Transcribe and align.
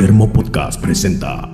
Termo 0.00 0.32
Podcast 0.32 0.80
presenta. 0.80 1.46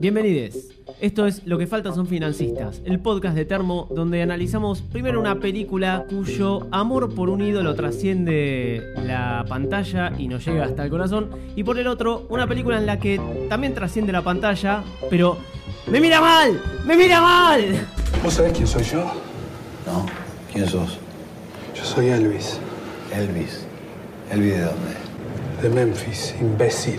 Bienvenidos. 0.00 0.54
Esto 1.02 1.26
es 1.26 1.46
Lo 1.46 1.58
que 1.58 1.66
falta 1.66 1.92
son 1.92 2.06
financistas, 2.06 2.80
el 2.86 2.98
podcast 3.00 3.36
de 3.36 3.44
Termo 3.44 3.88
donde 3.90 4.22
analizamos 4.22 4.80
primero 4.80 5.20
una 5.20 5.38
película 5.38 6.06
cuyo 6.08 6.66
amor 6.70 7.14
por 7.14 7.28
un 7.28 7.42
ídolo 7.42 7.74
trasciende 7.74 8.94
la 9.04 9.44
pantalla 9.46 10.14
y 10.16 10.28
nos 10.28 10.46
llega 10.46 10.64
hasta 10.64 10.84
el 10.84 10.88
corazón, 10.88 11.28
y 11.54 11.62
por 11.62 11.78
el 11.78 11.86
otro 11.86 12.26
una 12.30 12.46
película 12.46 12.78
en 12.78 12.86
la 12.86 12.98
que 12.98 13.20
también 13.50 13.74
trasciende 13.74 14.12
la 14.12 14.22
pantalla, 14.22 14.82
pero 15.10 15.36
¡me 15.90 16.00
mira 16.00 16.22
mal! 16.22 16.58
¡Me 16.86 16.96
mira 16.96 17.20
mal! 17.20 17.86
¿Vos 18.24 18.32
sabés 18.32 18.54
quién 18.54 18.66
soy 18.66 18.84
yo? 18.84 19.04
¿No? 19.84 20.06
¿Quién 20.50 20.66
sos? 20.66 20.96
Yo 21.74 21.84
soy 21.84 22.08
Elvis, 22.08 22.58
Elvis. 23.14 23.61
¿Elvis 24.32 24.54
de 24.54 24.60
dónde? 24.62 24.92
de 25.62 25.68
Memphis, 25.68 26.34
imbécil. 26.40 26.98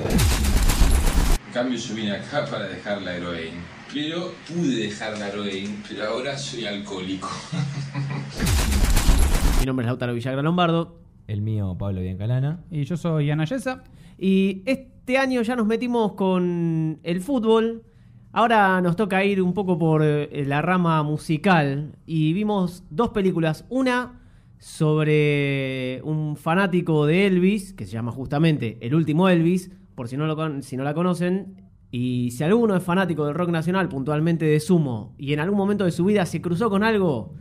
En 1.48 1.54
cambio 1.54 1.80
yo 1.80 1.96
vine 1.96 2.12
acá 2.12 2.46
para 2.46 2.68
dejar 2.68 3.02
la 3.02 3.16
heroína. 3.16 3.58
Pero 3.92 4.32
pude 4.48 4.84
dejar 4.84 5.18
la 5.18 5.30
heroína, 5.30 5.74
pero 5.90 6.06
ahora 6.06 6.38
soy 6.38 6.66
alcohólico. 6.66 7.28
Mi 9.60 9.66
nombre 9.66 9.84
es 9.84 9.88
Lautaro 9.88 10.14
Villagra 10.14 10.44
Lombardo 10.44 11.00
El 11.28 11.42
mío, 11.42 11.76
Pablo 11.78 12.02
Biancalana. 12.02 12.60
Y 12.70 12.84
yo 12.84 12.98
soy 12.98 13.32
Ana 13.32 13.46
Yesa. 13.46 13.84
y 14.20 14.62
este 14.68 15.18
año 15.18 15.42
ya 15.42 15.56
nos 15.56 15.66
metimos 15.66 16.14
con 16.14 17.00
el 17.02 17.20
fútbol. 17.20 17.84
Ahora 18.32 18.80
nos 18.82 18.96
toca 18.96 19.24
ir 19.24 19.42
un 19.42 19.56
poco 19.56 19.80
por 19.80 20.04
eh, 20.04 20.44
la 20.46 20.62
rama 20.62 21.02
musical 21.02 21.96
y 22.06 22.32
vimos 22.34 22.84
dos 22.92 23.10
películas. 23.10 23.66
Una 23.70 24.20
sobre 24.64 26.02
un 26.04 26.36
fanático 26.36 27.06
de 27.06 27.28
Elvis, 27.28 27.74
que 27.74 27.86
se 27.86 27.92
llama 27.92 28.12
justamente 28.12 28.78
El 28.82 28.96
último 28.96 29.30
Elvis, 29.30 29.72
por 29.96 30.08
si 30.08 30.18
no, 30.18 30.26
lo 30.26 30.62
si 30.62 30.78
no 30.78 30.84
la 30.84 30.94
conocen. 30.94 31.62
Y 31.92 32.32
si 32.32 32.44
alguno 32.44 32.76
es 32.76 32.82
fanático 32.84 33.26
del 33.26 33.36
rock 33.36 33.50
nacional, 33.50 33.88
puntualmente 33.90 34.46
de 34.46 34.60
Sumo, 34.60 35.14
y 35.18 35.34
en 35.34 35.40
algún 35.40 35.58
momento 35.58 35.86
de 35.86 35.92
su 35.92 36.06
vida 36.06 36.26
se 36.26 36.42
cruzó 36.42 36.70
con 36.70 36.84
algo 36.84 37.34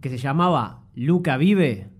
que 0.00 0.08
se 0.08 0.18
llamaba 0.18 0.82
Luca 0.94 1.36
Vive, 1.36 1.90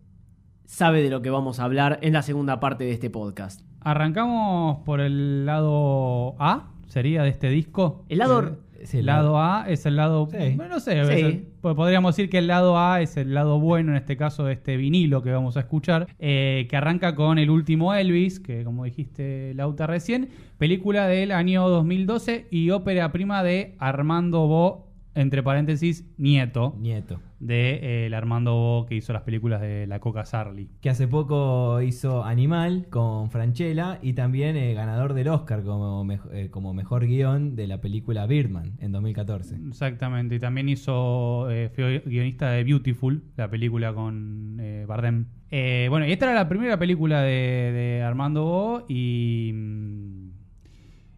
sabe 0.65 1.03
de 1.03 1.11
lo 1.11 1.23
que 1.23 1.31
vamos 1.31 1.61
a 1.61 1.65
hablar 1.65 1.99
en 2.03 2.13
la 2.15 2.23
segunda 2.23 2.59
parte 2.59 2.85
de 2.85 2.93
este 2.93 3.11
podcast. 3.11 3.61
Arrancamos 3.81 4.79
por 4.85 5.01
el 5.01 5.47
lado 5.47 6.35
A, 6.41 6.73
sería 6.89 7.23
de 7.23 7.29
este 7.29 7.49
disco. 7.49 8.05
El 8.09 8.19
lado- 8.19 8.43
Eh, 8.43 8.70
el 8.83 9.01
el 9.01 9.07
lado 9.07 9.39
A 9.41 9.65
es 9.69 9.87
el 9.87 9.97
lado. 9.97 10.29
Sí. 10.31 10.37
Bueno, 10.57 10.75
no 10.75 10.81
sé, 10.81 11.05
Sí. 11.05 11.21
el- 11.21 11.47
podríamos 11.61 12.17
decir 12.17 12.31
que 12.31 12.39
el 12.39 12.47
lado 12.47 12.79
A 12.79 13.01
es 13.03 13.17
el 13.17 13.35
lado 13.35 13.59
bueno, 13.61 13.93
en 13.93 13.97
este 13.97 14.17
caso 14.17 14.45
de 14.45 14.53
este 14.55 14.77
vinilo 14.77 15.23
que 15.23 15.31
vamos 15.33 15.57
a 15.57 15.61
escuchar, 15.61 16.07
eh, 16.19 16.67
que 16.71 16.77
arranca 16.77 17.15
con 17.15 17.39
El 17.39 17.51
último 17.51 17.95
Elvis, 17.95 18.41
que 18.41 18.65
como 18.65 18.85
dijiste 18.85 19.53
Lauta 19.55 19.87
recién, 19.87 20.29
película 20.59 21.07
del 21.07 21.33
año 21.33 21.69
2012 21.69 22.47
y 22.51 22.71
ópera 22.71 23.13
prima 23.13 23.43
de 23.43 23.75
Armando 23.79 24.47
Bo, 24.47 24.90
entre 25.15 25.43
paréntesis, 25.43 26.05
nieto 26.19 26.77
Nieto. 26.79 27.21
de 27.41 27.71
eh, 27.83 28.07
el 28.07 28.15
Armando 28.15 28.55
Bo 28.55 28.87
que 28.87 28.95
hizo 28.95 29.13
las 29.13 29.23
películas 29.23 29.61
de 29.61 29.87
La 29.87 29.99
Coca 29.99 30.25
Sarli. 30.25 30.69
Que 30.81 30.91
hace 30.91 31.09
poco 31.09 31.81
hizo 31.83 32.25
Animal 32.25 32.87
con 32.91 33.31
Franchella 33.31 33.99
y 34.03 34.13
también 34.13 34.57
eh, 34.57 34.73
ganador 34.75 35.15
del 35.15 35.29
Oscar 35.29 35.63
como, 35.63 36.07
eh, 36.33 36.49
como 36.51 36.75
mejor 36.75 37.07
guion 37.07 37.57
de 37.57 37.67
la 37.67 37.81
película 37.81 38.27
Birdman 38.27 38.73
en 38.79 38.93
2014. 38.93 39.57
Exactamente, 39.69 40.37
y 40.37 40.39
también 40.39 40.69
hizo, 40.69 41.47
fue 41.75 42.03
guionista 42.07 42.51
de 42.51 42.65
Beautiful, 42.65 43.23
la 43.37 43.51
película 43.51 43.93
con 43.93 44.61
Bardem. 44.87 45.27
Bueno, 45.51 46.07
y 46.07 46.13
esta 46.13 46.27
era 46.27 46.35
la 46.35 46.49
primera 46.49 46.79
película 46.79 47.23
de, 47.23 47.31
de 47.73 48.03
Armando 48.03 48.45
Bo 48.45 48.85
y, 48.89 49.51
mm, 49.53 50.31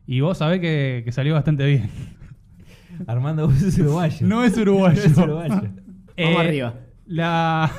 y 0.06 0.20
vos 0.20 0.38
sabés 0.38 0.60
que, 0.60 1.02
que 1.04 1.12
salió 1.12 1.34
bastante 1.34 1.66
bien. 1.66 1.90
Armando 3.06 3.46
Bus 3.48 3.62
es 3.62 3.78
uruguayo. 3.78 4.26
No 4.26 4.44
es 4.44 4.56
uruguayo. 4.56 5.00
No 5.06 5.10
es 5.10 5.18
uruguayo. 5.18 5.70
Vamos 6.16 6.40
arriba. 6.40 6.74
La, 7.06 7.70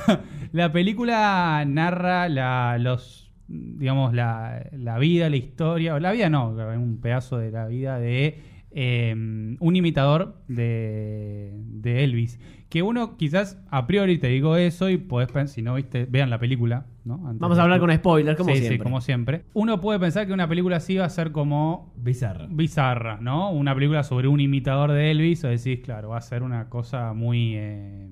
la 0.52 0.72
película 0.72 1.64
narra 1.66 2.28
la, 2.28 2.76
los, 2.78 3.32
digamos, 3.48 4.12
la, 4.14 4.68
la 4.72 4.98
vida, 4.98 5.30
la 5.30 5.36
historia, 5.36 5.94
o 5.94 6.00
la 6.00 6.12
vida 6.12 6.28
no, 6.30 6.48
un 6.50 7.00
pedazo 7.00 7.38
de 7.38 7.50
la 7.50 7.66
vida 7.66 7.98
de 7.98 8.53
eh, 8.74 9.14
un 9.60 9.76
imitador 9.76 10.42
de, 10.48 11.52
de 11.54 12.04
Elvis. 12.04 12.38
Que 12.68 12.82
uno 12.82 13.16
quizás 13.16 13.62
a 13.70 13.86
priori 13.86 14.18
te 14.18 14.26
digo 14.28 14.56
eso 14.56 14.90
y 14.90 14.96
podés 14.96 15.28
pensar, 15.28 15.48
si 15.54 15.62
no 15.62 15.74
viste, 15.74 16.06
vean 16.06 16.28
la 16.28 16.38
película, 16.40 16.86
¿no? 17.04 17.26
Antes 17.28 17.38
Vamos 17.38 17.58
a 17.58 17.62
hablar 17.62 17.78
con 17.78 17.94
spoilers, 17.94 18.36
como 18.36 18.50
sí, 18.50 18.56
siempre. 18.56 18.76
Sí, 18.78 18.82
como 18.82 19.00
siempre. 19.00 19.44
Uno 19.52 19.80
puede 19.80 20.00
pensar 20.00 20.26
que 20.26 20.32
una 20.32 20.48
película 20.48 20.76
así 20.78 20.96
va 20.96 21.04
a 21.04 21.10
ser 21.10 21.30
como 21.30 21.92
Bizarra. 21.96 22.48
bizarra, 22.50 23.18
¿no? 23.20 23.50
Una 23.52 23.74
película 23.74 24.02
sobre 24.02 24.26
un 24.28 24.40
imitador 24.40 24.90
de 24.92 25.10
Elvis, 25.12 25.44
o 25.44 25.48
decís, 25.48 25.80
claro, 25.84 26.08
va 26.10 26.18
a 26.18 26.20
ser 26.22 26.42
una 26.42 26.68
cosa 26.68 27.12
muy. 27.12 27.52
eh, 27.56 28.08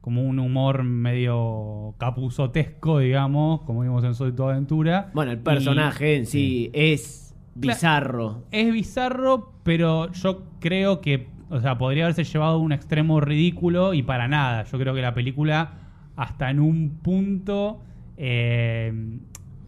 como 0.00 0.22
un 0.22 0.38
humor 0.38 0.84
medio 0.84 1.96
capuzotesco, 1.98 3.00
digamos, 3.00 3.62
como 3.62 3.80
vimos 3.80 4.04
en 4.04 4.14
Soy 4.14 4.30
tu 4.32 4.44
aventura. 4.44 5.10
Bueno, 5.14 5.32
el 5.32 5.38
Y 5.38 5.42
personaje 5.42 6.16
en 6.16 6.26
sí 6.26 6.70
es 6.72 7.25
bizarro. 7.56 8.44
es 8.50 8.72
bizarro, 8.72 9.52
pero 9.62 10.12
yo 10.12 10.44
creo 10.60 11.00
que, 11.00 11.28
o 11.50 11.60
sea, 11.60 11.78
podría 11.78 12.04
haberse 12.04 12.24
llevado 12.24 12.54
a 12.54 12.58
un 12.58 12.72
extremo 12.72 13.20
ridículo 13.20 13.94
y 13.94 14.02
para 14.02 14.28
nada. 14.28 14.64
Yo 14.64 14.78
creo 14.78 14.94
que 14.94 15.02
la 15.02 15.14
película, 15.14 15.72
hasta 16.16 16.50
en 16.50 16.60
un 16.60 16.98
punto, 17.02 17.80
eh, 18.16 18.92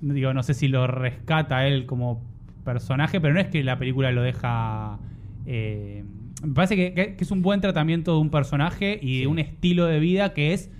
digo, 0.00 0.34
no 0.34 0.42
sé 0.42 0.54
si 0.54 0.68
lo 0.68 0.86
rescata 0.86 1.66
él 1.66 1.86
como 1.86 2.22
personaje, 2.64 3.20
pero 3.20 3.34
no 3.34 3.40
es 3.40 3.48
que 3.48 3.64
la 3.64 3.78
película 3.78 4.12
lo 4.12 4.22
deja. 4.22 4.98
eh, 5.46 6.04
me 6.42 6.54
parece 6.54 6.76
que, 6.76 7.16
es 7.18 7.30
un 7.30 7.42
buen 7.42 7.60
tratamiento 7.60 8.14
de 8.14 8.20
un 8.20 8.30
personaje 8.30 8.98
y 9.02 9.20
de 9.20 9.26
un 9.26 9.38
estilo 9.38 9.86
de 9.86 9.98
vida 9.98 10.34
que 10.34 10.52
es 10.52 10.70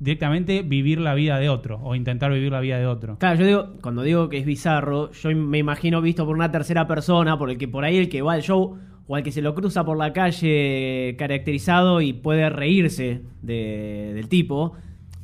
directamente 0.00 0.62
vivir 0.62 1.00
la 1.00 1.14
vida 1.14 1.38
de 1.38 1.48
otro 1.48 1.80
o 1.82 1.94
intentar 1.94 2.32
vivir 2.32 2.52
la 2.52 2.60
vida 2.60 2.78
de 2.78 2.86
otro. 2.86 3.18
Claro, 3.18 3.38
yo 3.40 3.46
digo, 3.46 3.68
cuando 3.82 4.02
digo 4.02 4.28
que 4.28 4.38
es 4.38 4.46
bizarro, 4.46 5.10
yo 5.12 5.30
me 5.30 5.58
imagino 5.58 6.00
visto 6.00 6.24
por 6.24 6.36
una 6.36 6.50
tercera 6.50 6.86
persona, 6.86 7.36
por 7.38 7.50
el 7.50 7.58
que 7.58 7.66
por 7.68 7.84
ahí 7.84 7.96
el 7.96 8.08
que 8.08 8.22
va 8.22 8.34
al 8.34 8.42
show 8.42 8.78
o 9.06 9.16
al 9.16 9.22
que 9.22 9.32
se 9.32 9.40
lo 9.42 9.54
cruza 9.54 9.84
por 9.84 9.96
la 9.96 10.12
calle 10.12 11.16
caracterizado 11.18 12.00
y 12.00 12.12
puede 12.12 12.48
reírse 12.50 13.22
de- 13.42 14.12
del 14.14 14.28
tipo. 14.28 14.74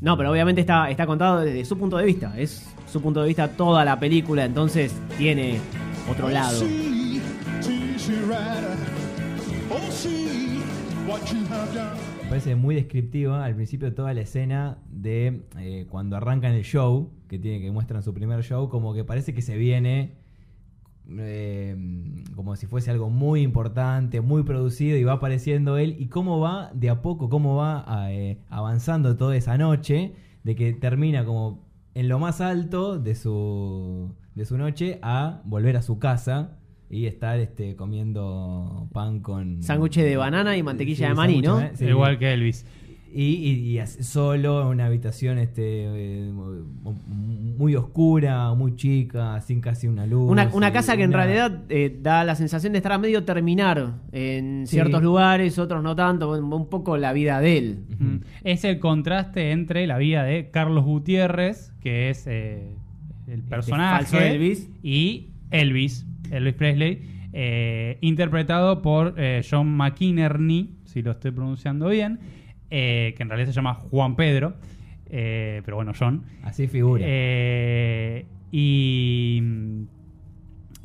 No, 0.01 0.17
pero 0.17 0.31
obviamente 0.33 0.61
está, 0.61 0.91
está 0.91 1.07
contado 1.07 1.41
desde 1.41 1.65
su 1.65 1.79
punto 1.79 1.97
de 1.97 2.05
vista. 2.07 2.35
Es 2.39 2.75
su 2.91 3.01
punto 3.01 3.21
de 3.23 3.29
vista 3.29 3.49
toda 3.49 3.85
la 3.85 3.99
película, 4.01 4.45
entonces 4.45 4.95
tiene 5.19 5.59
otro 6.11 6.29
lado. 6.29 6.59
Parece 12.35 12.57
muy 12.57 12.75
descriptiva 12.75 13.45
al 13.45 13.55
principio 13.55 13.95
toda 13.95 14.13
la 14.13 14.23
escena 14.23 14.79
de 14.91 15.45
eh, 15.57 15.87
cuando 15.89 16.17
arrancan 16.17 16.51
el 16.51 16.65
show, 16.65 17.13
que 17.29 17.39
tiene 17.39 17.61
que 17.61 17.71
muestran 17.71 18.03
su 18.03 18.13
primer 18.13 18.43
show, 18.43 18.69
como 18.69 18.93
que 18.93 19.05
parece 19.05 19.35
que 19.35 19.41
se 19.41 19.57
viene 19.57 20.17
eh, 21.17 21.77
como 22.35 22.57
si 22.57 22.67
fuese 22.67 22.91
algo 22.91 23.09
muy 23.09 23.43
importante, 23.43 24.21
muy 24.21 24.43
producido 24.43 24.97
y 24.97 25.05
va 25.05 25.13
apareciendo 25.13 25.79
él 25.79 25.95
y 25.97 26.09
cómo 26.09 26.41
va 26.41 26.73
de 26.75 26.91
a 26.91 27.03
poco, 27.03 27.29
cómo 27.29 27.55
va 27.55 27.85
eh, 28.11 28.41
avanzando 28.49 29.17
toda 29.17 29.37
esa 29.37 29.57
noche, 29.57 30.15
de 30.43 30.57
que 30.57 30.73
termina 30.73 31.25
como 31.25 31.69
en 31.95 32.09
lo 32.09 32.19
más 32.19 32.41
alto 32.41 32.99
de 32.99 33.15
su, 33.15 34.13
de 34.35 34.45
su 34.45 34.59
noche 34.59 34.99
a 35.03 35.41
volver 35.45 35.77
a 35.77 35.83
su 35.83 36.01
casa 36.01 36.59
y 36.95 37.07
estar 37.07 37.39
este, 37.41 37.75
comiendo 37.77 38.89
pan 38.93 39.21
con... 39.21 39.63
Sándwiches 39.63 40.05
de 40.05 40.17
banana 40.17 40.57
y 40.57 40.63
mantequilla 40.63 41.07
Sí, 41.07 41.11
de 41.11 41.15
maní, 41.15 41.43
¿no? 41.43 41.61
sí. 41.75 41.87
Igual 41.87 42.19
que 42.19 42.33
Elvis. 42.33 42.65
Y, 43.17 43.23
y- 43.35 43.71
y 43.71 43.79
así, 43.79 44.03
solo 44.03 44.63
en 44.63 44.67
una 44.69 44.87
habitación 44.87 45.39
este 45.39 45.63
eh, 45.63 46.33
muy 47.57 47.77
oscura, 47.77 48.53
muy 48.55 48.75
chica, 48.75 49.41
sin 49.41 49.61
casi 49.61 49.87
una 49.87 50.05
luz. 50.07 50.29
Una, 50.31 50.73
casa 50.73 50.97
que 50.97 51.05
en 51.05 51.13
realidad 51.13 51.63
eh, 51.69 51.97
da 52.03 52.25
la 52.25 52.35
sensación 52.35 52.73
de 52.73 52.79
estar 52.79 52.91
a 52.93 52.99
medio 52.99 53.25
terminar 53.25 53.93
en 54.11 54.67
Sí. 54.67 54.73
ciertos 54.75 55.01
lugares, 55.03 55.59
otros 55.61 55.83
no 55.83 55.95
tanto, 55.95 56.31
un, 56.33 56.69
poco 56.69 56.97
la 56.97 57.13
vida 57.13 57.41
de 57.41 57.59
él. 57.59 57.79
Ujú. 57.95 58.21
Es 58.43 58.65
el 58.65 58.81
contraste 58.81 59.53
entre 59.53 59.87
la 59.87 59.99
vida 59.99 60.25
de 60.25 60.51
Carlos 60.51 60.85
Gutiérrez, 60.85 61.73
que 61.81 62.11
es 62.11 62.27
eh, 62.27 62.75
el 63.29 63.43
personaje, 63.43 64.07
falso 64.07 64.19
Elvis. 64.19 64.69
y 64.83 65.29
Elvis, 65.55 66.05
Elvis 66.31 66.55
Presley, 66.55 67.01
eh, 67.33 67.99
interpretado 68.01 68.83
por 68.83 69.15
eh, 69.17 69.43
John 69.49 69.69
McInerney, 69.77 70.71
si 70.85 71.03
lo 71.03 71.13
estoy 71.13 71.31
pronunciando 71.31 71.89
bien, 71.89 72.19
eh, 72.71 73.15
que 73.17 73.23
en 73.23 73.29
realidad 73.29 73.49
se 73.49 73.55
llama 73.55 73.75
Juan 73.75 74.17
Pedro, 74.17 74.55
pero 75.09 75.77
bueno, 75.77 75.93
John. 75.97 76.25
Así 76.43 76.67
figura. 76.67 77.07
Y 78.51 79.41
mm, 79.43 79.83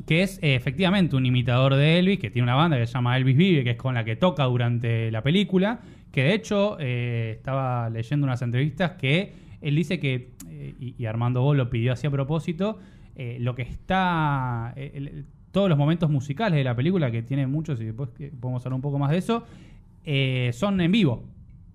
que 0.06 0.22
es 0.22 0.38
efectivamente 0.40 1.16
un 1.16 1.26
imitador 1.26 1.74
de 1.74 1.98
Elvis, 1.98 2.20
que 2.20 2.30
tiene 2.30 2.44
una 2.44 2.54
banda 2.54 2.78
que 2.78 2.86
se 2.86 2.92
llama 2.92 3.16
Elvis 3.16 3.36
Vive, 3.36 3.64
que 3.64 3.70
es 3.70 3.76
con 3.76 3.94
la 3.94 4.04
que 4.04 4.14
toca 4.14 4.44
durante 4.44 5.10
la 5.10 5.22
película, 5.22 5.80
que 6.12 6.22
de 6.22 6.34
hecho 6.34 6.78
estaba 6.78 7.90
leyendo 7.90 8.24
unas 8.24 8.40
entrevistas 8.42 8.92
que 8.92 9.32
él 9.60 9.74
dice 9.74 9.98
que, 9.98 10.30
y, 10.78 10.94
y 10.96 11.06
Armando 11.06 11.42
Gol 11.42 11.56
lo 11.56 11.70
pidió 11.70 11.92
así 11.92 12.06
a 12.06 12.10
propósito, 12.10 12.78
eh, 13.22 13.36
lo 13.38 13.54
que 13.54 13.60
está, 13.62 14.72
eh, 14.76 14.92
el- 14.94 15.26
todos 15.52 15.68
los 15.68 15.76
momentos 15.76 16.08
musicales 16.08 16.56
de 16.56 16.64
la 16.64 16.74
película, 16.74 17.10
que 17.10 17.22
tiene 17.22 17.46
muchos 17.46 17.78
y 17.82 17.84
después 17.84 18.08
que 18.16 18.28
podemos 18.28 18.64
hablar 18.64 18.76
un 18.76 18.80
poco 18.80 18.98
más 18.98 19.10
de 19.10 19.18
eso, 19.18 19.44
eh, 20.04 20.50
son 20.54 20.80
en 20.80 20.90
vivo. 20.90 21.24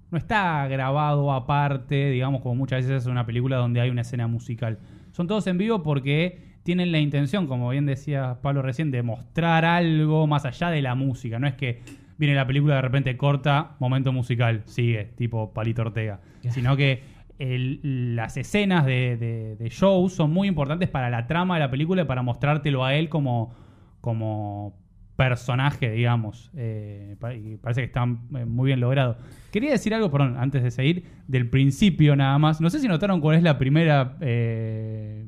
No 0.09 0.17
está 0.17 0.67
grabado 0.67 1.31
aparte, 1.31 2.09
digamos, 2.09 2.41
como 2.41 2.55
muchas 2.55 2.81
veces 2.83 3.03
es 3.03 3.07
una 3.07 3.27
película 3.27 3.57
donde 3.57 3.79
hay 3.81 3.91
una 3.91 4.01
escena 4.01 4.25
musical. 4.27 4.79
Son 5.11 5.27
todos 5.27 5.45
en 5.45 5.59
vivo 5.59 5.83
porque 5.83 6.39
tienen 6.63 6.91
la 6.91 6.97
intención, 6.99 7.45
como 7.45 7.69
bien 7.69 7.85
decía 7.85 8.39
Pablo 8.41 8.63
recién, 8.63 8.89
de 8.89 9.03
mostrar 9.03 9.65
algo 9.65 10.25
más 10.25 10.45
allá 10.45 10.71
de 10.71 10.81
la 10.81 10.95
música. 10.95 11.37
No 11.37 11.45
es 11.45 11.53
que 11.53 11.81
viene 12.17 12.33
la 12.33 12.47
película 12.47 12.75
de 12.75 12.81
repente 12.81 13.17
corta, 13.17 13.75
momento 13.79 14.11
musical, 14.11 14.63
sigue, 14.65 15.11
tipo 15.15 15.53
Palito 15.53 15.83
Ortega. 15.83 16.21
Sino 16.49 16.75
que 16.75 17.03
el- 17.39 18.15
las 18.15 18.37
escenas 18.37 18.85
de, 18.85 19.55
de, 19.59 19.69
show 19.69 20.09
son 20.09 20.31
muy 20.31 20.47
importantes 20.47 20.89
para 20.89 21.09
la 21.09 21.27
trama 21.27 21.55
de 21.55 21.61
la 21.61 21.71
película 21.71 22.03
y 22.03 22.05
para 22.05 22.21
mostrártelo 22.21 22.83
a 22.85 22.95
él 22.95 23.09
como, 23.09 23.53
como 24.01 24.77
personaje, 25.15 25.91
digamos. 25.91 26.51
Eh, 26.55 27.15
y 27.41 27.57
parece 27.57 27.81
que 27.81 27.85
está 27.85 28.03
eh, 28.03 28.45
muy 28.45 28.67
bien 28.67 28.79
logrado. 28.79 29.17
Quería 29.51 29.71
decir 29.71 29.93
algo, 29.93 30.11
perdón, 30.11 30.35
antes 30.37 30.63
de 30.63 30.71
seguir, 30.71 31.05
del 31.27 31.49
principio 31.49 32.15
nada 32.15 32.37
más. 32.37 32.61
No 32.61 32.69
sé 32.69 32.79
si 32.79 32.87
notaron 32.87 33.21
cuál 33.21 33.37
es 33.37 33.43
la 33.43 33.57
primera... 33.57 34.17
eh, 34.21 35.25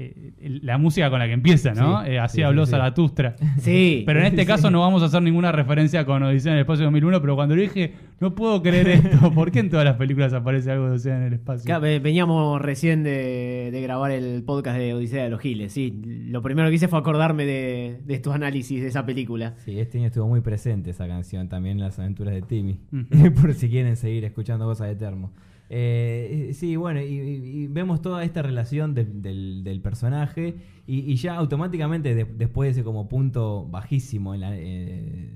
eh, 0.00 0.60
la 0.62 0.78
música 0.78 1.10
con 1.10 1.18
la 1.18 1.26
que 1.26 1.32
empieza, 1.32 1.74
¿no? 1.74 2.04
Sí, 2.04 2.10
Eh, 2.12 2.18
así 2.20 2.36
sí, 2.36 2.42
habló 2.42 2.64
sí, 2.64 2.70
sí. 2.70 2.70
Zaratustra. 2.72 3.34
Sí. 3.58 4.02
Pero 4.06 4.20
en 4.20 4.26
este 4.26 4.46
caso 4.46 4.70
no 4.70 4.80
vamos 4.80 5.02
a 5.02 5.06
hacer 5.06 5.20
ninguna 5.22 5.50
referencia 5.50 6.04
con 6.06 6.22
Odisea 6.22 6.52
en 6.52 6.58
el 6.58 6.62
Espacio 6.62 6.84
2001, 6.84 7.20
pero 7.20 7.34
cuando 7.34 7.56
lo 7.56 7.62
dije, 7.62 7.94
no 8.20 8.34
puedo 8.34 8.62
creer 8.62 8.88
esto. 8.88 9.30
¿Por 9.34 9.50
qué 9.50 9.58
en 9.60 9.70
todas 9.70 9.84
las 9.84 9.96
películas 9.96 10.32
aparece 10.32 10.70
algo 10.70 10.84
de 10.86 10.90
Odisea 10.92 11.16
en 11.16 11.22
el 11.24 11.32
Espacio? 11.34 11.64
Claro, 11.64 11.80
ve- 11.80 11.98
Veníamos 11.98 12.60
recién 12.62 13.02
de, 13.02 13.70
de 13.72 13.82
grabar 13.82 14.12
el 14.12 14.42
podcast 14.44 14.78
de 14.78 14.94
Odisea 14.94 15.24
de 15.24 15.30
los 15.30 15.40
Giles, 15.40 15.72
sí. 15.72 16.00
Lo 16.28 16.42
primero 16.42 16.68
que 16.68 16.76
hice 16.76 16.86
fue 16.88 16.98
acordarme 17.00 17.44
de, 17.44 17.98
de 18.06 18.14
estos 18.14 18.34
análisis 18.34 18.80
de 18.80 18.88
esa 18.88 19.04
película. 19.04 19.54
Sí, 19.64 19.78
este 19.80 19.98
año 19.98 20.06
estuvo 20.06 20.28
muy 20.28 20.40
presente 20.40 20.90
esa 20.90 21.08
canción 21.08 21.48
también 21.48 21.78
en 21.78 21.84
las 21.84 21.98
aventuras 21.98 22.34
de 22.34 22.42
Timmy. 22.42 22.78
Por 23.40 23.52
si 23.54 23.68
quieren 23.68 23.96
seguir 23.96 24.24
escuchando 24.24 24.64
cosas 24.64 24.86
de 24.88 24.94
Termo. 24.96 25.32
Eh, 25.70 26.50
sí, 26.54 26.76
bueno, 26.76 27.00
y, 27.02 27.66
vemos 27.68 28.00
toda 28.00 28.24
esta 28.24 28.40
relación 28.42 28.94
del, 28.94 29.20
del- 29.22 29.62
del 29.64 29.80
personaje 29.82 30.56
y, 30.86 31.00
y 31.00 31.16
ya 31.16 31.34
automáticamente 31.36 32.14
de- 32.14 32.24
después 32.24 32.68
de 32.68 32.70
ese 32.80 32.84
como 32.84 33.08
punto 33.08 33.66
bajísimo 33.68 34.34
en, 34.34 34.40
la- 34.40 34.56
eh, 34.56 35.30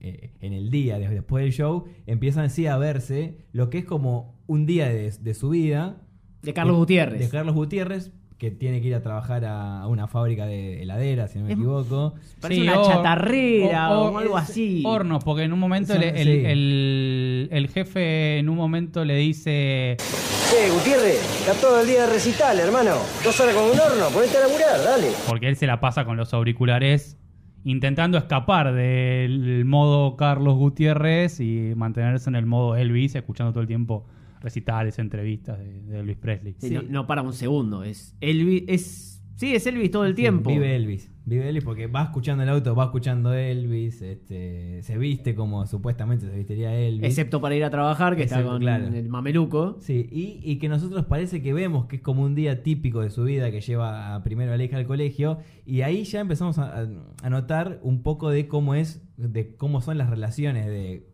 eh, 0.00 0.30
en 0.40 0.52
el 0.54 0.70
día, 0.70 0.98
de- 0.98 1.08
después 1.08 1.44
del 1.44 1.52
show, 1.52 1.84
empiezan 2.06 2.44
así 2.46 2.66
a 2.66 2.76
verse 2.78 3.38
lo 3.52 3.68
que 3.70 3.78
es 3.78 3.84
como 3.84 4.40
un 4.46 4.64
día 4.66 4.88
de, 4.88 5.10
de 5.10 5.34
su 5.34 5.50
vida. 5.50 6.00
De 6.42 6.52
Carlos 6.54 6.76
Gutiérrez. 6.76 7.20
De 7.20 7.28
Carlos 7.28 7.54
Gutiérrez, 7.54 8.10
que 8.38 8.50
tiene 8.50 8.80
que 8.82 8.88
ir 8.88 8.94
a 8.94 9.00
trabajar 9.00 9.44
a, 9.44 9.86
una 9.86 10.06
fábrica 10.08 10.44
de 10.44 10.82
heladeras, 10.82 11.30
si 11.32 11.38
no 11.38 11.44
me 11.44 11.52
Es- 11.52 11.58
equivoco. 11.58 12.14
Parece 12.40 12.62
una 12.62 12.82
chatarrera 12.82 13.90
o 13.98 14.18
algo 14.18 14.36
es- 14.38 14.44
así. 14.50 14.82
Hornos, 14.84 15.22
porque 15.24 15.44
en 15.44 15.52
un 15.52 15.58
momento 15.60 15.92
Son- 15.92 16.00
le- 16.02 16.08
el, 16.20 16.26
sí. 16.26 16.42
el- 16.46 17.48
el 17.52 17.68
jefe 17.68 18.38
en 18.38 18.48
un 18.48 18.56
momento 18.56 19.04
le 19.04 19.14
dice 19.16 19.96
Che, 19.98 20.70
Gutiérrez, 20.70 21.20
está 21.40 21.54
todo 21.60 21.80
el 21.80 21.86
día 21.86 22.06
de 22.06 22.12
recital, 22.12 22.58
hermano. 22.58 22.92
Dos 23.22 23.38
horas 23.40 23.54
con 23.54 23.64
un 23.64 23.78
horno, 23.78 24.08
ponete 24.12 24.36
a 24.36 24.40
laburar, 24.40 24.82
dale. 24.84 25.08
porque 25.28 25.48
él 25.48 25.56
se 25.56 25.66
la 25.66 25.80
pasa 25.80 26.04
con 26.04 26.16
los 26.16 26.34
auriculares 26.34 27.16
intentando 27.64 28.18
escapar 28.18 28.74
del 28.74 29.64
modo 29.64 30.16
Carlos 30.16 30.54
Gutiérrez 30.56 31.40
y 31.40 31.72
mantenerse 31.76 32.28
en 32.28 32.36
el 32.36 32.44
modo 32.46 32.76
Elvis, 32.76 33.14
escuchando 33.14 33.52
todo 33.52 33.62
el 33.62 33.66
tiempo 33.68 34.04
recitales, 34.44 34.98
entrevistas 35.00 35.58
de, 35.58 35.82
de 35.82 35.98
Elvis 36.00 36.16
Presley. 36.18 36.54
Sí, 36.58 36.70
No, 36.70 36.82
no 36.82 37.06
para 37.08 37.22
un 37.22 37.32
segundo. 37.32 37.82
Es 37.82 38.14
Elvis. 38.20 38.62
Es, 38.68 39.22
sí, 39.34 39.54
es 39.54 39.66
Elvis 39.66 39.90
todo 39.90 40.04
el 40.04 40.14
tiempo. 40.14 40.50
Vive 40.50 40.76
Elvis. 40.76 41.10
Vive 41.26 41.48
Elvis 41.48 41.64
porque 41.64 41.86
va 41.86 42.02
escuchando 42.02 42.42
el 42.42 42.50
auto, 42.50 42.74
va 42.76 42.84
escuchando 42.84 43.32
Elvis, 43.32 44.02
este, 44.02 44.82
se 44.82 44.98
viste 44.98 45.34
como 45.34 45.66
supuestamente 45.66 46.26
se 46.26 46.36
vistería 46.36 46.74
Elvis. 46.78 47.02
Excepto 47.08 47.40
para 47.40 47.56
ir 47.56 47.64
a 47.64 47.70
trabajar, 47.70 48.14
que 48.14 48.24
está 48.24 48.34
Excepto, 48.34 48.52
con 48.52 48.60
claro. 48.60 48.88
el 48.88 49.08
mameluco. 49.08 49.78
Sí, 49.80 50.06
y, 50.12 50.40
y 50.42 50.58
que 50.58 50.68
nosotros 50.68 51.06
parece 51.06 51.40
que 51.40 51.54
vemos 51.54 51.86
que 51.86 51.96
es 51.96 52.02
como 52.02 52.22
un 52.24 52.34
día 52.34 52.62
típico 52.62 53.00
de 53.00 53.08
su 53.08 53.24
vida 53.24 53.50
que 53.50 53.62
lleva 53.62 54.14
a- 54.14 54.22
primero 54.22 54.52
a 54.52 54.58
la 54.58 54.64
hija 54.64 54.76
al 54.76 54.84
colegio 54.86 55.38
y 55.64 55.80
ahí 55.80 56.04
ya 56.04 56.20
empezamos 56.20 56.58
a, 56.58 56.82
a- 56.82 56.88
a 57.22 57.30
notar 57.30 57.80
un 57.82 58.02
poco 58.02 58.28
de 58.28 58.46
cómo 58.46 58.74
es, 58.74 59.02
de 59.16 59.56
cómo 59.56 59.80
son 59.80 59.96
las 59.96 60.10
relaciones 60.10 60.66
de 60.66 61.06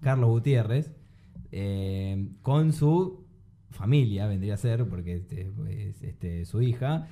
Carlos 0.00 0.28
Gutiérrez 0.30 0.90
eh, 1.52 2.26
con 2.42 2.72
su 2.72 3.24
familia, 3.70 4.26
vendría 4.26 4.54
a 4.54 4.56
ser, 4.58 4.86
porque 4.86 5.14
este, 5.14 5.50
es 5.70 6.02
este, 6.02 6.44
su 6.44 6.60
hija. 6.62 7.06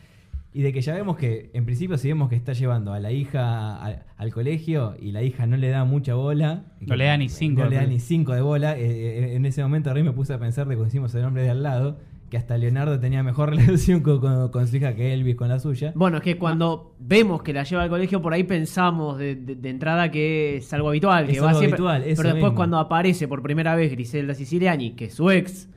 Y 0.53 0.63
de 0.63 0.73
que 0.73 0.81
ya 0.81 0.95
vemos 0.95 1.17
que, 1.17 1.51
en 1.55 1.65
principio, 1.65 1.97
si 1.97 2.09
vemos 2.09 2.29
que 2.29 2.35
está 2.35 2.53
llevando 2.55 2.93
a 2.93 2.99
la 2.99 3.13
hija 3.13 3.77
al, 3.77 4.05
al 4.17 4.33
colegio 4.33 4.97
y 5.01 5.13
la 5.13 5.23
hija 5.23 5.47
no 5.47 5.57
le 5.57 5.69
da 5.69 5.85
mucha 5.85 6.15
bola. 6.15 6.65
No 6.81 6.97
le 6.97 7.05
da 7.05 7.17
ni 7.17 7.29
cinco 7.29 7.61
No 7.61 7.65
de 7.67 7.71
le 7.71 7.77
da 7.77 7.83
bola. 7.83 7.93
ni 7.93 8.01
cinco 8.01 8.33
de 8.35 8.41
bola. 8.41 8.77
eh, 8.77 8.83
eh, 9.31 9.37
en 9.37 9.47
ese 9.47 9.63
momento, 9.63 9.95
Rey 9.95 10.03
me 10.03 10.13
puse 10.13 10.33
a 10.35 10.39
pensar 10.41 10.67
de 10.67 10.75
cuando 10.75 10.89
hicimos 10.89 11.15
el 11.15 11.23
nombre 11.23 11.45
de 11.45 11.51
al 11.51 11.63
lado, 11.63 11.99
que 12.31 12.37
hasta 12.39 12.57
Leonardo 12.57 12.99
tenía 13.01 13.23
mejor 13.23 13.51
relación 13.57 14.01
con, 14.01 14.21
con- 14.21 14.51
con 14.51 14.67
su 14.69 14.77
hija 14.77 14.95
que 14.95 15.13
Elvis 15.13 15.35
con 15.37 15.49
la 15.49 15.59
suya. 15.59 15.93
Bueno, 15.97 16.19
es 16.19 16.23
que 16.23 16.39
cuando 16.39 16.95
vemos 17.01 17.43
que 17.43 17.53
la 17.53 17.65
lleva 17.65 17.83
al 17.83 17.89
colegio, 17.91 18.23
por 18.23 18.33
ahí 18.33 18.45
pensamos 18.45 19.19
de, 19.19 19.35
de- 19.37 19.57
de 19.57 19.69
entrada 19.71 20.11
que 20.11 20.57
es 20.59 20.73
algo 20.73 20.89
habitual. 20.91 21.27
Que 21.27 21.33
Es 21.33 21.43
va 21.43 21.49
algo 21.49 21.59
siempre, 21.61 21.75
habitual, 21.77 22.03
eso 22.05 22.23
pero 22.23 22.29
después, 22.35 22.51
mismo. 22.53 22.57
cuando 22.57 22.79
aparece 22.79 23.27
por 23.29 23.43
primera 23.43 23.75
vez 23.75 23.91
Griselda 23.91 24.35
Siciliani, 24.35 24.93
que 24.93 25.07
es 25.07 25.15
su 25.15 25.31
ex, 25.31 25.69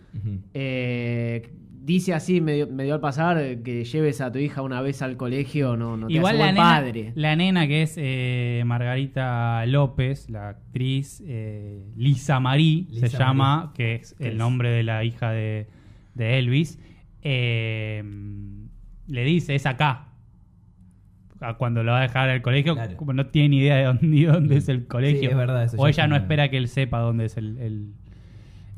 eh, 0.54 1.50
dice 1.82 2.14
así, 2.14 2.40
medio, 2.40 2.68
medio 2.68 2.94
al 2.94 3.00
pasar, 3.00 3.38
eh, 3.40 3.62
que 3.64 3.84
lleves 3.84 4.22
a 4.22 4.32
tu 4.32 4.40
hija 4.40 4.62
una 4.62 4.82
vez 4.82 5.02
al 5.02 5.18
colegio, 5.18 5.76
no, 5.76 5.98
no 5.98 6.08
te 6.08 6.14
Igual 6.14 6.36
hace 6.36 6.38
la 6.40 6.44
buen 6.46 6.56
nena, 6.56 6.64
padre. 6.64 7.12
la 7.16 7.36
nena 7.36 7.68
que 7.68 7.82
es 7.82 7.96
eh, 7.98 8.64
Margarita 8.66 9.66
López, 9.66 10.30
la 10.30 10.50
actriz 10.50 11.22
eh, 11.26 11.84
Lisa 11.98 12.40
Marie, 12.40 12.86
Lisa 12.90 13.08
se 13.08 13.18
llama, 13.18 13.74
que 13.76 13.96
es 13.96 14.16
¿Qué 14.18 14.30
el 14.30 14.38
nombre 14.38 14.70
de 14.70 14.84
la 14.84 15.04
hija 15.04 15.32
de, 15.32 15.68
de 16.16 16.40
Elvis, 16.40 16.80
eh, 17.22 18.04
le 19.08 19.24
dice, 19.24 19.56
es 19.56 19.66
acá. 19.66 20.08
Cuando 21.58 21.84
lo 21.84 21.92
va 21.92 22.00
a 22.00 22.02
dejar 22.04 22.30
al 22.30 22.42
colegio, 22.42 22.74
Claro. 22.74 22.96
como 22.96 23.12
no 23.12 23.28
tiene 23.28 23.50
ni 23.50 23.58
idea 23.60 23.76
de 23.76 23.84
dónde, 23.84 24.08
ni 24.08 24.24
dónde 24.24 24.56
es 24.58 24.70
el 24.70 24.88
colegio. 24.88 25.20
Sí, 25.20 25.26
es 25.26 25.36
verdad, 25.36 25.64
eso 25.66 25.76
o 25.78 25.88
ella 25.88 26.08
no 26.08 26.16
espera 26.16 26.50
que 26.50 26.56
él 26.58 26.70
sepa 26.70 27.00
dónde 27.00 27.26
es 27.26 27.36
el, 27.36 27.58
el, 27.58 27.94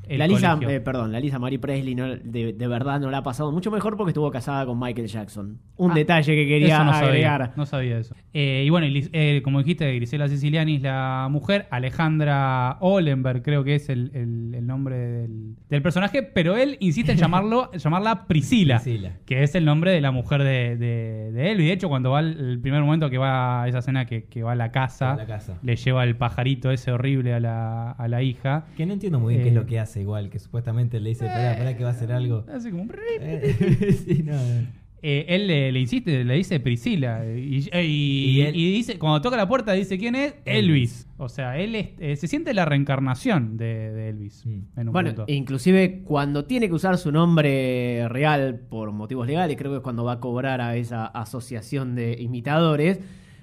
el 0.07 0.19
la 0.19 0.27
Lisa, 0.27 0.57
eh, 0.67 0.79
perdón, 0.79 1.11
la 1.11 1.19
Lisa 1.19 1.39
Marie 1.39 1.59
Presley 1.59 1.95
no- 1.95 2.15
de, 2.15 2.53
de 2.53 2.67
verdad 2.67 2.99
no 2.99 3.09
la 3.11 3.17
ha 3.19 3.23
pasado 3.23 3.51
mucho 3.51 3.71
mejor 3.71 3.97
porque 3.97 4.11
estuvo 4.11 4.29
casada 4.31 4.65
con 4.65 4.79
Michael 4.79 5.07
Jackson. 5.07 5.59
Un 5.77 5.91
Ah, 5.91 5.95
detalle 5.95 6.35
que 6.35 6.47
quería 6.47 6.83
no 6.83 6.91
agregar. 6.91 7.39
Sabía, 7.41 7.53
no 7.57 7.65
sabía 7.65 7.97
eso. 7.99 8.15
Eh, 8.33 8.63
y 8.65 8.69
bueno, 8.69 8.87
eh, 8.89 9.41
como 9.43 9.59
dijiste, 9.59 9.93
Grisela 9.95 10.27
Siciliani 10.27 10.75
es 10.77 10.81
la 10.81 11.27
mujer, 11.29 11.67
Alejandra 11.71 12.77
Olenberg 12.81 13.41
creo 13.41 13.63
que 13.63 13.75
es 13.75 13.89
el, 13.89 14.11
el- 14.13 14.53
el 14.55 14.67
nombre 14.67 14.95
del, 14.97 15.55
del 15.69 15.81
personaje, 15.81 16.23
pero 16.23 16.55
él 16.55 16.77
insiste 16.79 17.11
en 17.11 17.17
llamarlo, 17.17 17.71
llamarla 17.77 18.25
Priscila, 18.27 18.75
Priscila. 18.79 19.11
que 19.25 19.43
es 19.43 19.55
el 19.55 19.65
nombre 19.65 19.91
de 19.91 20.01
la 20.01 20.11
mujer 20.11 20.43
de, 20.43 20.77
de, 20.77 21.31
de 21.31 21.51
él. 21.51 21.61
Y 21.61 21.65
de 21.65 21.73
hecho, 21.73 21.89
cuando 21.89 22.11
va 22.11 22.19
el, 22.19 22.37
el 22.39 22.59
primer 22.59 22.81
momento 22.83 23.09
que 23.09 23.17
va 23.17 23.63
a 23.63 23.67
esa 23.67 23.79
escena 23.79 24.05
que, 24.05 24.25
que 24.25 24.43
va 24.43 24.53
a 24.53 24.55
la 24.55 24.71
casa, 24.71 25.13
A 25.13 25.15
la 25.17 25.25
casa. 25.25 25.57
le 25.63 25.75
lleva 25.75 26.03
el 26.03 26.15
pajarito 26.15 26.71
ese 26.71 26.91
horrible 26.91 27.33
a 27.33 27.39
la, 27.39 27.91
a 27.91 28.07
la 28.07 28.21
hija. 28.21 28.65
Que 28.77 28.85
no 28.85 28.93
entiendo 28.93 29.19
muy 29.19 29.33
bien 29.33 29.43
qué 29.43 29.49
es 29.49 29.55
lo 29.55 29.65
que 29.65 29.79
hace 29.79 29.94
igual, 29.99 30.29
que 30.29 30.39
supuestamente 30.39 30.99
le 30.99 31.09
dice, 31.09 31.25
pará, 31.25 31.57
pará 31.57 31.75
que 31.77 31.83
va 31.83 31.89
a 31.89 31.93
hacer 31.93 32.11
algo. 32.11 32.45
Hace 32.53 32.71
como 32.71 32.83
un 32.83 32.91
Eh, 33.21 33.93
sí, 34.05 34.23
no, 34.23 34.33
no. 34.33 34.85
Eh, 35.07 35.25
él 35.35 35.45
le, 35.45 35.71
le 35.71 35.79
insiste, 35.81 36.23
le 36.23 36.33
dice 36.33 36.59
Priscila. 36.59 37.23
Y, 37.27 37.57
y- 37.71 37.79
Y 37.83 38.41
él- 38.41 38.55
y 38.55 38.71
dice, 38.73 38.97
cuando 38.97 39.21
toca 39.21 39.37
la 39.37 39.47
puerta, 39.47 39.73
dice 39.73 39.99
quién 39.99 40.15
es 40.15 40.33
Elvis. 40.45 41.07
O 41.17 41.29
sea, 41.29 41.59
él 41.59 41.75
es- 41.75 41.89
eh, 41.99 42.15
se 42.15 42.27
siente 42.27 42.55
la 42.55 42.65
reencarnación 42.65 43.55
de, 43.55 43.91
de 43.91 44.09
Elvis. 44.09 44.43
Mm. 44.47 44.79
En 44.79 44.87
un 44.87 44.93
Bueno, 44.93 45.09
punto. 45.13 45.31
inclusive 45.31 46.01
cuando 46.03 46.45
tiene 46.45 46.67
que 46.67 46.73
usar 46.73 46.97
su 46.97 47.11
nombre 47.11 48.07
real 48.09 48.61
por 48.67 48.91
motivos 48.93 49.27
legales, 49.27 49.55
creo 49.57 49.71
que 49.73 49.77
es 49.77 49.83
cuando 49.83 50.03
va 50.05 50.13
a 50.13 50.19
cobrar 50.19 50.59
a 50.59 50.75
esa 50.75 51.05
asociación 51.05 51.93
de 51.93 52.17
imitadores, 52.19 52.99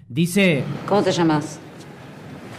dice 0.09 0.64
¿Cómo 0.88 1.02
te 1.04 1.12
llamas? 1.12 1.61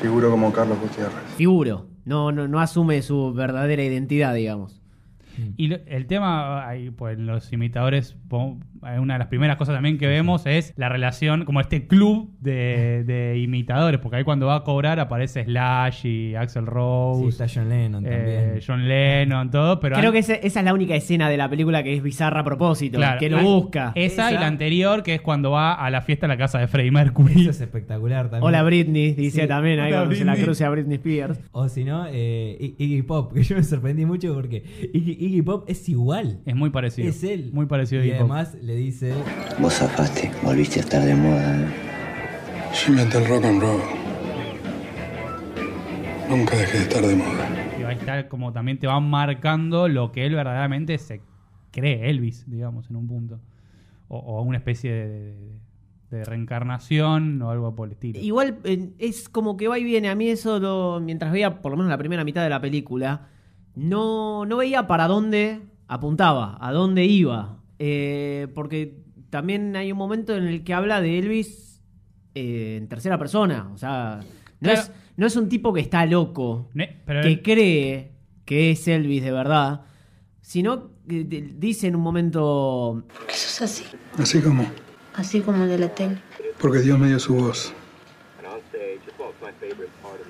Figuro 0.03 0.29
como 0.31 0.51
Carlos 0.51 0.77
Gutiérrez. 0.81 1.13
figuro, 1.37 1.87
no, 2.03 2.33
no, 2.33 2.47
no 2.49 2.59
asume 2.59 3.01
su 3.01 3.33
verdadera 3.33 3.83
identidad, 3.83 4.33
digamos. 4.35 4.81
Y 5.55 5.67
lo- 5.67 5.77
el 5.87 6.05
tema, 6.07 6.67
ahí, 6.67 6.89
pues 6.91 7.17
los 7.17 7.51
imitadores, 7.53 8.17
una 8.99 9.13
de 9.15 9.19
las 9.19 9.27
primeras 9.27 9.57
cosas 9.57 9.75
también 9.75 9.97
que 9.97 10.07
vemos 10.07 10.45
es 10.45 10.73
la 10.77 10.89
relación, 10.89 11.45
como 11.45 11.59
este 11.61 11.87
club 11.87 12.31
de, 12.39 13.03
de 13.05 13.39
imitadores, 13.39 13.99
porque 13.99 14.17
ahí 14.17 14.23
cuando 14.23 14.47
va 14.47 14.55
a 14.55 14.63
cobrar 14.63 14.99
aparece 14.99 15.43
Slash 15.45 16.05
y 16.05 16.35
Axel 16.35 16.63
Sí, 16.65 16.69
Rose, 16.69 17.27
está 17.27 17.45
John 17.53 17.69
Lennon 17.69 18.05
eh, 18.05 18.09
también. 18.09 18.59
John 18.65 18.87
Lennon, 18.87 19.51
todo, 19.51 19.79
pero 19.79 19.97
creo 19.97 20.11
que 20.11 20.19
esa, 20.19 20.33
esa 20.35 20.59
es 20.59 20.65
la 20.65 20.73
única 20.73 20.95
escena 20.95 21.29
de 21.29 21.37
la 21.37 21.49
película 21.49 21.83
que 21.83 21.93
es 21.95 22.03
bizarra 22.03 22.41
a 22.41 22.43
propósito, 22.43 22.97
Claro, 22.97 23.19
que 23.19 23.29
lo 23.29 23.41
busca. 23.41 23.91
Esa, 23.95 24.31
y 24.31 24.35
la 24.35 24.47
anterior, 24.47 25.03
que 25.03 25.15
es 25.15 25.21
cuando 25.21 25.51
va 25.51 25.73
a 25.73 25.89
la 25.89 26.01
fiesta 26.01 26.25
a 26.25 26.29
la 26.29 26.37
casa 26.37 26.59
de 26.59 26.67
Freddie 26.67 26.91
Mercury. 26.91 27.41
Eso 27.41 27.49
es 27.51 27.61
espectacular 27.61 28.29
también. 28.29 28.43
Hola 28.43 28.63
Britney, 28.63 29.13
dice 29.13 29.41
Sí, 29.41 29.47
también 29.47 29.79
ahí 29.79 29.91
cuando 29.91 30.15
se 30.15 30.25
la 30.25 30.35
cruce 30.35 30.63
a 30.65 30.69
Britney 30.69 30.95
Spears. 30.95 31.39
O 31.51 31.67
si 31.69 31.83
no, 31.83 32.05
eh, 32.09 32.75
Iggy 32.77 33.01
Pop, 33.03 33.33
que 33.33 33.43
yo 33.43 33.55
me 33.55 33.63
sorprendí 33.63 34.05
mucho 34.05 34.33
porque 34.33 34.63
Iggy, 34.93 35.17
Iggy 35.19 35.41
Pop 35.41 35.65
es 35.67 35.87
igual. 35.89 36.39
Es 36.45 36.55
muy 36.55 36.69
parecido. 36.69 37.09
Es 37.09 37.23
él. 37.23 37.49
Muy 37.53 37.65
parecido 37.65 38.01
a 38.01 38.05
Y 38.05 38.09
Iggy 38.09 38.19
Pop. 38.19 38.31
además 38.31 38.55
le 38.61 38.72
dice. 38.75 39.13
Vos 39.59 39.73
zafaste, 39.73 40.31
volviste 40.43 40.79
a 40.79 40.83
estar 40.83 41.01
de 41.03 41.15
moda. 41.15 41.61
¿eh? 41.61 41.67
Yo 42.73 42.91
inventé 42.91 43.17
el 43.19 43.27
rock 43.27 43.45
and 43.45 43.61
roll. 43.61 43.81
Nunca 46.29 46.55
dejé 46.57 46.77
de 46.79 46.83
estar 46.83 47.01
de 47.05 47.15
moda. 47.15 47.49
Y 47.79 47.83
ahí 47.83 47.95
está 47.95 48.27
como 48.29 48.51
también 48.53 48.79
te 48.79 48.87
van 48.87 49.09
marcando 49.09 49.87
lo 49.87 50.11
que 50.11 50.25
él 50.25 50.33
verdaderamente 50.35 50.97
se 50.97 51.21
cree 51.71 52.09
Elvis, 52.09 52.49
digamos, 52.49 52.89
en 52.89 52.95
un 52.95 53.07
punto. 53.07 53.39
O, 54.07 54.17
o 54.17 54.41
una 54.41 54.57
especie 54.57 54.91
de, 54.91 55.07
de- 55.09 55.63
de 56.11 56.23
reencarnación 56.25 57.41
o 57.41 57.49
algo 57.49 57.73
por 57.73 57.87
el 57.87 57.93
estilo. 57.93 58.19
Igual 58.19 58.59
eh, 58.65 58.91
es 58.99 59.27
como 59.29 59.57
que 59.57 59.67
va 59.67 59.79
y 59.79 59.83
viene. 59.83 60.09
A 60.09 60.15
mí 60.15 60.27
eso, 60.27 60.59
lo- 60.59 60.99
mientras 61.01 61.31
veía 61.31 61.59
por 61.61 61.71
lo 61.71 61.77
menos 61.77 61.89
la 61.89 61.97
primera 61.97 62.23
mitad 62.23 62.43
de 62.43 62.49
la 62.49 62.61
película, 62.61 63.29
no, 63.75 64.45
no 64.45 64.57
veía 64.57 64.85
para 64.85 65.07
dónde 65.07 65.61
apuntaba, 65.87 66.57
a 66.61 66.71
dónde 66.71 67.05
iba. 67.05 67.57
Eh, 67.85 68.47
porque 68.55 68.95
también 69.29 69.75
hay 69.75 69.91
un 69.91 69.97
momento 69.97 70.33
en 70.37 70.45
el 70.45 70.63
que 70.63 70.73
habla 70.73 71.01
de 71.01 71.19
Elvis 71.19 71.81
eh, 72.33 72.77
en 72.79 72.87
tercera 72.87 73.17
persona. 73.17 73.69
O 73.73 73.77
sea, 73.77 74.19
no, 74.61 74.69
Claro. 74.69 74.79
es, 74.79 74.91
no 75.17 75.27
es 75.27 75.35
un 75.35 75.49
tipo 75.49 75.73
que 75.73 75.81
está 75.81 76.05
loco, 76.05 76.69
Ne- 76.73 77.01
pero 77.05 77.21
que 77.23 77.41
cree 77.41 78.11
que 78.45 78.71
es 78.71 78.87
Elvis 78.87 79.21
de 79.21 79.31
verdad, 79.33 79.81
sino 80.39 80.91
que 81.09 81.23
dice 81.25 81.87
en 81.87 81.97
un 81.97 82.01
momento... 82.03 83.03
¿Por 83.17 83.27
qué 83.27 83.33
sos 83.33 83.61
así? 83.63 83.83
Así 84.17 84.39
como, 84.39 84.65
Así 85.15 85.41
como 85.41 85.65
de 85.65 85.77
la 85.77 85.89
tele. 85.93 86.19
porque 86.61 86.79
Dios 86.79 86.97
me 86.97 87.07
dio 87.07 87.19
su 87.19 87.35
voz. 87.35 87.73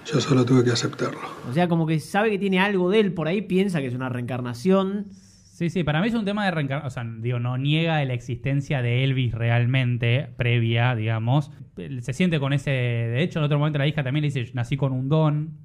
Yo 0.05 0.19
solo 0.19 0.43
tuve 0.43 0.63
que 0.63 0.71
aceptarlo. 0.71 1.19
O 1.49 1.53
sea, 1.53 1.67
como 1.67 1.85
que 1.85 1.99
sabe 1.99 2.29
que 2.31 2.37
tiene 2.39 2.59
algo 2.59 2.89
de 2.89 2.99
él 2.99 3.13
por 3.13 3.27
ahí, 3.27 3.41
piensa 3.41 3.79
que 3.79 3.87
es 3.87 3.93
una 3.93 4.09
reencarnación. 4.09 5.07
Sí, 5.53 5.69
sí, 5.69 5.83
para 5.83 6.01
mí 6.01 6.07
es 6.07 6.15
un 6.15 6.25
tema 6.25 6.45
de 6.45 6.51
reencarnación. 6.51 6.87
O 6.87 6.89
sea, 6.89 7.21
digo, 7.21 7.37
no 7.37 7.59
niega 7.59 8.03
la 8.03 8.13
existencia 8.13 8.81
de 8.81 9.03
Elvis 9.03 9.35
realmente, 9.35 10.29
previa, 10.35 10.95
digamos. 10.95 11.51
Se 11.99 12.13
siente 12.13 12.39
con 12.39 12.53
ese. 12.53 12.71
De 12.71 13.21
hecho, 13.21 13.37
en 13.37 13.45
otro 13.45 13.59
momento 13.59 13.77
la 13.77 13.85
hija 13.85 14.03
también 14.03 14.23
le 14.23 14.31
dice: 14.31 14.51
Nací 14.55 14.77
con 14.77 14.91
un 14.91 15.09
don. 15.09 15.59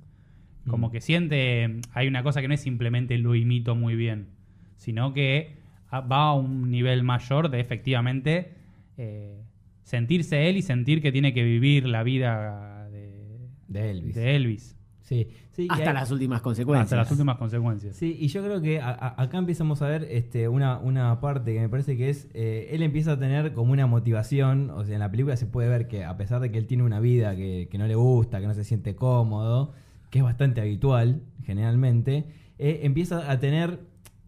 Como 0.66 0.90
que 0.90 1.00
siente. 1.00 1.80
Hay 1.92 2.07
una 2.07 2.23
cosa 2.23 2.42
que 2.42 2.49
no 2.49 2.54
es 2.54 2.61
simplemente 2.61 3.16
lo 3.16 3.35
imito 3.35 3.75
muy 3.75 3.97
bien, 3.97 4.28
sino 4.76 5.14
que 5.14 5.57
va 5.90 6.28
a 6.28 6.35
un 6.35 6.71
nivel 6.71 7.02
mayor 7.02 7.49
de 7.49 7.61
efectivamente 7.61 8.52
eh, 8.99 9.42
sentirse 9.85 10.50
él 10.50 10.59
y 10.59 10.62
sentir 10.62 11.00
que 11.00 11.12
tiene 11.12 11.33
que 11.33 11.42
vivir 11.45 11.87
la 11.88 12.02
vida 12.02 12.90
de, 12.90 13.49
De 13.68 13.90
Elvis. 13.90 14.14
de 14.14 14.37
Elvis. 14.37 14.78
Sí, 15.09 15.27
sí. 15.53 15.62
y 15.62 15.69
Hasta 15.71 15.88
hay- 15.88 15.95
las 15.95 16.11
últimas 16.11 16.43
consecuencias. 16.43 16.85
Hasta 16.85 16.97
las 16.97 17.11
últimas 17.11 17.38
consecuencias. 17.38 17.97
Sí, 17.97 18.15
y 18.21 18.29
yo 18.29 18.43
creo 18.45 18.61
que 18.61 18.79
a- 18.81 18.91
a- 18.91 19.23
acá 19.23 19.38
empezamos 19.38 19.81
a 19.81 19.88
ver 19.88 20.07
este, 20.11 20.49
una, 20.49 20.79
una 20.79 21.19
parte 21.21 21.55
que 21.55 21.61
me 21.61 21.69
parece 21.71 21.97
que 21.97 22.11
es, 22.11 22.29
eh, 22.35 22.69
él 22.73 22.83
empieza 22.83 23.12
a 23.12 23.19
tener 23.19 23.55
como 23.55 23.73
una 23.73 23.87
motivación, 23.87 24.69
o 24.69 24.85
sea, 24.85 24.95
en 24.95 25.00
la 25.00 25.11
película 25.11 25.37
se 25.38 25.47
puede 25.47 25.71
ver 25.71 25.88
que 25.88 26.05
a 26.05 26.17
pesar 26.19 26.41
de 26.43 26.50
que 26.53 26.59
él 26.59 26.67
tiene 26.67 26.83
una 26.83 27.00
vida 27.00 27.35
que, 27.37 27.69
que 27.71 27.79
no 27.79 27.87
le 27.87 27.95
gusta, 27.95 28.38
que 28.41 28.47
no 28.47 28.53
se 28.55 28.65
siente 28.65 28.95
cómodo, 28.97 29.73
que 30.11 30.19
es 30.19 30.25
bastante 30.25 30.61
habitual 30.61 31.23
generalmente, 31.45 32.25
eh, 32.59 32.81
empieza 32.83 33.31
a 33.31 33.38
tener, 33.38 33.81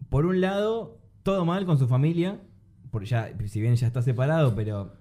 por 0.09 0.25
un 0.25 0.41
lado, 0.41 0.97
todo 1.21 1.45
mal 1.45 1.65
con 1.67 1.77
su 1.77 1.87
familia, 1.87 2.39
por 2.89 3.03
ya, 3.05 3.31
si 3.45 3.61
bien 3.61 3.75
ya 3.75 3.85
está 3.85 4.01
separado, 4.01 4.55
pero 4.55 4.93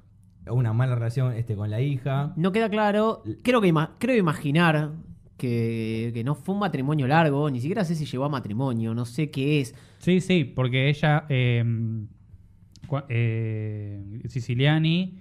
una 0.47 0.73
mala 0.75 0.95
relación 0.95 1.33
este, 1.33 1.57
con 1.57 1.71
la 1.71 1.81
hija. 1.81 2.33
No 2.37 2.53
queda 2.53 2.69
claro. 2.69 3.23
Creo 3.43 3.61
que 3.61 3.69
ima- 3.73 3.93
creo 3.99 4.17
imaginar 4.17 4.91
que, 5.41 6.11
que 6.13 6.23
no 6.23 6.35
fue 6.35 6.55
un 6.55 6.61
matrimonio 6.61 7.07
largo. 7.09 7.51
Ni 7.51 7.61
siquiera 7.61 7.85
sé 7.85 7.95
si 7.95 8.05
llegó 8.05 8.25
a 8.25 8.29
matrimonio. 8.29 8.95
No 8.95 9.05
sé 9.07 9.31
qué 9.31 9.61
es. 9.61 9.75
Sí, 9.99 10.21
sí, 10.21 10.45
porque 10.45 10.89
ella, 10.91 11.25
eh, 11.31 11.65
cua- 12.87 13.07
eh, 13.09 14.21
Siciliani, 14.29 15.19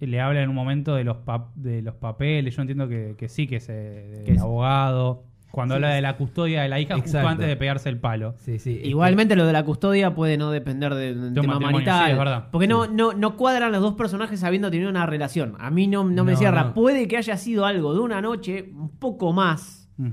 le 0.00 0.20
habla 0.20 0.42
en 0.42 0.50
un 0.50 0.54
momento 0.54 0.94
de 0.94 1.04
los, 1.04 1.16
pap- 1.16 1.54
de 1.54 1.80
los 1.82 1.94
papeles. 1.94 2.54
Yo 2.54 2.62
entiendo 2.62 2.88
que, 2.88 3.14
que 3.16 3.28
sí, 3.28 3.46
que 3.46 3.56
es 3.56 3.68
eh, 3.70 4.24
el 4.26 4.34
es- 4.36 4.40
abogado. 4.42 5.24
Cuando 5.56 5.72
Sí, 5.72 5.76
habla 5.76 5.88
de 5.94 6.02
la 6.02 6.18
custodia 6.18 6.60
de 6.60 6.68
la 6.68 6.78
hija, 6.80 6.96
justo 7.00 7.18
antes 7.26 7.46
de 7.48 7.56
pegarse 7.56 7.88
el 7.88 7.98
palo. 7.98 8.34
Sí, 8.36 8.58
sí, 8.58 8.74
este- 8.74 8.88
Igualmente 8.88 9.36
lo 9.36 9.46
de 9.46 9.54
la 9.54 9.64
custodia 9.64 10.14
puede 10.14 10.36
no 10.36 10.50
depender 10.50 10.94
de, 10.94 11.14
de 11.14 11.28
un 11.28 11.32
tema 11.34 11.58
marital. 11.58 12.04
sí, 12.04 12.12
es 12.12 12.18
verdad. 12.18 12.48
Porque 12.52 12.68
no, 12.68 12.86
no, 12.86 13.14
no 13.14 13.36
cuadran 13.38 13.72
los 13.72 13.80
dos 13.80 13.94
personajes 13.94 14.44
habiendo 14.44 14.70
tenido 14.70 14.90
una 14.90 15.06
relación. 15.06 15.54
A 15.58 15.70
mí 15.70 15.86
no, 15.86 16.04
no 16.04 16.24
me 16.24 16.32
No, 16.32 16.38
cierra. 16.38 16.64
no. 16.64 16.74
Puede 16.74 17.08
que 17.08 17.16
haya 17.16 17.38
sido 17.38 17.64
algo 17.64 17.94
de 17.94 18.00
una 18.00 18.20
noche, 18.20 18.68
un 18.74 18.90
poco 18.98 19.32
más. 19.32 19.88
Sí, 19.96 20.04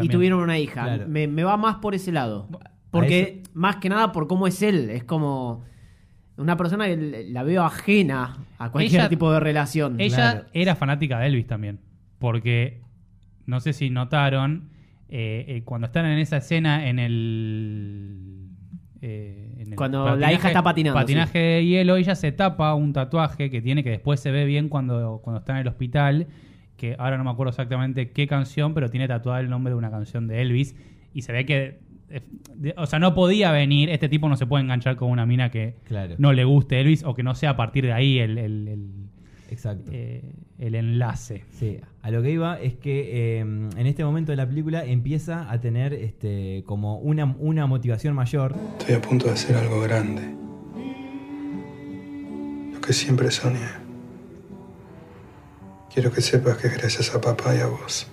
y 0.00 0.08
tuvieron 0.08 0.40
una 0.40 0.58
hija. 0.58 0.84
Claro. 0.84 1.04
Me, 1.06 1.26
me 1.28 1.44
va 1.44 1.58
más 1.58 1.76
por 1.76 1.94
ese 1.94 2.10
lado. 2.10 2.48
Porque 2.90 3.42
más 3.52 3.76
que 3.76 3.88
nada 3.90 4.10
por 4.12 4.26
cómo 4.26 4.46
es 4.46 4.62
él. 4.62 4.88
Es 4.88 5.04
como 5.04 5.64
una 6.38 6.56
persona 6.56 6.86
que 6.86 7.26
la 7.30 7.42
veo 7.42 7.62
ajena 7.64 8.38
a 8.58 8.70
cualquier 8.70 9.02
Ella- 9.02 9.08
tipo 9.10 9.30
de 9.32 9.38
relación. 9.40 10.00
Ella 10.00 10.16
Claro. 10.16 10.46
era 10.54 10.74
fanática 10.76 11.18
de 11.18 11.26
Elvis 11.26 11.46
también. 11.46 11.78
Porque, 12.18 12.81
no 13.46 13.60
sé 13.60 13.72
si 13.72 13.90
notaron, 13.90 14.68
eh, 15.08 15.44
eh, 15.48 15.62
cuando 15.64 15.86
están 15.86 16.06
en 16.06 16.18
esa 16.18 16.38
escena 16.38 16.88
en 16.88 16.98
el. 16.98 18.48
eh, 19.00 19.54
en 19.58 19.68
el 19.70 19.74
Cuando 19.76 20.16
la 20.16 20.32
hija 20.32 20.48
está 20.48 20.62
patinando, 20.62 20.98
Patinaje 20.98 21.38
de 21.38 21.66
hielo, 21.66 21.96
ella 21.96 22.14
se 22.14 22.32
tapa 22.32 22.74
un 22.74 22.92
tatuaje 22.92 23.50
que 23.50 23.60
tiene 23.60 23.82
que 23.82 23.90
después 23.90 24.20
se 24.20 24.30
ve 24.30 24.44
bien 24.44 24.68
cuando, 24.68 25.20
cuando 25.22 25.40
está 25.40 25.52
en 25.52 25.58
el 25.58 25.68
hospital. 25.68 26.26
Que 26.76 26.96
ahora 26.98 27.16
no 27.18 27.24
me 27.24 27.30
acuerdo 27.30 27.50
exactamente 27.50 28.10
qué 28.10 28.26
canción, 28.26 28.74
pero 28.74 28.88
tiene 28.90 29.06
tatuado 29.06 29.38
el 29.40 29.48
nombre 29.50 29.72
de 29.72 29.78
una 29.78 29.90
canción 29.90 30.26
de 30.26 30.40
Elvis. 30.42 30.74
Y 31.14 31.22
se 31.22 31.32
ve 31.32 31.44
que. 31.46 31.78
eh, 32.10 32.74
O 32.76 32.86
sea, 32.86 32.98
no 32.98 33.14
podía 33.14 33.52
venir. 33.52 33.90
Este 33.90 34.08
tipo 34.08 34.28
no 34.28 34.36
se 34.36 34.46
puede 34.46 34.64
enganchar 34.64 34.96
con 34.96 35.10
una 35.10 35.26
mina 35.26 35.50
que 35.50 35.76
Claro. 35.84 36.14
no 36.18 36.32
le 36.32 36.44
guste 36.44 36.80
Elvis 36.80 37.04
o 37.04 37.14
que 37.14 37.22
no 37.22 37.34
sea 37.34 37.50
a 37.50 37.56
partir 37.56 37.84
de 37.84 37.92
ahí 37.92 38.18
el, 38.18 38.38
el- 38.38 38.68
el- 38.68 38.90
Exacto. 39.52 39.90
eh, 39.92 40.34
el 40.58 40.74
enlace. 40.74 41.44
Sí, 41.50 41.78
a 42.02 42.10
lo 42.10 42.22
que 42.22 42.30
iba 42.30 42.60
es 42.60 42.74
que 42.74 43.38
eh, 43.38 43.40
en 43.40 43.86
este 43.86 44.04
momento 44.04 44.32
de 44.32 44.36
la 44.36 44.46
película 44.46 44.84
empieza 44.84 45.50
a 45.50 45.60
tener 45.60 45.92
este 45.92 46.64
como 46.66 46.98
una, 46.98 47.36
una 47.38 47.66
motivación 47.66 48.14
mayor. 48.14 48.54
Estoy 48.78 48.94
a 48.94 49.02
punto 49.02 49.26
de 49.26 49.32
hacer 49.32 49.56
algo 49.56 49.80
grande. 49.80 50.22
Lo 52.72 52.80
que 52.80 52.92
siempre 52.92 53.30
soñé. 53.30 53.82
Quiero 55.92 56.10
que 56.10 56.22
sepas 56.22 56.56
que 56.56 56.68
gracias 56.68 57.14
a 57.14 57.20
papá 57.20 57.54
y 57.54 57.58
a 57.58 57.66
vos 57.66 58.06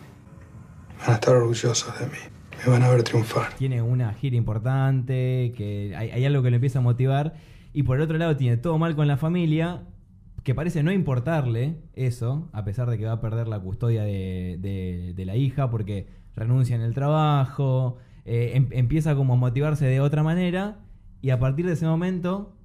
van 0.99 1.11
a 1.11 1.13
estar 1.13 1.35
orgullosos 1.35 1.97
de 1.99 2.05
mí. 2.07 2.17
Me 2.65 2.71
van 2.71 2.83
a 2.83 2.89
ver 2.89 3.03
triunfar. 3.03 3.53
Tiene 3.53 3.81
una 3.81 4.13
gira 4.13 4.35
importante, 4.35 5.53
que 5.55 5.93
hay, 5.95 6.09
hay 6.09 6.25
algo 6.25 6.43
que 6.43 6.49
lo 6.49 6.57
empieza 6.57 6.79
a 6.79 6.81
motivar. 6.81 7.35
Y 7.73 7.83
por 7.83 7.97
el 7.97 8.03
otro 8.03 8.17
lado 8.17 8.35
tiene 8.35 8.57
todo 8.57 8.77
mal 8.77 8.95
con 8.95 9.07
la 9.07 9.15
familia, 9.15 9.83
que 10.43 10.55
parece 10.55 10.83
no 10.83 10.91
importarle 10.91 11.75
eso, 11.95 12.49
a 12.53 12.63
pesar 12.63 12.89
de 12.89 12.97
que 12.97 13.05
va 13.05 13.13
a 13.13 13.21
perder 13.21 13.47
la 13.47 13.59
custodia 13.59 14.03
de, 14.03 14.57
de- 14.61 15.13
de 15.15 15.25
la 15.25 15.35
hija, 15.35 15.69
porque 15.69 16.07
renuncia 16.35 16.75
en 16.75 16.81
el 16.81 16.93
trabajo, 16.93 17.97
eh, 18.25 18.51
em- 18.55 18.69
empieza 18.71 19.15
como 19.15 19.33
a 19.33 19.37
motivarse 19.37 19.85
de 19.85 19.99
otra 20.01 20.23
manera, 20.23 20.79
y 21.21 21.31
a 21.31 21.39
partir 21.39 21.65
de 21.65 21.73
ese 21.73 21.85
momento 21.85 22.55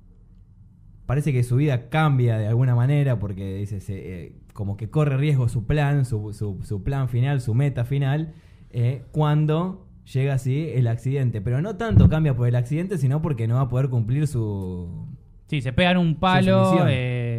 parece 1.07 1.33
que 1.33 1.43
su 1.43 1.57
vida 1.57 1.89
cambia 1.91 2.39
de 2.39 2.47
alguna 2.47 2.75
manera 2.75 3.19
porque 3.19 3.57
dice 3.57 3.81
se, 3.81 4.25
eh, 4.27 4.33
como 4.53 4.77
que 4.77 4.89
corre 4.91 5.17
riesgo 5.17 5.49
su 5.49 5.67
plan, 5.67 6.05
su, 6.05 6.33
su- 6.33 6.61
su 6.63 6.83
plan 6.83 7.09
final, 7.09 7.41
su 7.41 7.55
meta 7.55 7.85
final, 7.85 8.35
eh, 8.71 9.03
cuando 9.13 9.87
llega 10.13 10.35
así 10.35 10.69
el 10.75 10.87
accidente. 10.87 11.41
Pero 11.41 11.61
no 11.61 11.77
tanto 11.77 12.09
cambia 12.09 12.35
por 12.37 12.47
el 12.49 12.55
accidente, 12.57 12.99
sino 12.99 13.21
porque 13.21 13.49
no 13.49 13.57
va 13.57 13.63
a 13.63 13.69
poder 13.69 13.89
cumplir 13.89 14.27
su... 14.27 15.07
Sí, 15.47 15.61
se 15.61 15.73
pegan 15.73 15.99
un 15.99 16.15
palo. 16.17 16.65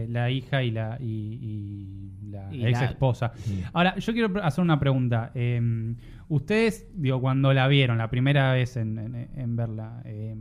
Eh, 0.06 0.08
la 0.10 0.30
hija 0.32 0.64
y 0.64 0.72
la, 0.72 0.98
y, 1.00 1.06
y 1.42 2.30
la 2.32 2.54
Y 2.54 2.66
ex 2.66 2.82
esposa. 2.82 3.32
Ahora, 3.74 3.96
yo 3.98 4.14
quiero 4.14 4.44
hacer 4.44 4.64
una 4.64 4.80
pregunta. 4.80 5.32
Eh, 5.36 5.96
ustedes, 6.30 6.88
digo, 6.96 7.20
cuando 7.22 7.54
la 7.54 7.68
vieron, 7.68 7.98
la 7.98 8.10
primera 8.10 8.52
vez 8.54 8.78
en, 8.78 8.98
en- 8.98 9.30
en 9.36 9.56
verla, 9.56 10.02
eh, 10.06 10.36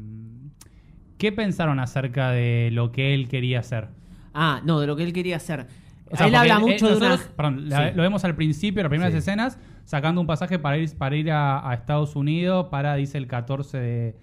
¿qué 1.18 1.32
pensaron 1.32 1.78
acerca 1.80 2.30
de 2.30 2.70
lo 2.72 2.92
que 2.92 3.14
él 3.14 3.28
quería 3.28 3.60
hacer? 3.60 3.88
Ah, 4.32 4.60
no, 4.64 4.80
de 4.80 4.86
lo 4.86 4.96
que 4.96 5.04
él 5.04 5.12
quería 5.12 5.36
hacer. 5.36 5.66
O 6.10 6.16
sea, 6.16 6.26
él 6.26 6.34
habla 6.34 6.58
mucho 6.58 6.88
de 6.88 6.96
una... 6.96 7.08
nosotros, 7.10 7.32
perdón, 7.36 7.68
la- 7.68 7.88
Sí. 7.90 7.96
lo 7.96 8.02
vemos 8.02 8.24
al 8.24 8.34
principio, 8.36 8.82
las 8.82 8.90
primeras 8.90 9.12
Sí. 9.12 9.18
escenas, 9.18 9.58
sacando 9.84 10.20
un 10.20 10.26
pasaje 10.26 10.58
para 10.58 10.76
ir, 10.78 10.96
para 10.96 11.16
ir 11.16 11.30
a, 11.30 11.68
a 11.68 11.74
Estados 11.74 12.14
Unidos 12.16 12.66
para, 12.70 12.94
dice, 12.94 13.18
el 13.18 13.26
14 13.26 13.78
de, 13.78 14.16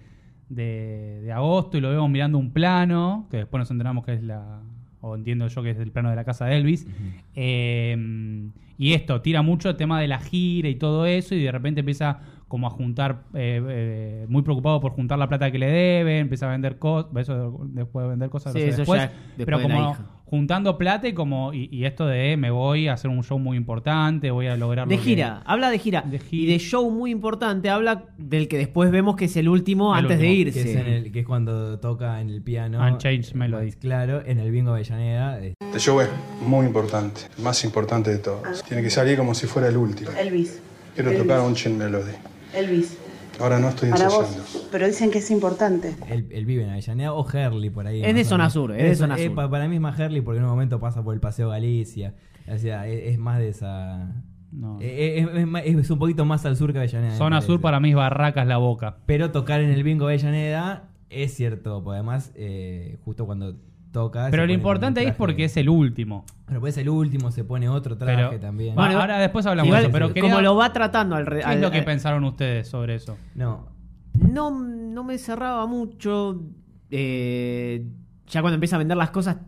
de- 0.48 1.20
de 1.22 1.32
agosto, 1.32 1.76
y 1.78 1.80
lo 1.80 1.90
vemos 1.90 2.08
mirando 2.10 2.38
un 2.38 2.52
plano, 2.52 3.26
que 3.30 3.38
después 3.38 3.58
nos 3.58 3.70
enteramos 3.70 4.04
que 4.04 4.14
es 4.14 4.22
la, 4.22 4.60
o 5.02 5.14
entiendo 5.14 5.46
yo 5.48 5.62
que 5.62 5.70
es 5.70 5.78
el 5.78 5.90
plano 5.90 6.08
de 6.08 6.16
la 6.16 6.24
casa 6.24 6.46
de 6.46 6.56
Elvis. 6.56 6.86
Eh, 7.36 8.48
y 8.78 8.94
esto, 8.94 9.20
tira 9.20 9.42
mucho 9.42 9.68
el 9.68 9.76
tema 9.76 10.00
de 10.00 10.08
la 10.08 10.18
gira 10.18 10.68
y 10.68 10.76
todo 10.76 11.06
eso, 11.06 11.34
y 11.34 11.42
de 11.42 11.52
repente 11.52 11.80
empieza 11.80 12.20
como 12.52 12.66
a 12.66 12.70
juntar, 12.70 13.22
eh, 13.32 13.62
eh, 13.66 14.26
muy 14.28 14.42
preocupado 14.42 14.78
por 14.78 14.92
juntar 14.92 15.18
la 15.18 15.26
plata 15.26 15.50
que 15.50 15.58
le 15.58 15.70
deben, 15.70 16.16
empieza 16.18 16.46
a 16.48 16.50
vender 16.50 16.78
cosas, 16.78 17.10
eso 17.16 17.60
después 17.68 18.04
de 18.04 18.10
vender 18.10 18.28
cosas, 18.28 18.52
Sí, 18.52 18.60
eso 18.60 18.76
después, 18.76 19.00
ya 19.00 19.06
después 19.38 19.46
pero 19.46 19.56
de 19.56 19.68
la 19.68 19.74
como 19.74 19.90
hija. 19.92 20.04
juntando 20.26 20.76
plata 20.76 21.08
y 21.08 21.14
como 21.14 21.54
y, 21.54 21.70
y 21.72 21.86
esto 21.86 22.04
de 22.06 22.36
me 22.36 22.50
voy 22.50 22.88
a 22.88 22.92
hacer 22.92 23.10
un 23.10 23.22
show 23.24 23.38
muy 23.38 23.56
importante, 23.56 24.30
voy 24.30 24.48
a 24.48 24.56
lograr 24.58 24.86
De 24.86 24.96
lo 24.96 25.00
que- 25.00 25.08
gira, 25.08 25.42
habla 25.46 25.70
de 25.70 25.78
gira. 25.78 26.02
De 26.02 26.20
Y 26.30 26.44
de 26.44 26.58
show 26.58 26.90
muy 26.90 27.10
importante, 27.10 27.70
habla 27.70 28.04
del 28.18 28.48
que 28.48 28.58
después 28.58 28.90
vemos 28.90 29.16
que 29.16 29.24
es 29.24 29.36
el 29.38 29.48
último 29.48 29.96
El 29.96 30.00
antes 30.04 30.18
de 30.18 30.26
último, 30.28 30.40
irse. 30.48 30.62
Que 30.62 30.70
es, 30.72 30.76
en 30.76 30.86
el- 30.92 31.10
que 31.10 31.20
es 31.20 31.26
cuando 31.26 31.78
toca 31.80 32.20
en 32.20 32.28
el 32.28 32.42
piano. 32.42 32.86
Unchanged 32.86 33.30
eh, 33.34 33.38
Melody. 33.38 33.72
Claro, 33.72 34.22
en 34.26 34.38
el 34.40 34.50
bingo 34.50 34.72
Avellaneda. 34.72 35.42
eh, 35.42 35.54
Este 35.58 35.78
show 35.78 35.98
es 36.02 36.10
muy 36.46 36.66
importante, 36.66 37.22
el 37.38 37.44
más 37.44 37.64
importante 37.64 38.10
de 38.10 38.18
todos. 38.18 38.62
Tiene 38.68 38.82
que 38.82 38.90
salir 38.90 39.16
como 39.16 39.34
si 39.34 39.46
fuera 39.46 39.68
el 39.68 39.78
último. 39.78 40.10
Elvis. 40.20 40.60
Quiero 40.94 41.08
Elvis. 41.10 41.22
tocar 41.22 41.40
un 41.40 41.54
chin 41.54 41.78
melody. 41.78 42.12
Elvis. 42.54 42.98
Ahora 43.40 43.58
no 43.58 43.68
estoy 43.70 43.90
Para 43.90 44.04
ensayando. 44.04 44.36
vos. 44.38 44.68
Pero 44.70 44.86
dicen 44.86 45.10
que 45.10 45.18
es 45.18 45.30
importante. 45.30 45.94
Él, 46.08 46.26
él 46.30 46.44
vive 46.46 46.64
en 46.64 46.70
Avellaneda 46.70 47.12
o 47.14 47.26
Herley 47.28 47.70
por 47.70 47.86
ahí. 47.86 48.04
Es 48.04 48.14
de 48.14 48.24
zona 48.24 48.50
sur, 48.50 48.72
es 48.72 48.82
de 48.82 48.94
zona 48.94 49.16
sur. 49.16 49.34
pa- 49.34 49.50
para 49.50 49.68
mí 49.68 49.76
es 49.76 49.80
más 49.80 49.98
Herley 49.98 50.20
porque 50.20 50.38
en 50.38 50.44
un 50.44 50.50
momento 50.50 50.78
pasa 50.78 51.02
por 51.02 51.14
el 51.14 51.20
Paseo 51.20 51.48
Galicia. 51.48 52.14
O 52.52 52.58
sea, 52.58 52.86
es, 52.86 53.12
es 53.14 53.18
más 53.18 53.38
de 53.38 53.48
esa. 53.48 54.12
No. 54.52 54.78
Eh, 54.82 55.20
Es, 55.20 55.28
es 55.38 55.46
más- 55.46 55.62
es 55.64 55.90
un 55.90 55.98
poquito 55.98 56.24
más 56.26 56.44
al 56.44 56.56
sur 56.56 56.72
que 56.72 56.78
Avellaneda. 56.78 57.12
me 57.12 57.16
Zona 57.18 57.36
parece. 57.36 57.46
sur 57.46 57.60
para 57.62 57.80
mí 57.80 57.90
es 57.90 57.96
Barracas 57.96 58.46
La 58.46 58.58
Boca. 58.58 58.98
Pero 59.06 59.30
tocar 59.32 59.60
en 59.62 59.70
el 59.70 59.82
bingo 59.82 60.04
Avellaneda 60.06 60.90
es 61.08 61.34
cierto, 61.34 61.82
porque 61.82 61.96
además, 61.96 62.32
eh, 62.34 62.98
justo 63.04 63.24
cuando 63.26 63.56
toca. 63.92 64.28
Pero 64.30 64.46
lo 64.46 64.52
importante 64.52 65.00
ahí 65.00 65.06
es 65.06 65.14
porque 65.14 65.44
es 65.44 65.56
el 65.56 65.68
último. 65.68 66.24
Pero 66.46 66.60
pues 66.60 66.76
el 66.78 66.88
último, 66.88 67.30
se 67.30 67.44
pone 67.44 67.68
otro 67.68 67.96
traje 67.96 68.16
Pero- 68.28 68.40
también. 68.40 68.74
Bueno, 68.74 68.98
ahora 69.00 69.18
después 69.18 69.46
hablamos 69.46 69.68
Igual, 69.68 69.82
de 69.82 69.88
eso, 69.88 69.92
pero 69.92 70.08
quería- 70.12 70.30
como 70.30 70.40
lo 70.42 70.56
va 70.56 70.72
tratando 70.72 71.14
al, 71.14 71.26
¿Qué 71.28 71.38
es 71.40 71.60
lo 71.60 71.70
que 71.70 71.82
pensaron 71.82 72.24
ustedes 72.24 72.68
sobre 72.68 72.94
eso? 72.96 73.16
No. 73.34 73.68
No, 74.18 74.50
no 74.50 75.04
me 75.04 75.18
cerraba 75.18 75.66
mucho. 75.66 76.42
eh, 76.90 77.86
ya 78.26 78.40
cuando 78.42 78.54
empieza 78.54 78.76
a 78.76 78.78
vender 78.78 78.96
las 78.98 79.10
cosas, 79.10 79.38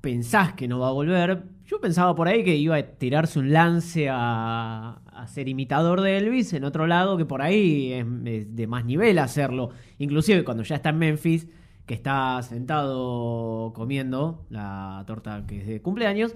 pensás 0.00 0.52
que 0.54 0.66
no 0.68 0.78
va 0.80 0.88
a 0.88 0.92
volver. 0.92 1.42
Yo 1.66 1.80
pensaba 1.80 2.14
por 2.14 2.28
ahí 2.28 2.42
que 2.44 2.56
iba 2.56 2.76
a 2.76 2.82
tirarse 2.82 3.38
un 3.38 3.52
lance 3.52 4.08
a, 4.10 5.00
a 5.06 5.26
ser 5.28 5.48
imitador 5.48 6.00
de 6.00 6.18
Elvis. 6.18 6.52
En 6.54 6.64
otro 6.64 6.86
lado, 6.86 7.16
que 7.16 7.24
por 7.24 7.40
ahí 7.42 7.92
es, 7.92 8.06
es 8.26 8.56
de 8.56 8.66
más 8.66 8.84
nivel 8.84 9.18
hacerlo. 9.18 9.70
Inclusive 9.98 10.44
cuando 10.44 10.62
ya 10.62 10.74
está 10.76 10.90
en 10.90 10.98
Memphis, 10.98 11.46
que 11.86 11.94
está 11.94 12.40
sentado 12.42 13.72
comiendo 13.74 14.46
la 14.50 15.02
torta 15.06 15.44
que 15.46 15.58
es 15.60 15.66
de 15.66 15.82
cumpleaños, 15.82 16.34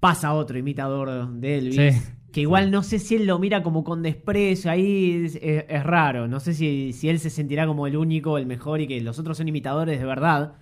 pasa 0.00 0.34
otro 0.34 0.58
imitador 0.58 1.28
de 1.32 1.58
Elvis. 1.58 1.76
Sí. 1.94 2.12
Que 2.32 2.40
igual 2.42 2.70
no 2.70 2.82
sé 2.82 2.98
si 2.98 3.14
él 3.14 3.26
lo 3.26 3.38
mira 3.38 3.62
como 3.62 3.82
con 3.82 4.02
desprecio, 4.02 4.70
ahí 4.70 5.24
es, 5.24 5.36
es- 5.36 5.64
es 5.68 5.82
raro. 5.84 6.28
No 6.28 6.38
sé 6.40 6.52
si, 6.52 6.92
si 6.92 7.08
él 7.08 7.18
se 7.18 7.30
sentirá 7.30 7.66
como 7.66 7.86
el 7.86 7.96
único, 7.96 8.36
el 8.36 8.44
mejor 8.46 8.80
y 8.82 8.86
que 8.86 9.00
los 9.00 9.18
otros 9.18 9.38
son 9.38 9.48
imitadores 9.48 9.98
de 9.98 10.04
verdad. 10.04 10.52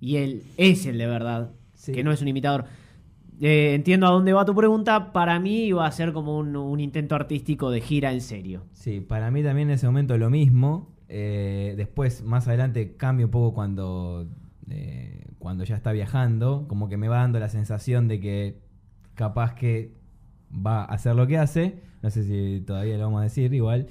Y 0.00 0.16
él 0.16 0.42
es 0.56 0.86
el 0.86 0.98
de 0.98 1.06
verdad, 1.06 1.50
que 1.92 2.04
no 2.04 2.12
es 2.12 2.22
un 2.22 2.28
imitador. 2.28 2.66
Eh, 3.40 3.72
entiendo 3.74 4.06
a 4.06 4.10
dónde 4.10 4.32
va 4.32 4.44
tu 4.44 4.54
pregunta. 4.54 5.12
Para 5.12 5.40
mí 5.40 5.64
iba 5.64 5.84
a 5.86 5.90
ser 5.90 6.12
como 6.12 6.38
un, 6.38 6.54
un 6.54 6.78
intento 6.78 7.16
artístico 7.16 7.70
de 7.70 7.80
gira 7.80 8.12
en 8.12 8.20
serio. 8.20 8.66
Sí, 8.72 9.00
para 9.00 9.30
mí 9.32 9.42
también 9.42 9.70
en 9.70 9.74
ese 9.74 9.86
momento 9.86 10.16
lo 10.18 10.30
mismo. 10.30 10.93
Eh, 11.16 11.74
después, 11.76 12.24
más 12.24 12.48
adelante, 12.48 12.96
cambia 12.96 13.26
un 13.26 13.30
poco 13.30 13.54
cuando, 13.54 14.26
eh, 14.68 15.26
cuando 15.38 15.62
ya 15.62 15.76
está 15.76 15.92
viajando. 15.92 16.66
Como 16.66 16.88
que 16.88 16.96
me 16.96 17.06
va 17.06 17.18
dando 17.18 17.38
la 17.38 17.48
sensación 17.48 18.08
de 18.08 18.18
que 18.18 18.58
capaz 19.14 19.54
que 19.54 19.92
va 20.50 20.80
a 20.80 20.86
hacer 20.86 21.14
lo 21.14 21.28
que 21.28 21.38
hace. 21.38 21.78
No 22.02 22.10
sé 22.10 22.24
si 22.24 22.64
todavía 22.66 22.98
lo 22.98 23.04
vamos 23.04 23.20
a 23.20 23.24
decir, 23.24 23.54
igual. 23.54 23.86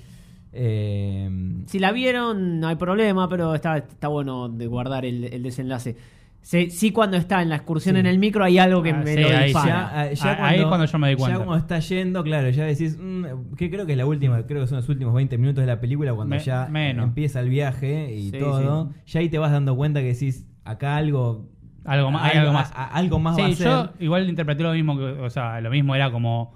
Eh, 0.51 1.63
Si 1.67 1.79
la 1.79 1.93
vieron, 1.93 2.59
no 2.59 2.67
hay 2.67 2.75
problema, 2.75 3.29
pero 3.29 3.55
está, 3.55 3.77
está 3.77 4.09
bueno 4.09 4.49
de 4.49 4.67
guardar 4.67 5.05
el, 5.05 5.23
el 5.23 5.43
desenlace. 5.43 5.95
Sí, 6.43 6.69
sí, 6.69 6.91
cuando 6.91 7.15
está 7.17 7.41
en 7.41 7.47
la 7.49 7.55
excursión 7.55 7.95
Sí. 7.95 7.99
en 8.01 8.05
el 8.05 8.19
micro 8.19 8.43
hay 8.43 8.57
algo 8.59 8.83
que 8.83 8.91
Ah, 8.91 8.97
me 9.03 9.13
sí, 9.15 9.21
lo 9.21 9.27
ahí 9.29 9.43
dispara. 9.45 9.65
ya, 9.67 9.99
ah, 10.01 10.11
ya 10.11 10.31
Ah, 10.33 10.47
ahí 10.49 10.59
es 10.59 10.65
cuando 10.65 10.85
yo 10.85 10.99
me 10.99 11.09
di 11.09 11.15
cuenta. 11.15 11.37
Ya 11.39 11.45
cuando 11.45 11.61
está 11.63 11.79
yendo, 11.79 12.23
claro, 12.23 12.49
ya 12.49 12.65
decís, 12.65 12.97
mm, 13.01 13.55
que 13.57 13.69
creo 13.71 13.85
que 13.85 13.93
es 13.93 13.97
la 13.97 14.05
última, 14.05 14.45
creo 14.45 14.61
que 14.61 14.67
son 14.67 14.75
los 14.77 14.89
últimos 14.89 15.13
20 15.13 15.37
minutos 15.37 15.61
de 15.61 15.67
la 15.67 15.79
película 15.79 16.13
cuando 16.13 16.35
Me- 16.35 16.41
ya 16.43 16.67
menos. 16.69 17.05
empieza 17.05 17.39
el 17.39 17.47
viaje 17.49 18.13
y 18.13 18.31
todo. 18.31 18.91
Ya 19.07 19.19
ahí 19.21 19.29
te 19.29 19.37
vas 19.37 19.51
dando 19.51 19.75
cuenta 19.75 20.01
que 20.01 20.07
decís, 20.07 20.45
acá 20.65 20.97
algo. 20.97 21.49
Algo 21.85 22.11
más, 22.11 22.31
hay 22.31 22.37
algo 22.37 22.53
más. 22.53 22.71
a- 22.73 22.83
a- 22.83 22.87
algo 22.87 23.19
más 23.19 23.35
sí, 23.35 23.41
va 23.41 23.47
a 23.47 23.51
ser. 23.53 23.67
yo 23.67 23.89
igual 23.99 24.29
interpreté 24.29 24.63
lo 24.63 24.71
mismo 24.73 24.97
que, 24.97 25.03
o 25.03 25.29
sea, 25.29 25.59
lo 25.59 25.69
mismo 25.69 25.95
era 25.95 26.11
como 26.11 26.53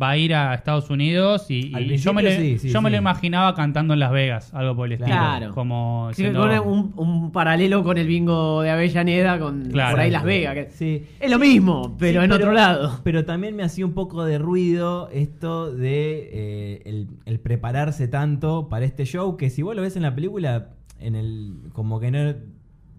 va 0.00 0.10
a 0.10 0.16
ir 0.16 0.34
a 0.34 0.54
Estados 0.54 0.88
Unidos 0.88 1.50
y, 1.50 1.70
yo, 1.70 1.78
me, 1.78 1.86
principio 1.86 2.22
lo, 2.22 2.30
sí, 2.30 2.58
sí, 2.58 2.68
yo 2.68 2.80
me 2.80 2.90
lo 2.90 2.96
imaginaba 2.96 3.54
cantando 3.54 3.94
en 3.94 4.00
Las 4.00 4.12
Vegas, 4.12 4.54
algo 4.54 4.76
por 4.76 4.86
el 4.86 4.92
estilo. 4.92 5.10
Claro. 5.10 5.52
Como 5.52 6.10
siendo- 6.12 6.62
un, 6.62 6.92
un 6.96 7.32
paralelo 7.32 7.82
con 7.82 7.98
el 7.98 8.06
bingo 8.06 8.62
de 8.62 8.70
Avellaneda, 8.70 9.38
con 9.40 9.64
Claro. 9.70 9.90
por 9.92 10.00
ahí 10.00 10.10
Las 10.10 10.22
Vegas. 10.22 10.54
que 10.54 10.70
Sí. 10.70 11.04
Es 11.18 11.30
lo 11.30 11.38
mismo, 11.40 11.96
pero 11.98 12.20
Sí, 12.20 12.24
en 12.24 12.32
otro 12.32 12.52
lado. 12.52 13.00
Pero 13.02 13.24
también 13.24 13.56
me 13.56 13.64
hacía 13.64 13.84
un 13.84 13.92
poco 13.94 14.24
de 14.24 14.38
ruido 14.38 15.08
esto 15.12 15.72
de 15.74 16.30
eh, 16.32 16.82
el, 16.84 17.08
el 17.24 17.40
prepararse 17.40 18.06
tanto 18.06 18.68
para 18.68 18.84
este 18.84 19.04
show 19.06 19.36
que 19.36 19.50
si 19.50 19.62
vos 19.62 19.74
lo 19.74 19.82
ves 19.82 19.96
en 19.96 20.02
la 20.02 20.14
película, 20.14 20.68
en 21.00 21.16
el 21.16 21.54
como 21.72 21.98
que 21.98 22.10
no 22.12 22.34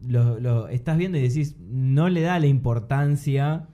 lo, 0.10 0.40
lo 0.40 0.68
estás 0.68 0.98
viendo 0.98 1.18
y 1.18 1.22
decís, 1.22 1.56
no 1.70 2.10
le 2.10 2.22
da 2.22 2.38
la 2.40 2.48
importancia 2.48 3.68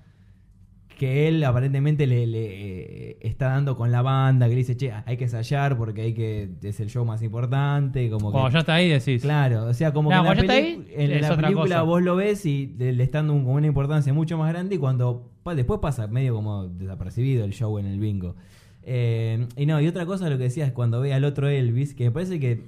que 0.97 1.27
él 1.27 1.43
aparentemente 1.43 2.07
le, 2.07 2.25
le, 2.25 3.11
eh, 3.11 3.17
está 3.21 3.49
dando 3.49 3.77
con 3.77 3.91
la 3.91 4.01
banda, 4.01 4.45
que 4.47 4.51
le 4.53 4.57
dice, 4.57 4.75
che, 4.75 4.91
hay 5.05 5.15
que 5.15 5.25
ensayar 5.25 5.77
porque 5.77 6.01
hay 6.01 6.13
que 6.13 6.49
es 6.63 6.79
el 6.79 6.89
show 6.89 7.05
más 7.05 7.21
importante, 7.21 8.09
como 8.09 8.49
ya 8.49 8.59
está 8.59 8.73
ahí 8.75 8.89
decís. 8.89 9.21
Claro, 9.21 9.65
o 9.65 9.73
sea, 9.73 9.93
como 9.93 10.09
No, 10.11 10.23
que 10.23 10.39
en 10.39 10.47
la, 10.47 10.53
ahí, 10.53 10.87
en 10.95 11.23
otra 11.23 11.35
película 11.37 11.63
cosa. 11.65 11.81
vos 11.83 12.01
lo 12.01 12.15
ves 12.15 12.45
y 12.45 12.73
le, 12.79 13.03
está 13.03 13.19
dando 13.19 13.33
un- 13.33 13.45
una 13.45 13.67
importancia 13.67 14.11
mucho 14.13 14.37
más 14.37 14.49
grande 14.51 14.75
y 14.75 14.77
cuando 14.79 15.29
después 15.55 15.79
pasa 15.79 16.07
medio 16.07 16.33
como 16.33 16.67
desapercibido 16.67 17.45
el 17.45 17.53
show 17.53 17.77
en 17.77 17.85
el 17.85 17.99
bingo. 17.99 18.35
Eh, 18.83 19.45
y 19.55 19.65
no, 19.65 19.79
y 19.81 19.87
otra 19.87 20.05
cosa 20.05 20.29
lo 20.29 20.37
que 20.37 20.45
decías 20.45 20.71
cuando 20.71 20.99
ve 21.01 21.13
al 21.13 21.23
otro 21.25 21.47
Elvis, 21.47 21.93
que 21.93 22.05
me 22.05 22.11
parece 22.11 22.39
que 22.39 22.63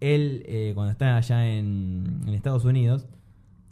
él, 0.00 0.42
eh, 0.46 0.72
cuando 0.74 0.92
está 0.92 1.16
allá 1.16 1.48
en, 1.48 2.20
en 2.26 2.34
Estados 2.34 2.64
Unidos, 2.64 3.06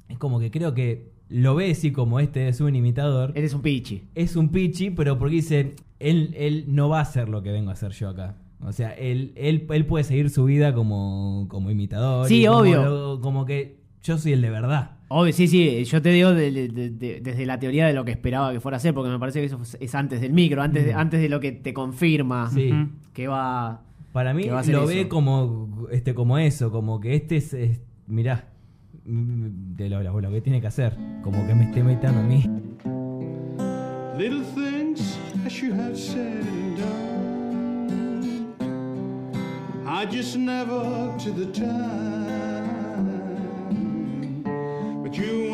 es 0.09 0.19
como 0.19 0.41
que 0.41 0.51
creo 0.51 0.75
que 0.75 1.11
lo 1.31 1.55
ve 1.55 1.71
así 1.71 1.91
como 1.93 2.21
este 2.21 2.49
es 2.49 2.61
un 2.61 2.75
imitador. 2.77 3.33
Eres 3.35 3.55
un 3.55 3.63
pichi. 3.63 4.03
Es 4.15 4.37
un 4.37 4.49
pichi, 4.51 4.91
pero 4.91 5.19
porque 5.19 5.37
dice, 5.37 5.75
él, 5.99 6.35
él 6.37 6.65
no 6.69 6.89
va 6.89 6.99
a 6.99 7.03
hacer 7.03 7.29
lo 7.29 7.43
que 7.43 7.51
vengo 7.53 7.71
a 7.71 7.73
hacer 7.73 7.93
yo 7.93 8.09
acá. 8.11 8.37
O 8.63 8.73
sea, 8.73 8.91
él, 8.91 9.33
él, 9.37 9.67
él 9.71 9.87
puede 9.87 10.05
seguir 10.05 10.29
su 10.29 10.45
vida 10.45 10.75
como, 10.75 11.47
como 11.49 11.71
imitador. 11.71 12.27
Sí, 12.29 12.43
y 12.43 12.47
como 12.47 12.59
obvio. 12.59 12.85
lo- 12.85 13.21
como 13.23 13.47
que 13.47 13.79
yo 14.03 14.19
soy 14.19 14.33
el 14.33 14.43
de 14.43 14.51
verdad. 14.51 14.97
Obvio, 15.09 15.33
sí, 15.33 15.49
sí, 15.49 15.83
yo 15.85 16.03
te 16.03 16.11
digo 16.11 16.33
de- 16.35 16.51
de- 16.53 16.69
de- 16.69 16.91
de- 16.91 17.21
desde 17.21 17.47
la 17.47 17.59
teoría 17.59 17.87
de 17.87 17.93
lo 17.95 18.05
que 18.05 18.11
esperaba 18.13 18.53
que 18.53 18.61
fuera 18.61 18.77
a 18.77 18.81
ser, 18.81 18.93
porque 18.95 19.11
me 19.11 19.19
parece 19.19 19.41
que 19.41 19.47
eso 19.47 19.59
es 19.81 19.95
antes 19.95 20.21
del 20.21 20.33
micro, 20.33 20.63
antes 20.63 20.85
de, 20.85 20.95
Mm. 20.95 20.99
antes 20.99 21.21
de 21.21 21.29
lo 21.29 21.41
que 21.41 21.53
te 21.53 21.73
confirma 21.75 22.51
Sí. 22.51 22.71
Que 23.13 23.27
va. 23.29 23.83
Para 24.13 24.35
mí 24.35 24.45
va 24.49 24.61
a 24.61 24.63
ser 24.65 24.75
lo 24.75 24.83
eso. 24.85 24.95
ve 24.95 25.09
como, 25.09 25.87
este, 25.91 26.15
como 26.15 26.37
eso, 26.39 26.71
como 26.71 27.01
que 27.01 27.15
este 27.15 27.37
es, 27.37 27.55
es- 27.55 27.81
mirá, 28.07 28.49
de 29.05 29.89
lo, 29.89 30.03
lo- 30.03 30.21
lo 30.21 30.31
que 30.31 30.41
tiene 30.41 30.61
que 30.61 30.67
hacer. 30.67 30.97
Como 31.23 31.47
que 31.47 31.55
me 31.55 31.65
esté 31.65 31.81
imitando 31.81 32.21
a 32.21 32.23
mí. 32.23 32.45
Little 34.19 34.43
things 34.55 35.17
that 35.43 35.53
you 35.63 35.73
have 35.73 35.97
said 35.97 36.43
and 36.45 36.77
done. 36.77 38.55
I 39.87 40.05
just 40.07 40.37
never 40.37 40.77
up 40.77 41.19
to 41.25 41.31
the 41.33 41.47
time. 41.47 41.81
But 45.03 45.17
you 45.17 45.50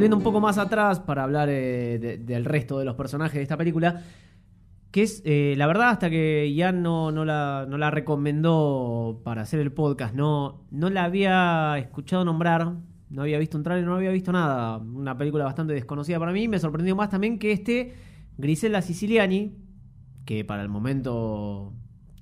volviendo 0.00 0.16
un 0.16 0.22
poco 0.22 0.40
más 0.40 0.56
atrás 0.56 0.98
para 1.00 1.24
hablar 1.24 1.48
eh, 1.50 1.98
de- 2.00 2.16
del 2.18 2.44
resto 2.46 2.78
de 2.78 2.84
los 2.86 2.94
personajes 2.96 3.34
de 3.34 3.42
esta 3.42 3.56
película, 3.58 4.02
que 4.90 5.02
es, 5.02 5.22
eh, 5.26 5.54
la 5.58 5.66
verdad, 5.66 5.90
hasta 5.90 6.08
que 6.08 6.50
Ian 6.52 6.82
no, 6.82 7.12
no, 7.12 7.24
la, 7.26 7.66
no 7.68 7.76
la 7.76 7.90
recomendó 7.90 9.20
para 9.24 9.42
hacer 9.42 9.60
el 9.60 9.72
podcast, 9.72 10.14
no, 10.14 10.64
no 10.70 10.88
la 10.88 11.04
había 11.04 11.76
escuchado 11.78 12.24
nombrar, 12.24 12.72
no 13.10 13.22
había 13.22 13.38
visto 13.38 13.58
un 13.58 13.62
trailer, 13.64 13.86
no 13.86 13.94
había 13.96 14.10
visto 14.10 14.32
nada. 14.32 14.78
Una 14.78 15.18
película 15.18 15.44
bastante 15.44 15.74
desconocida 15.74 16.18
para 16.18 16.32
mí. 16.32 16.48
Me 16.48 16.58
sorprendió 16.58 16.96
más 16.96 17.10
también 17.10 17.38
que 17.38 17.52
este 17.52 17.92
Grisela 18.38 18.82
Siciliani, 18.82 19.54
que 20.24 20.44
para 20.44 20.62
el 20.62 20.68
momento 20.68 21.72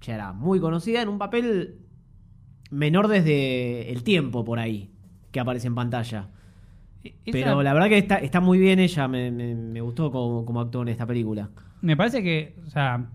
ya 0.02 0.14
era 0.16 0.32
muy 0.32 0.58
conocida, 0.60 1.00
en 1.02 1.08
un 1.10 1.18
papel 1.18 1.78
menor 2.70 3.06
desde 3.08 3.92
el 3.92 4.02
tiempo 4.02 4.44
por 4.44 4.58
ahí 4.58 4.90
que 5.30 5.40
aparece 5.40 5.68
en 5.68 5.74
pantalla. 5.74 6.30
Pero 7.33 7.62
la 7.62 7.73
verdad 7.75 7.88
que 7.88 7.99
está, 7.99 8.16
está 8.16 8.40
muy 8.40 8.59
bien 8.59 8.79
ella, 8.79 9.09
me, 9.09 9.31
me- 9.31 9.55
me 9.55 9.81
gustó 9.81 10.11
como, 10.11 10.44
como 10.44 10.61
actuó 10.61 10.83
en 10.83 10.88
esta 10.88 11.07
película. 11.07 11.51
Me 11.83 11.97
parece 11.97 12.23
que, 12.23 12.57
o 12.66 12.71
sea, 12.71 13.09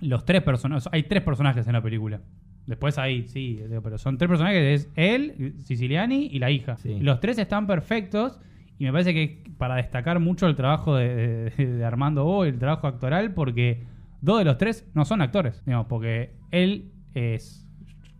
los 0.00 0.24
tres 0.24 0.42
personajes, 0.42 0.88
hay 0.92 1.04
tres 1.04 1.22
personajes 1.22 1.66
en 1.66 1.72
la 1.72 1.82
película. 1.82 2.20
Después 2.66 2.98
ahí, 2.98 3.26
sí, 3.28 3.60
pero 3.82 3.96
son 3.98 4.18
tres 4.18 4.28
personajes, 4.28 4.82
es 4.82 4.90
él, 4.94 5.54
Siciliani 5.64 6.26
y 6.30 6.38
la 6.38 6.50
hija. 6.50 6.76
Sí. 6.76 6.98
Los 7.00 7.18
tres 7.20 7.38
están 7.38 7.66
perfectos 7.66 8.38
y 8.78 8.84
me 8.84 8.92
parece 8.92 9.14
que 9.14 9.42
para 9.56 9.76
destacar 9.76 10.20
mucho 10.20 10.46
el 10.46 10.54
trabajo 10.54 10.94
de, 10.96 11.50
de- 11.56 11.66
de 11.66 11.84
Armando 11.84 12.24
Bo 12.24 12.44
el 12.44 12.58
trabajo 12.58 12.86
actoral, 12.86 13.32
porque 13.32 13.84
dos 14.20 14.38
de 14.38 14.44
los 14.44 14.58
tres 14.58 14.86
no 14.94 15.04
son 15.04 15.22
actores, 15.22 15.62
digamos, 15.64 15.86
porque 15.86 16.32
él 16.50 16.90
es, 17.14 17.66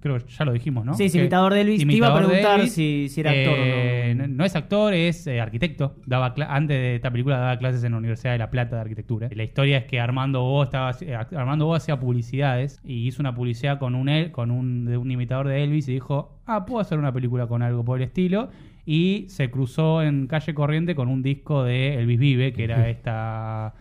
creo 0.01 0.17
que 0.19 0.25
ya 0.29 0.45
lo 0.45 0.53
dijimos, 0.53 0.85
¿no? 0.85 0.95
Sí, 0.95 1.05
es 1.05 1.15
imitador 1.15 1.55
de 1.55 1.61
Elvis. 1.63 1.79
Te 1.79 1.83
iba 1.93 2.07
a 2.07 2.11
imitador 2.11 2.27
preguntar 2.29 2.61
Elvis. 2.61 2.73
si- 2.73 3.09
si 3.09 3.21
era 3.21 3.31
actor 3.33 3.53
o 3.55 3.57
no. 3.57 3.63
Eh, 3.65 4.15
no. 4.29 4.45
es 4.45 4.55
actor, 4.57 4.95
es 4.95 5.27
eh, 5.27 5.41
arquitecto. 5.41 5.97
Daba 6.07 6.35
antes 6.49 6.77
de 6.77 6.95
esta 6.97 7.11
película 7.11 7.39
daba 7.39 7.59
clases 7.59 7.83
en 7.85 7.93
la 7.93 7.99
Universidad 7.99 8.33
de 8.33 8.39
La 8.39 8.51
Plata 8.51 8.77
de 8.77 8.83
arquitectura. 8.83 9.29
La 9.33 9.43
historia 9.45 9.79
es 9.79 9.85
que 9.87 9.99
Armando 10.01 10.43
Bo 10.43 10.63
estaba 10.63 10.93
eh, 11.01 11.15
Armando 11.15 11.67
Bo 11.67 11.75
hacía 11.75 11.99
publicidades 11.99 12.81
y 12.85 13.07
hizo 13.09 13.21
una 13.23 13.35
publicidad 13.35 13.79
con 13.79 13.95
un 13.95 14.09
él, 14.09 14.31
con 14.31 14.51
un, 14.51 14.85
de 14.85 14.97
un 14.97 15.11
imitador 15.11 15.49
de 15.49 15.65
Elvis 15.65 15.89
y 15.89 15.95
dijo, 15.95 16.39
"Ah, 16.47 16.65
puedo 16.65 16.81
hacer 16.81 16.99
una 16.99 17.13
película 17.13 17.47
con 17.47 17.63
algo 17.63 17.85
por 17.85 17.99
el 17.99 18.05
estilo." 18.05 18.51
Y 18.87 19.27
se 19.29 19.51
cruzó 19.51 20.03
en 20.03 20.29
calle 20.29 20.55
corriente 20.55 20.95
con 20.95 21.09
un 21.09 21.23
disco 21.23 21.63
de 21.65 21.95
Elvis 21.97 22.19
Vive, 22.19 22.53
que 22.55 22.65
era 22.65 22.89
esta 22.89 23.75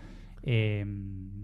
eh, 0.44 0.86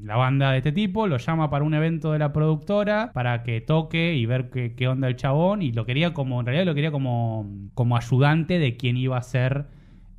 la 0.03 0.17
banda 0.17 0.51
de 0.51 0.57
este 0.57 0.71
tipo, 0.71 1.07
lo 1.07 1.17
llama 1.17 1.49
para 1.49 1.63
un 1.63 1.73
evento 1.73 2.11
de 2.11 2.19
la 2.19 2.33
productora 2.33 3.11
para 3.13 3.43
que 3.43 3.61
toque 3.61 4.15
y 4.15 4.25
ver 4.25 4.49
qué, 4.49 4.73
qué 4.75 4.87
onda 4.87 5.07
el 5.07 5.15
chabón 5.15 5.61
y 5.61 5.71
lo 5.71 5.85
quería 5.85 6.13
como, 6.13 6.39
en 6.39 6.45
realidad 6.45 6.65
lo 6.65 6.75
quería 6.75 6.91
como, 6.91 7.49
como 7.73 7.95
ayudante 7.95 8.59
de 8.59 8.75
quien 8.75 8.97
iba 8.97 9.17
a 9.17 9.21
ser 9.21 9.65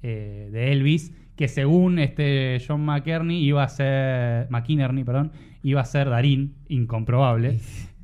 eh, 0.03 0.49
de 0.53 0.73
Elvis, 0.73 1.13
que 1.37 1.49
según 1.49 1.99
este 1.99 2.63
John 2.67 2.85
McKerney 2.85 3.43
iba 3.43 3.63
a 3.63 3.69
ser, 3.69 4.49
McInerney, 4.51 5.05
perdón, 5.05 5.33
iba 5.63 5.81
a 5.81 5.85
ser 5.85 6.09
Darín, 6.11 6.55
incomprobable. 6.69 7.59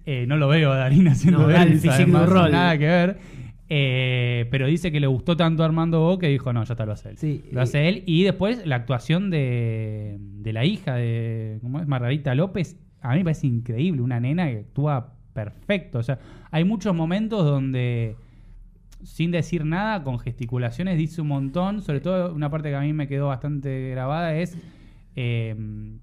Eh, 0.06 0.24
no 0.26 0.36
lo 0.38 0.48
veo 0.48 0.72
a 0.72 0.76
Darín 0.76 1.08
haciendo 1.08 1.42
No, 1.42 1.48
de 1.48 1.56
Elvis, 1.56 1.86
además, 1.86 2.28
nada 2.50 2.78
que 2.78 2.86
ver. 2.86 3.18
Eh, 3.72 4.48
pero 4.50 4.66
dice 4.66 4.90
que 4.90 4.98
le 4.98 5.06
gustó 5.06 5.36
tanto 5.36 5.62
a 5.62 5.66
Armando 5.66 6.00
Bo 6.00 6.18
que 6.18 6.26
dijo, 6.26 6.52
no, 6.52 6.64
ya 6.64 6.74
está, 6.74 6.84
lo 6.84 6.92
hace 6.92 7.10
él. 7.10 7.16
Sí, 7.18 7.44
lo 7.52 7.60
hace 7.60 7.88
él. 7.88 8.02
Y 8.04 8.24
después 8.24 8.66
la 8.66 8.74
actuación 8.74 9.30
de, 9.30 10.16
de 10.18 10.52
la 10.52 10.64
hija 10.64 10.96
de, 10.96 11.60
¿cómo 11.62 11.78
es? 11.80 11.86
Margarita 11.86 12.34
López, 12.34 12.76
a 13.00 13.12
mí 13.12 13.18
me 13.18 13.24
parece 13.24 13.46
increíble. 13.46 14.02
Una 14.02 14.18
nena 14.18 14.50
que 14.50 14.58
actúa 14.58 15.14
perfecto. 15.32 16.00
O 16.00 16.02
sea, 16.02 16.18
hay 16.50 16.64
muchos 16.64 16.96
momentos 16.96 17.44
donde, 17.44 18.16
sin 19.04 19.30
decir 19.30 19.64
nada, 19.64 20.02
con 20.02 20.18
gesticulaciones, 20.18 20.98
dice 20.98 21.22
un 21.22 21.28
montón. 21.28 21.80
Sobre 21.80 22.00
todo 22.00 22.34
una 22.34 22.50
parte 22.50 22.70
que 22.70 22.74
a 22.74 22.80
mí 22.80 22.92
me 22.92 23.06
quedó 23.06 23.28
bastante 23.28 23.90
grabada 23.90 24.34
es... 24.36 24.58
eh, 25.14 25.54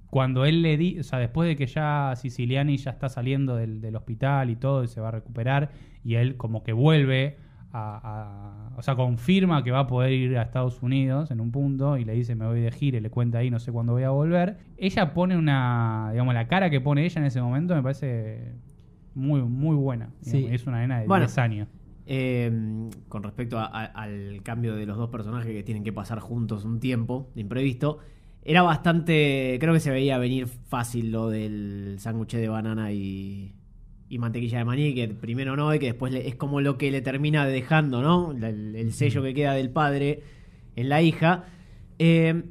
cuando 0.09 0.45
él 0.45 0.61
le 0.61 0.77
di, 0.77 0.99
o 0.99 1.03
sea, 1.03 1.19
después 1.19 1.47
de 1.49 1.55
que 1.55 1.67
ya 1.67 2.13
Siciliani 2.15 2.77
ya 2.77 2.91
está 2.91 3.09
saliendo 3.09 3.55
del, 3.55 3.81
del 3.81 3.95
hospital 3.95 4.49
y 4.49 4.55
todo 4.55 4.83
y 4.83 4.87
se 4.87 5.01
va 5.01 5.09
a 5.09 5.11
recuperar 5.11 5.71
y 6.03 6.15
él 6.15 6.37
como 6.37 6.63
que 6.63 6.73
vuelve 6.73 7.37
a, 7.77 7.99
a- 8.73 8.77
o 8.77 8.81
sea, 8.81 8.95
confirma 8.95 9.63
que 9.63 9.71
va 9.71 9.79
a 9.81 9.87
poder 9.87 10.11
ir 10.11 10.37
a 10.37 10.41
Estados 10.43 10.81
Unidos 10.81 11.31
en 11.31 11.39
un 11.41 11.51
punto 11.51 11.97
y 11.97 12.05
le 12.05 12.13
dice 12.13 12.35
me 12.35 12.45
voy 12.45 12.61
de 12.61 12.71
gira 12.71 12.97
y 12.97 13.01
le 13.01 13.09
cuenta 13.09 13.37
ahí 13.39 13.49
no 13.49 13.59
sé 13.59 13.71
cuándo 13.71 13.93
voy 13.93 14.03
a 14.03 14.09
volver. 14.09 14.57
Ella 14.77 15.13
pone 15.13 15.37
una, 15.37 16.09
digamos, 16.11 16.33
la 16.33 16.47
cara 16.47 16.69
que 16.69 16.81
pone 16.81 17.05
ella 17.05 17.19
en 17.21 17.27
ese 17.27 17.41
momento 17.41 17.75
me 17.75 17.83
parece 17.83 18.53
muy, 19.15 19.41
muy 19.41 19.75
buena. 19.75 20.09
Sí. 20.21 20.47
es 20.49 20.65
una 20.67 20.79
nena 20.79 20.99
de 20.99 21.07
Bueno, 21.07 21.25
10 21.25 21.37
años. 21.37 21.67
Eh, 22.05 22.51
con 23.09 23.21
respecto 23.23 23.59
a- 23.59 23.65
al 23.65 24.41
cambio 24.43 24.75
de 24.75 24.85
los 24.85 24.95
dos 24.97 25.09
personajes 25.09 25.51
que 25.51 25.63
tienen 25.63 25.83
que 25.83 25.91
pasar 25.91 26.19
juntos 26.19 26.63
un 26.65 26.79
tiempo 26.79 27.29
de 27.35 27.41
imprevisto, 27.41 27.99
era 28.43 28.61
bastante. 28.61 29.57
Creo 29.59 29.73
que 29.73 29.81
se 29.81 29.91
veía 29.91 30.17
venir 30.17 30.47
fácil 30.47 31.11
lo 31.11 31.29
del 31.29 31.95
sándwich 31.99 32.35
de 32.35 32.47
banana 32.47 32.93
y, 32.93 33.55
y 34.09 34.19
mantequilla 34.19 34.59
de 34.59 34.65
maní, 34.65 34.93
que 34.95 35.07
primero 35.09 35.55
no, 35.55 35.73
y 35.73 35.79
que 35.79 35.87
después 35.87 36.13
le- 36.13 36.27
es 36.27 36.35
como 36.35 36.61
lo 36.61 36.77
que 36.77 36.91
le 36.91 37.01
termina 37.01 37.45
dejando, 37.45 38.01
¿no? 38.01 38.31
El, 38.31 38.75
el 38.75 38.93
sello 38.93 39.21
que 39.23 39.33
queda 39.33 39.53
del 39.53 39.69
padre 39.69 40.23
en 40.75 40.89
la 40.89 41.01
hija. 41.01 41.45
Eh, 41.99 42.43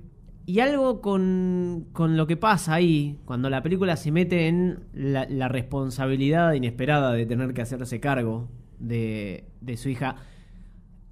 y 0.44 0.60
algo 0.60 1.00
con, 1.00 1.86
con 1.92 2.16
lo 2.16 2.26
que 2.26 2.36
pasa 2.36 2.74
ahí, 2.74 3.18
cuando 3.24 3.50
la 3.50 3.62
película 3.62 3.96
se 3.96 4.12
mete 4.12 4.46
en 4.48 4.80
la, 4.92 5.26
la 5.28 5.48
responsabilidad 5.48 6.52
inesperada 6.52 7.12
de 7.12 7.26
tener 7.26 7.52
que 7.52 7.62
hacerse 7.62 7.98
cargo 8.00 8.48
de, 8.78 9.48
de 9.60 9.76
su 9.76 9.88
hija. 9.88 10.16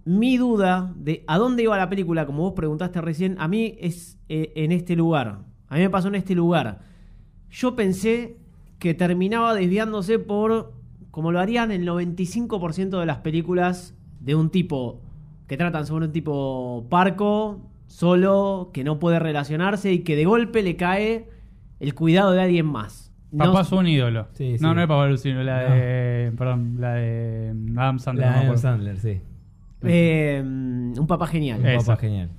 Mi 0.04 0.36
duda 0.36 0.92
de 0.96 1.24
a 1.26 1.38
dónde 1.38 1.62
iba 1.62 1.76
la 1.78 1.88
película, 1.88 2.26
como 2.26 2.42
vos 2.42 2.52
preguntaste 2.54 3.00
recién, 3.00 3.36
a 3.38 3.48
mí 3.48 3.74
es 3.80 4.18
eh, 4.28 4.52
en 4.54 4.70
este 4.70 4.94
lugar. 4.94 5.40
A 5.68 5.74
mí 5.76 5.80
me 5.80 5.90
pasó 5.90 6.08
en 6.08 6.14
este 6.16 6.34
lugar. 6.34 6.82
Yo 7.50 7.74
pensé 7.74 8.36
que 8.78 8.94
terminaba 8.94 9.54
desviándose 9.54 10.18
por, 10.18 10.72
como 11.10 11.32
lo 11.32 11.40
harían 11.40 11.70
el 11.72 11.86
95% 11.86 12.98
de 13.00 13.06
las 13.06 13.18
películas 13.18 13.94
de 14.20 14.34
un 14.34 14.50
tipo 14.50 15.00
que 15.46 15.56
tratan 15.56 15.86
sobre 15.86 16.06
un 16.06 16.12
tipo 16.12 16.86
parco, 16.88 17.60
solo, 17.86 18.70
que 18.72 18.82
no 18.84 18.98
puede 18.98 19.18
relacionarse 19.18 19.92
y 19.92 19.98
que 20.00 20.16
de 20.16 20.24
golpe 20.24 20.62
le 20.62 20.76
cae 20.76 21.28
el 21.80 21.94
cuidado 21.94 22.32
de 22.32 22.42
alguien 22.42 22.66
más. 22.66 23.12
No- 23.30 23.46
Papá 23.46 23.62
es 23.62 23.72
un 23.72 23.86
ídolo. 23.86 24.28
Sí, 24.34 24.52
no, 24.52 24.58
sí. 24.70 24.74
no 24.74 24.80
es 24.80 24.86
Papá 24.86 25.06
Lucino, 25.08 25.42
la 25.42 25.68
No. 25.68 25.74
de. 25.74 26.32
Perdón, 26.38 26.76
la 26.78 26.94
de 26.94 27.52
Adam 27.76 27.98
Sandler. 27.98 28.26
La 28.28 28.32
de 28.40 28.46
Adam. 28.46 28.58
Sandler, 28.58 28.98
sí. 28.98 29.20
Eh, 29.82 30.40
un 30.44 31.06
papá 31.06 31.26
genial. 31.26 31.60
Un 31.60 31.76
papá 31.84 31.96
genial. 31.96 32.30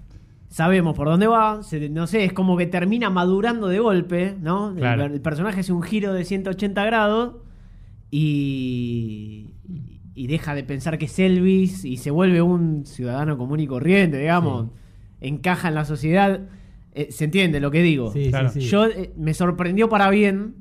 Sabemos 0.49 0.95
por 0.95 1.07
dónde 1.07 1.27
va, 1.27 1.63
se- 1.63 1.89
no 1.89 2.07
sé, 2.07 2.23
es 2.23 2.33
como 2.33 2.55
que 2.57 2.65
termina 2.65 3.09
madurando 3.09 3.67
de 3.67 3.79
golpe, 3.79 4.35
¿no? 4.41 4.69
El- 4.71 4.77
Claro. 4.77 5.05
El, 5.05 5.19
personaje 5.21 5.59
hace 5.61 5.73
un 5.73 5.81
giro 5.81 6.13
de 6.13 6.23
180 6.23 6.85
grados 6.85 7.35
y, 8.11 9.51
y 10.13 10.27
deja 10.27 10.55
de 10.55 10.63
pensar 10.63 10.97
que 10.97 11.05
es 11.05 11.19
Elvis 11.19 11.83
y 11.85 11.97
se 11.97 12.11
vuelve 12.11 12.41
un 12.41 12.85
ciudadano 12.85 13.37
común 13.37 13.59
y 13.59 13.67
corriente, 13.67 14.17
digamos. 14.17 14.67
Encaja 15.21 15.67
en 15.69 15.75
la 15.75 15.85
sociedad. 15.85 16.41
Eh, 16.93 17.07
¿Se 17.11 17.25
entiende 17.25 17.59
lo 17.59 17.71
que 17.71 17.81
digo? 17.81 18.11
Sí, 18.11 18.29
Claro. 18.29 18.49
sí. 18.49 18.61
Yo 18.61 18.85
eh, 18.85 19.11
me 19.17 19.33
sorprendió 19.33 19.89
para 19.89 20.09
bien 20.09 20.55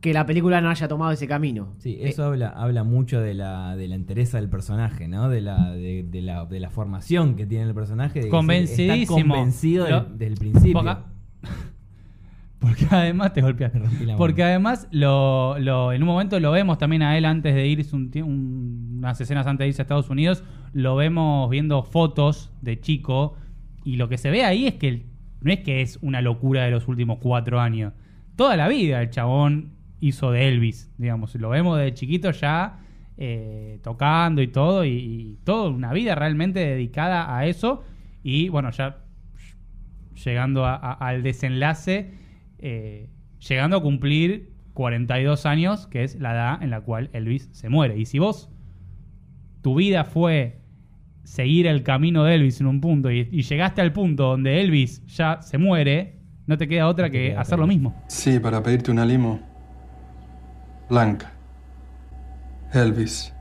que 0.00 0.12
la 0.14 0.24
película 0.24 0.60
no 0.62 0.70
haya 0.70 0.88
tomado 0.88 1.12
ese 1.12 1.26
camino. 1.28 1.74
Sí, 1.78 1.96
Eh, 2.00 2.08
eso 2.08 2.24
habla, 2.24 2.48
habla 2.48 2.84
mucho 2.84 3.20
de 3.20 3.34
la, 3.34 3.76
de 3.76 3.86
la 3.88 3.94
entereza 3.96 4.38
del 4.38 4.48
personaje, 4.48 5.08
¿no? 5.08 5.28
De 5.28 5.40
la, 5.42 5.72
de, 5.72 6.04
de 6.04 6.22
la, 6.22 6.46
de 6.46 6.58
la 6.60 6.70
formación 6.70 7.36
que 7.36 7.44
tiene 7.46 7.64
el 7.64 7.74
personaje. 7.74 8.14
De 8.14 8.20
que 8.20 8.26
Está 8.28 8.36
Convencidísimo. 8.38 9.18
convencido 9.34 9.84
del, 9.84 9.92
Lo- 9.94 10.04
del 10.04 10.34
principio. 10.36 10.72
Porque, 10.82 10.96
porque 12.58 12.86
además 12.90 13.32
te 13.32 13.42
golpeaste. 13.42 13.80
Porque 14.16 14.42
además 14.42 14.88
lo, 14.90 15.58
lo- 15.58 15.92
en 15.92 16.02
un 16.02 16.08
momento 16.08 16.38
lo 16.40 16.50
vemos 16.50 16.78
también 16.78 17.02
a 17.02 17.16
él 17.16 17.24
antes 17.24 17.54
de 17.54 17.66
irse 17.66 17.94
un 17.96 18.10
un- 18.22 18.94
unas 18.98 19.20
escenas 19.20 19.46
antes 19.46 19.64
de 19.64 19.68
irse 19.68 19.82
a 19.82 19.84
Estados 19.84 20.10
Unidos, 20.10 20.44
lo 20.72 20.96
vemos 20.96 21.48
viendo 21.50 21.82
fotos 21.82 22.50
de 22.62 22.78
chico 22.80 23.34
y 23.84 23.96
lo 23.96 24.08
que 24.08 24.18
se 24.18 24.30
ve 24.30 24.44
ahí 24.44 24.66
es 24.66 24.74
que 24.74 24.88
el- 24.88 25.06
no 25.42 25.50
es 25.52 25.60
que 25.60 25.80
es 25.80 25.98
una 26.02 26.20
locura 26.20 26.64
de 26.64 26.70
los 26.70 26.86
últimos 26.86 27.18
cuatro 27.18 27.60
años. 27.60 27.94
Toda 28.36 28.56
la 28.56 28.68
vida 28.68 29.00
el 29.02 29.10
chabón 29.10 29.72
hizo 30.00 30.32
de 30.32 30.48
Elvis, 30.48 30.90
digamos. 30.98 31.34
Lo 31.36 31.50
vemos 31.50 31.78
de 31.78 31.92
chiquito 31.94 32.30
ya 32.30 32.78
eh, 33.16 33.78
tocando 33.82 34.40
y 34.40 34.48
todo, 34.48 34.84
y, 34.84 34.90
y 34.90 35.38
toda 35.44 35.68
una 35.70 35.92
vida 35.92 36.14
realmente 36.14 36.60
dedicada 36.60 37.36
a 37.36 37.46
eso. 37.46 37.82
Y 38.22 38.48
bueno, 38.48 38.70
ya 38.70 38.98
llegando 40.24 40.64
a- 40.64 40.74
a- 40.76 40.92
al 40.94 41.22
desenlace, 41.22 42.12
eh, 42.58 43.08
llegando 43.46 43.76
a 43.78 43.82
cumplir 43.82 44.52
42 44.74 45.46
años, 45.46 45.86
que 45.86 46.02
es 46.04 46.18
la 46.18 46.32
edad 46.32 46.62
en 46.62 46.70
la 46.70 46.80
cual 46.80 47.10
Elvis 47.12 47.48
se 47.52 47.68
muere. 47.68 47.98
Y 47.98 48.06
si 48.06 48.18
vos, 48.18 48.50
tu 49.62 49.74
vida 49.74 50.04
fue 50.04 50.60
seguir 51.24 51.66
el 51.66 51.82
camino 51.82 52.24
de 52.24 52.34
Elvis 52.36 52.60
en 52.60 52.66
un 52.66 52.80
punto 52.80 53.10
y, 53.10 53.28
y 53.30 53.42
llegaste 53.42 53.80
al 53.82 53.92
punto 53.92 54.24
donde 54.24 54.60
Elvis 54.60 55.04
ya 55.06 55.42
se 55.42 55.58
muere, 55.58 56.16
no 56.46 56.56
te 56.56 56.66
queda 56.66 56.88
otra 56.88 57.10
que 57.10 57.36
hacer 57.36 57.58
lo 57.58 57.66
mismo. 57.66 57.94
Sí, 58.08 58.38
para 58.40 58.62
pedirte 58.62 58.90
una 58.90 59.04
limo. 59.04 59.40
Blanca. 60.90 61.32
Elvis. 62.72 63.32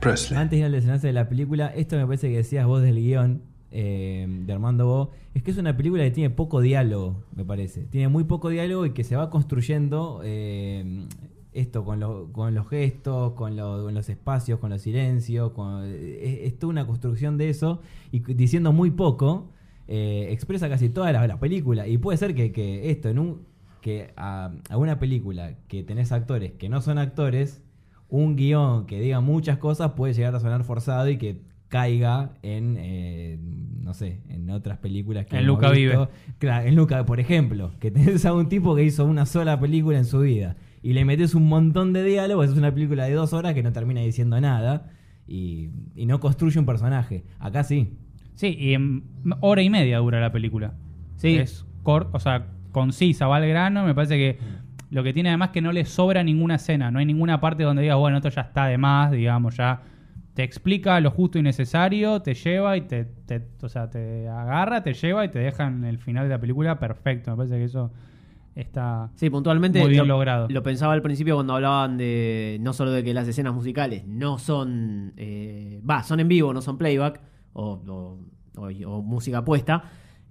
Presley. 0.00 0.38
Antes 0.38 0.52
de 0.52 0.58
ir 0.58 0.64
al 0.64 0.72
desenlace 0.72 1.06
de 1.08 1.12
la 1.12 1.28
película, 1.28 1.68
esto 1.68 1.96
me 1.96 2.04
parece 2.06 2.28
que 2.30 2.36
decías 2.38 2.66
vos 2.66 2.82
del 2.82 2.96
guion 2.96 3.42
eh, 3.70 4.26
de 4.46 4.52
Armando 4.52 4.86
Bo, 4.86 5.10
es 5.34 5.42
que 5.42 5.50
es 5.50 5.58
una 5.58 5.76
película 5.76 6.04
que 6.04 6.10
tiene 6.10 6.30
poco 6.30 6.60
diálogo, 6.60 7.24
me 7.34 7.44
parece. 7.44 7.82
Tiene 7.84 8.08
muy 8.08 8.24
poco 8.24 8.48
diálogo 8.48 8.86
y 8.86 8.90
que 8.92 9.04
se 9.04 9.16
va 9.16 9.28
construyendo 9.28 10.20
eh, 10.24 11.04
esto 11.52 11.84
con, 11.84 11.98
lo- 12.00 12.32
con 12.32 12.54
los 12.54 12.68
gestos, 12.68 13.32
con, 13.32 13.56
lo- 13.56 13.84
con 13.84 13.94
los 13.94 14.08
espacios, 14.08 14.58
con 14.60 14.70
los 14.70 14.82
silencios. 14.82 15.50
Con, 15.52 15.82
es, 15.84 16.56
toda 16.58 16.70
una 16.70 16.86
construcción 16.86 17.36
de 17.36 17.50
eso 17.50 17.80
y 18.12 18.20
diciendo 18.34 18.72
muy 18.72 18.90
poco. 18.92 19.50
eh, 19.88 20.28
expresa 20.30 20.68
casi 20.68 20.90
toda 20.90 21.10
la, 21.12 21.26
la 21.26 21.40
película 21.40 21.88
y 21.88 21.98
puede 21.98 22.18
ser 22.18 22.34
que, 22.34 22.52
que 22.52 22.90
esto 22.90 23.08
en 23.08 23.18
un 23.18 23.47
que 23.88 24.12
a, 24.16 24.50
a 24.68 24.76
una 24.76 24.98
película 24.98 25.54
que 25.68 25.82
tenés 25.82 26.12
actores 26.12 26.52
que 26.52 26.68
no 26.68 26.80
son 26.82 26.98
actores 26.98 27.62
un 28.10 28.36
guion 28.36 28.86
que 28.86 29.00
diga 29.00 29.20
muchas 29.20 29.56
cosas 29.58 29.92
puede 29.92 30.12
llegar 30.14 30.34
a 30.34 30.40
sonar 30.40 30.62
forzado 30.64 31.08
y 31.08 31.16
que 31.16 31.40
caiga 31.68 32.32
en, 32.42 32.76
eh, 32.78 33.38
no 33.82 33.92
sé, 33.94 34.20
en 34.28 34.48
otras 34.50 34.78
películas 34.78 35.26
que 35.26 35.36
En 35.36 35.44
hemos 35.44 35.56
Luca 35.56 35.70
visto. 35.70 36.06
Vive. 36.06 36.34
Claro, 36.38 36.66
en 36.68 36.74
Luca, 36.76 37.04
por 37.06 37.20
ejemplo, 37.20 37.72
que 37.80 37.90
tenés 37.90 38.24
a 38.26 38.32
un 38.32 38.48
tipo 38.48 38.74
que 38.74 38.82
hizo 38.84 39.04
una 39.04 39.26
sola 39.26 39.58
película 39.60 39.98
en 39.98 40.04
su 40.06 40.20
vida 40.20 40.56
y 40.82 40.92
le 40.94 41.04
metes 41.04 41.34
un 41.34 41.46
montón 41.48 41.92
de 41.92 42.02
diálogos, 42.04 42.50
es 42.50 42.56
una 42.56 42.72
película 42.72 43.04
de 43.04 43.12
dos 43.14 43.32
horas 43.34 43.52
que 43.54 43.62
no 43.62 43.72
termina 43.72 44.00
diciendo 44.00 44.40
nada 44.40 44.90
y, 45.26 45.68
y 45.94 46.06
no 46.06 46.20
construye 46.20 46.58
un 46.58 46.66
personaje. 46.66 47.24
Acá 47.38 47.64
sí. 47.64 47.98
Sí, 48.34 48.56
y 48.58 48.72
en 48.74 49.04
hora 49.40 49.62
y 49.62 49.68
media 49.70 49.98
dura 49.98 50.20
la 50.20 50.30
película. 50.32 50.72
Sí. 51.16 51.36
Es 51.36 51.66
cor- 51.82 52.08
o 52.12 52.20
sea, 52.20 52.46
concisa, 52.78 53.26
va 53.26 53.36
al 53.36 53.46
grano. 53.48 53.84
Me 53.84 53.94
parece 53.94 54.16
que 54.16 54.38
lo 54.90 55.02
que 55.02 55.12
tiene 55.12 55.28
además 55.28 55.50
que 55.50 55.60
no 55.60 55.72
le 55.72 55.84
sobra 55.84 56.22
ninguna 56.22 56.54
escena. 56.56 56.90
No 56.90 56.98
hay 56.98 57.06
ninguna 57.06 57.40
parte 57.40 57.62
donde 57.62 57.82
digas, 57.82 57.98
bueno, 57.98 58.16
esto 58.18 58.30
ya 58.30 58.42
está 58.42 58.66
de 58.66 58.78
más, 58.78 59.10
digamos, 59.12 59.56
ya 59.56 59.80
te 60.34 60.44
explica 60.44 61.00
lo 61.00 61.10
justo 61.10 61.38
y 61.38 61.42
necesario, 61.42 62.22
te 62.22 62.34
lleva 62.34 62.76
y 62.76 62.82
te, 62.82 63.04
te- 63.04 63.44
o 63.60 63.68
sea, 63.68 63.90
te 63.90 64.28
agarra, 64.28 64.82
te 64.84 64.94
lleva 64.94 65.24
y 65.24 65.28
te 65.30 65.40
deja 65.40 65.66
en 65.66 65.84
el 65.84 65.98
final 65.98 66.24
de 66.24 66.30
la 66.30 66.38
película 66.40 66.78
perfecto. 66.78 67.32
Me 67.32 67.36
parece 67.38 67.56
que 67.56 67.64
eso 67.64 67.90
está 68.54 69.10
Sí, 69.16 69.30
puntualmente 69.30 69.80
muy 69.80 69.90
bien 69.90 70.06
lo, 70.06 70.14
logrado. 70.14 70.46
lo 70.48 70.62
pensaba 70.62 70.92
al 70.92 71.02
principio 71.02 71.34
cuando 71.34 71.54
hablaban 71.54 71.96
de 71.98 72.58
no 72.60 72.72
solo 72.72 72.90
de 72.92 73.02
que 73.04 73.12
las 73.14 73.26
escenas 73.28 73.52
musicales 73.54 74.06
no 74.06 74.38
son, 74.38 75.12
eh, 75.16 75.80
va, 75.88 76.02
son 76.02 76.20
en 76.20 76.28
vivo, 76.28 76.52
no 76.54 76.60
son 76.62 76.78
playback 76.78 77.20
o, 77.52 77.80
o- 77.86 78.18
o- 78.60 78.68
o 78.96 79.02
música 79.02 79.44
puesta, 79.44 79.82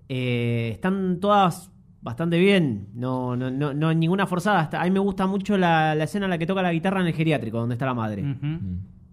eh, 0.10 0.70
están 0.74 1.20
todas 1.20 1.72
bastante 2.08 2.40
bien, 2.40 2.88
no, 2.96 3.36
no, 3.36 3.52
no, 3.52 3.74
no 3.74 3.94
ninguna 3.94 4.26
forzada. 4.26 4.60
Hasta- 4.62 4.82
a 4.82 4.86
mí 4.86 4.92
me 4.92 5.00
gusta 5.00 5.28
mucho 5.28 5.58
la, 5.58 5.94
la 5.94 6.06
escena 6.06 6.26
en 6.26 6.32
la 6.32 6.38
que 6.38 6.46
toca 6.48 6.62
la 6.62 6.74
guitarra 6.74 7.02
en 7.02 7.08
el 7.08 7.14
geriátrico, 7.14 7.60
donde 7.60 7.76
está 7.76 7.86
la 7.86 7.94
madre. 7.94 8.24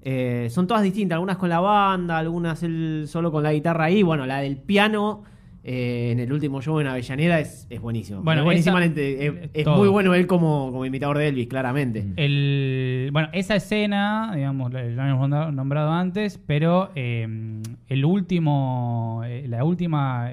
Eh, 0.07 0.49
son 0.51 0.67
todas 0.67 0.83
distintas, 0.83 1.17
algunas 1.17 1.37
con 1.39 1.49
la 1.49 1.61
banda, 1.61 2.19
algunas 2.19 2.63
él 2.63 3.05
solo 3.07 3.33
con 3.33 3.43
la 3.43 3.53
guitarra 3.53 3.85
ahí. 3.85 4.03
Bueno, 4.03 4.27
la 4.27 4.39
del 4.41 4.57
piano 4.59 5.23
eh, 5.67 6.11
en 6.13 6.21
el 6.21 6.31
último 6.31 6.61
show 6.61 6.79
en 6.79 6.87
Avellaneda 6.89 7.41
es, 7.41 7.67
es 7.71 7.81
buenísimo. 7.81 8.21
Bueno, 8.23 8.43
es 8.43 8.45
buenísima, 8.45 8.85
esa- 8.85 9.01
es, 9.55 9.67
muy 9.67 9.89
bueno 9.89 10.13
él 10.13 10.27
como, 10.27 10.71
como 10.71 10.85
imitador 10.85 11.17
de 11.17 11.29
Elvis, 11.29 11.49
claramente. 11.49 12.05
El, 12.17 13.09
bueno, 13.13 13.29
esa 13.33 13.57
escena, 13.57 14.31
digamos, 14.37 14.71
la, 14.75 14.83
la 14.85 15.09
hemos 15.11 15.29
nombrado- 15.55 15.91
antes, 15.93 16.39
pero 16.47 16.91
eh, 16.95 17.27
el 17.89 18.05
último, 18.05 19.23
la 19.47 19.65
última 19.65 20.33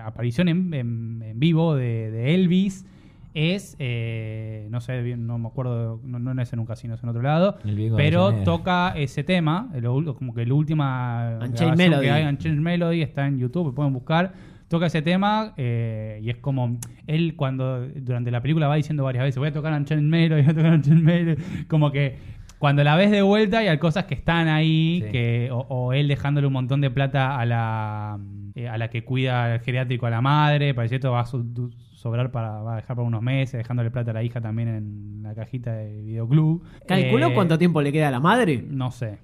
aparición 0.00 0.48
en, 0.48 0.72
en- 0.74 1.22
en 1.22 1.38
vivo 1.40 1.74
de, 1.74 2.10
de 2.10 2.34
Elvis 2.34 2.86
es, 3.34 3.76
eh, 3.78 4.66
no 4.70 4.80
sé 4.82 5.00
bien, 5.02 5.26
no 5.26 5.38
me 5.38 5.48
acuerdo, 5.48 6.00
no, 6.04 6.18
no 6.18 6.42
es 6.42 6.52
en 6.52 6.58
un 6.58 6.66
casino, 6.66 6.94
es 6.94 7.02
en 7.02 7.08
otro 7.08 7.22
lado, 7.22 7.56
pero 7.96 8.30
toca 8.44 8.92
ese 8.96 9.24
tema, 9.24 9.70
el 9.74 9.84
como 10.14 10.34
que 10.34 10.44
la 10.44 10.52
última 10.54 11.38
Unchained 11.42 11.76
Melody. 11.78 12.02
que 12.04 12.10
hay, 12.10 12.24
Unchained 12.26 12.60
Melody, 12.60 13.00
está 13.02 13.26
en 13.26 13.38
YouTube, 13.38 13.68
lo 13.68 13.74
pueden 13.74 13.92
buscar. 13.94 14.32
Toca 14.68 14.86
ese 14.86 15.02
tema 15.02 15.52
eh, 15.58 16.18
y 16.22 16.30
es 16.30 16.36
como 16.38 16.78
él 17.06 17.34
cuando 17.36 17.86
durante 17.88 18.30
la 18.30 18.40
película 18.40 18.68
va 18.68 18.76
diciendo 18.76 19.04
varias 19.04 19.24
veces 19.24 19.38
voy 19.38 19.48
a 19.48 19.52
tocar 19.52 19.72
Unchained 19.74 20.08
Melody, 20.08 20.42
voy 20.42 20.50
a 20.50 20.54
tocar 20.54 20.72
Unchained 20.72 21.02
Melody, 21.02 21.42
como 21.68 21.90
que 21.92 22.16
cuando 22.62 22.84
la 22.84 22.94
ves 22.94 23.10
de 23.10 23.22
vuelta 23.22 23.64
y 23.64 23.66
hay 23.66 23.78
cosas 23.78 24.04
que 24.04 24.14
están 24.14 24.46
ahí, 24.46 25.00
Sí. 25.04 25.10
que 25.10 25.48
o, 25.50 25.66
o 25.68 25.92
él 25.92 26.06
dejándole 26.06 26.46
un 26.46 26.52
montón 26.52 26.80
de 26.80 26.90
plata 26.92 27.36
a 27.36 27.44
la 27.44 28.20
eh, 28.54 28.68
a 28.68 28.78
la 28.78 28.88
que 28.88 29.02
cuida 29.02 29.54
el 29.56 29.60
geriátrico 29.62 30.06
a 30.06 30.10
la 30.10 30.20
madre, 30.20 30.72
parece 30.72 30.92
que 30.92 30.96
esto 30.98 31.10
va 31.10 31.22
a 31.22 31.26
sobrar 31.26 32.30
para 32.30 32.60
va 32.62 32.74
a 32.74 32.76
dejar 32.76 32.94
para 32.94 33.08
unos 33.08 33.20
meses, 33.20 33.54
dejándole 33.58 33.90
plata 33.90 34.12
a 34.12 34.14
la 34.14 34.22
hija 34.22 34.40
también 34.40 34.68
en 34.68 35.22
la 35.24 35.34
cajita 35.34 35.72
de 35.74 36.02
videoclub. 36.02 36.62
¿Calculó 36.86 37.26
Eh, 37.30 37.34
cuánto 37.34 37.58
tiempo 37.58 37.82
le 37.82 37.90
queda 37.90 38.06
a 38.06 38.10
la 38.12 38.20
madre? 38.20 38.62
No 38.64 38.92
sé. 38.92 39.18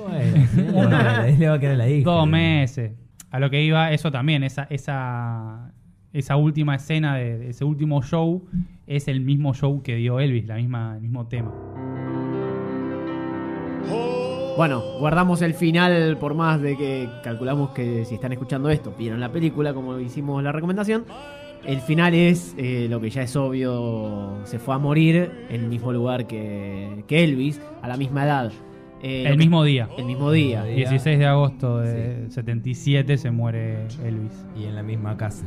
Bueno, 0.00 0.46
sí, 0.46 0.62
le, 0.62 0.72
va 0.72 1.16
a, 1.20 1.26
le 1.26 1.48
va 1.48 1.54
a 1.56 1.58
quedar 1.60 1.74
a 1.74 1.76
la 1.76 1.88
hija. 1.90 2.04
Dos 2.10 2.26
meses. 2.26 2.92
A 3.30 3.38
lo 3.38 3.50
que 3.50 3.62
iba, 3.62 3.92
eso 3.92 4.10
también, 4.10 4.44
esa, 4.44 4.66
esa, 4.70 5.72
esa 6.14 6.36
última 6.36 6.74
escena 6.74 7.16
de, 7.16 7.36
de 7.38 7.50
ese 7.50 7.64
último 7.66 8.02
show 8.02 8.46
es 8.86 9.08
el 9.08 9.20
mismo 9.20 9.52
show 9.52 9.82
que 9.82 9.96
dio 9.96 10.20
Elvis, 10.20 10.46
la 10.46 10.56
misma, 10.56 10.94
el 10.96 11.02
mismo 11.02 11.26
tema. 11.26 11.52
Bueno, 14.56 14.82
guardamos 15.00 15.40
el 15.42 15.54
final 15.54 16.16
por 16.18 16.34
más 16.34 16.60
de 16.60 16.76
que 16.76 17.08
calculamos 17.24 17.70
que 17.70 18.04
si 18.04 18.14
están 18.16 18.32
escuchando 18.32 18.68
esto, 18.68 18.94
vieron 18.98 19.18
la 19.20 19.32
película 19.32 19.72
como 19.72 19.98
hicimos 19.98 20.42
la 20.42 20.52
recomendación. 20.52 21.04
El 21.64 21.80
final 21.80 22.12
es 22.12 22.54
eh, 22.58 22.86
lo 22.90 23.00
que 23.00 23.08
ya 23.08 23.22
es 23.22 23.34
obvio, 23.36 24.38
se 24.44 24.58
fue 24.58 24.74
a 24.74 24.78
morir 24.78 25.30
en 25.48 25.62
el 25.62 25.68
mismo 25.68 25.92
lugar 25.92 26.26
que, 26.26 27.04
que 27.06 27.22
Elvis, 27.24 27.60
a 27.80 27.88
la 27.88 27.96
misma 27.96 28.24
edad. 28.24 28.52
Eh, 29.00 29.22
el 29.26 29.32
que- 29.32 29.38
mismo 29.38 29.64
día. 29.64 29.88
El 29.96 30.04
mismo 30.04 30.30
día. 30.32 30.64
16 30.64 31.18
de 31.18 31.26
agosto 31.26 31.78
de 31.78 32.26
77 32.30 33.16
se 33.16 33.30
muere 33.30 33.86
Elvis. 34.04 34.44
Y 34.56 34.64
en 34.64 34.74
la 34.74 34.82
misma 34.82 35.16
casa, 35.16 35.46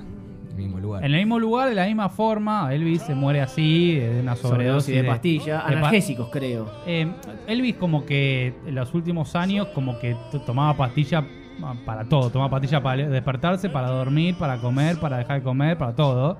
el 0.57 0.63
mismo 0.63 0.79
lugar. 0.79 1.03
En 1.05 1.11
el 1.13 1.19
mismo 1.19 1.39
lugar, 1.39 1.69
de 1.69 1.75
la 1.75 1.85
misma 1.85 2.09
forma, 2.09 2.73
Elvis 2.73 3.01
se 3.03 3.13
muere 3.15 3.41
así, 3.41 3.95
de 3.95 4.21
una 4.21 4.35
sobredosis 4.35 4.49
Sobredosis 4.49 4.95
de 4.95 5.03
pastilla, 5.03 5.53
de 5.57 5.61
pa- 5.61 5.67
analgésicos 5.67 6.29
creo. 6.31 6.71
Eh, 6.87 7.07
Elvis 7.47 7.75
como 7.75 8.05
que 8.05 8.53
en 8.65 8.75
los 8.75 8.93
últimos 8.93 9.35
años 9.35 9.67
como 9.75 9.99
que 9.99 10.15
tomaba 10.45 10.75
pastilla 10.75 11.23
ah, 11.63 11.73
para 11.85 12.05
todo, 12.05 12.29
tomaba 12.29 12.49
pastilla 12.51 12.81
para 12.81 13.07
despertarse, 13.07 13.69
para 13.69 13.89
dormir, 13.89 14.35
para 14.37 14.57
comer, 14.57 14.97
para 14.99 15.17
dejar 15.17 15.37
de 15.39 15.43
comer, 15.43 15.77
para 15.77 15.93
todo. 15.95 16.37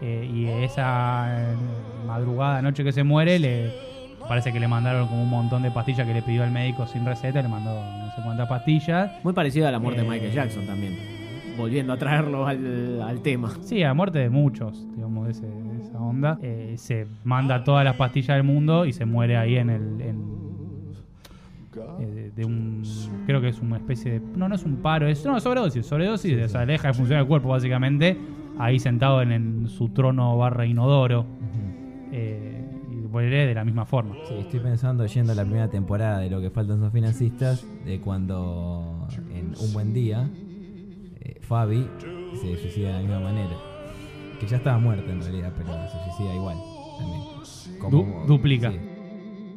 Eh, 0.00 0.28
y 0.34 0.46
esa 0.64 1.26
eh, 1.52 1.54
madrugada, 2.06 2.60
noche 2.60 2.82
que 2.82 2.90
se 2.92 3.04
muere, 3.04 3.38
le 3.38 3.70
parece 4.28 4.52
que 4.52 4.58
le 4.58 4.66
mandaron 4.66 5.06
como 5.06 5.22
un 5.22 5.30
montón 5.30 5.62
de 5.62 5.70
pastillas 5.70 6.06
que 6.06 6.14
le 6.14 6.22
pidió 6.22 6.42
al 6.42 6.50
médico 6.50 6.86
sin 6.88 7.04
receta, 7.04 7.40
le 7.40 7.48
mandó 7.48 7.70
no 7.72 8.06
sé 8.16 8.20
cuántas 8.24 8.48
pastillas. 8.48 9.12
Muy 9.22 9.32
parecido 9.32 9.68
a 9.68 9.70
la 9.70 9.78
muerte 9.78 10.02
de 10.02 10.08
Michael 10.08 10.32
Jackson 10.32 10.66
también. 10.66 11.21
Volviendo 11.56 11.92
a 11.92 11.96
traerlo 11.96 12.46
al, 12.46 13.00
al 13.02 13.20
tema. 13.22 13.50
Sí, 13.60 13.82
a 13.82 13.92
muerte 13.94 14.18
de 14.20 14.30
muchos, 14.30 14.86
digamos, 14.94 15.26
de, 15.26 15.32
ese- 15.32 15.46
de 15.46 15.82
esa 15.82 15.98
onda. 16.00 16.38
Eh, 16.42 16.74
se 16.78 17.06
manda 17.24 17.62
todas 17.62 17.84
las 17.84 17.96
pastillas 17.96 18.36
del 18.36 18.44
mundo 18.44 18.86
y 18.86 18.92
se 18.92 19.04
muere 19.04 19.36
ahí 19.36 19.56
en 19.56 19.70
el. 19.70 20.00
en- 20.00 20.42
eh, 22.00 22.06
de, 22.06 22.30
de 22.30 22.44
un. 22.44 22.82
Creo 23.26 23.40
que 23.40 23.48
es 23.48 23.60
una 23.60 23.76
especie 23.76 24.12
de. 24.12 24.22
No, 24.36 24.48
no 24.48 24.54
es 24.54 24.64
un 24.64 24.76
paro, 24.76 25.06
es. 25.08 25.24
No, 25.24 25.38
sobredosis. 25.40 25.84
Sobredosis, 25.86 26.42
o 26.42 26.48
sea, 26.48 26.64
deja 26.66 26.88
de 26.88 26.94
funcionar 26.94 27.22
el 27.22 27.28
cuerpo, 27.28 27.48
básicamente. 27.50 28.16
Ahí 28.58 28.78
sentado 28.78 29.22
en, 29.22 29.32
en 29.32 29.68
su 29.68 29.88
trono 29.90 30.36
barra 30.36 30.66
inodoro. 30.66 31.24
Eh, 32.12 32.58
y 32.90 32.94
muere 33.08 33.46
de 33.46 33.54
la 33.54 33.64
misma 33.64 33.86
forma. 33.86 34.14
Sí, 34.28 34.34
estoy 34.38 34.60
pensando 34.60 35.06
yendo 35.06 35.32
a 35.32 35.34
la 35.34 35.44
primera 35.44 35.68
temporada 35.68 36.18
de 36.18 36.28
Lo 36.28 36.40
que 36.42 36.50
faltan 36.50 36.78
son 36.78 36.92
financistas, 36.92 37.66
de 37.86 38.00
cuando 38.00 39.06
en 39.34 39.54
Un 39.58 39.72
Buen 39.72 39.94
Día, 39.94 40.28
Fabi 41.52 41.86
se 42.40 42.56
suicida 42.56 42.88
de 42.88 42.92
la 42.94 43.00
misma 43.00 43.20
manera. 43.20 43.54
Que 44.40 44.46
ya 44.46 44.56
estaba 44.56 44.78
muerta 44.78 45.12
en 45.12 45.20
realidad, 45.20 45.52
pero 45.54 45.68
se 45.86 45.98
suicida 46.08 46.34
igual. 46.34 46.56
También. 46.98 47.90
Du- 47.90 48.24
duplica. 48.26 48.70
sí. 48.72 48.78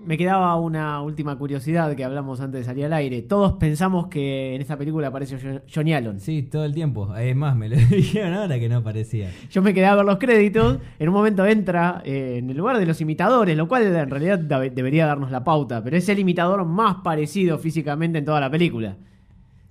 Me 0.05 0.17
quedaba 0.17 0.55
una 0.59 1.01
última 1.01 1.37
curiosidad 1.37 1.95
que 1.95 2.03
hablamos 2.03 2.41
antes 2.41 2.59
de 2.59 2.65
salir 2.65 2.83
al 2.85 2.93
aire. 2.93 3.21
Todos 3.21 3.53
pensamos 3.53 4.07
que 4.07 4.53
en 4.55 4.61
esta 4.61 4.77
película 4.77 5.07
aparece 5.07 5.37
Jo- 5.39 5.61
Johnny 5.73 5.93
Allen. 5.93 6.19
Sí, 6.19 6.43
todo 6.43 6.65
el 6.65 6.73
tiempo. 6.75 7.15
Es 7.15 7.33
más, 7.35 7.55
me 7.55 7.69
lo 7.69 7.75
dijeron 7.89 8.33
ahora 8.33 8.59
que 8.59 8.67
no 8.67 8.75
aparecía. 8.77 9.31
Yo 9.49 9.61
me 9.63 9.73
quedé 9.73 9.85
a 9.85 9.95
ver 9.95 10.03
los 10.05 10.17
créditos. 10.17 10.79
En 10.99 11.07
un 11.07 11.15
momento 11.15 11.45
entra 11.45 12.01
eh, 12.05 12.35
en 12.39 12.49
el 12.49 12.57
lugar 12.57 12.77
de 12.77 12.85
los 12.85 12.99
imitadores, 12.99 13.55
lo 13.55 13.67
cual 13.69 13.83
en 13.83 14.09
realidad 14.09 14.37
da- 14.37 14.59
debería 14.59 15.05
darnos 15.07 15.31
la 15.31 15.43
pauta. 15.45 15.81
Pero 15.81 15.95
es 15.95 16.07
el 16.09 16.19
imitador 16.19 16.65
más 16.65 16.97
parecido 16.97 17.57
físicamente 17.57 18.17
en 18.19 18.25
toda 18.25 18.41
la 18.41 18.51
película. 18.51 18.97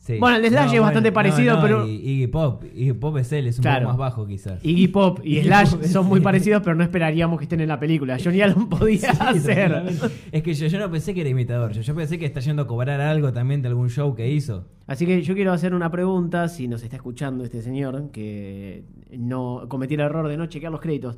Sí. 0.04 0.18
Bueno, 0.18 0.36
el 0.36 0.42
de 0.42 0.50
Slash 0.50 0.74
es 0.74 0.80
bastante 0.82 1.12
parecido, 1.12 1.58
pero- 1.62 1.88
y- 1.88 1.92
Iggy 1.94 2.26
Pop, 2.26 2.62
Iggy 2.74 2.92
Pop 2.92 3.16
es 3.16 3.32
él, 3.32 3.46
es 3.46 3.56
un 3.56 3.62
Claro. 3.62 3.86
poco 3.86 3.96
más 3.96 4.10
bajo 4.10 4.26
quizás. 4.26 4.62
Iggy 4.62 4.88
Pop 4.88 5.20
y 5.24 5.36
Iggy 5.38 5.46
Slash 5.46 5.70
Pop, 5.70 5.82
son 5.84 6.06
muy 6.06 6.20
parecidos, 6.20 6.60
pero 6.62 6.76
no 6.76 6.82
esperaríamos 6.82 7.38
que 7.38 7.44
estén 7.44 7.60
en 7.60 7.68
la 7.68 7.80
película. 7.80 8.18
Johnny 8.22 8.42
Allen 8.42 8.66
podía 8.68 8.98
Sí, 9.32 9.38
ser. 9.40 9.70
tranquilamente. 9.70 10.06
Es 10.30 10.42
que 10.42 10.52
yo, 10.52 10.66
yo 10.66 10.78
no 10.78 10.90
pensé 10.90 11.14
que 11.14 11.22
era 11.22 11.30
imitador, 11.30 11.72
yo, 11.72 11.80
yo 11.80 11.94
pensé 11.94 12.18
que 12.18 12.26
está 12.26 12.40
yendo 12.40 12.60
a 12.60 12.66
cobrar 12.66 13.00
algo 13.00 13.32
también 13.32 13.62
de 13.62 13.68
algún 13.68 13.88
show 13.88 14.14
que 14.14 14.30
hizo. 14.30 14.66
Así 14.86 15.06
que 15.06 15.22
yo 15.22 15.34
quiero 15.34 15.54
hacer 15.54 15.72
una 15.74 15.90
pregunta, 15.90 16.48
si 16.48 16.68
nos 16.68 16.82
está 16.82 16.96
escuchando 16.96 17.42
este 17.42 17.62
señor, 17.62 18.10
que 18.10 18.84
no 19.10 19.64
cometí 19.70 19.94
el 19.94 20.00
error 20.00 20.28
de 20.28 20.36
no 20.36 20.44
chequear 20.44 20.70
los 20.70 20.82
créditos. 20.82 21.16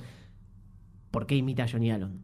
¿Por 1.11 1.27
qué 1.27 1.35
imita 1.35 1.65
a 1.65 1.69
Johnny 1.69 1.91
Allen? 1.91 2.21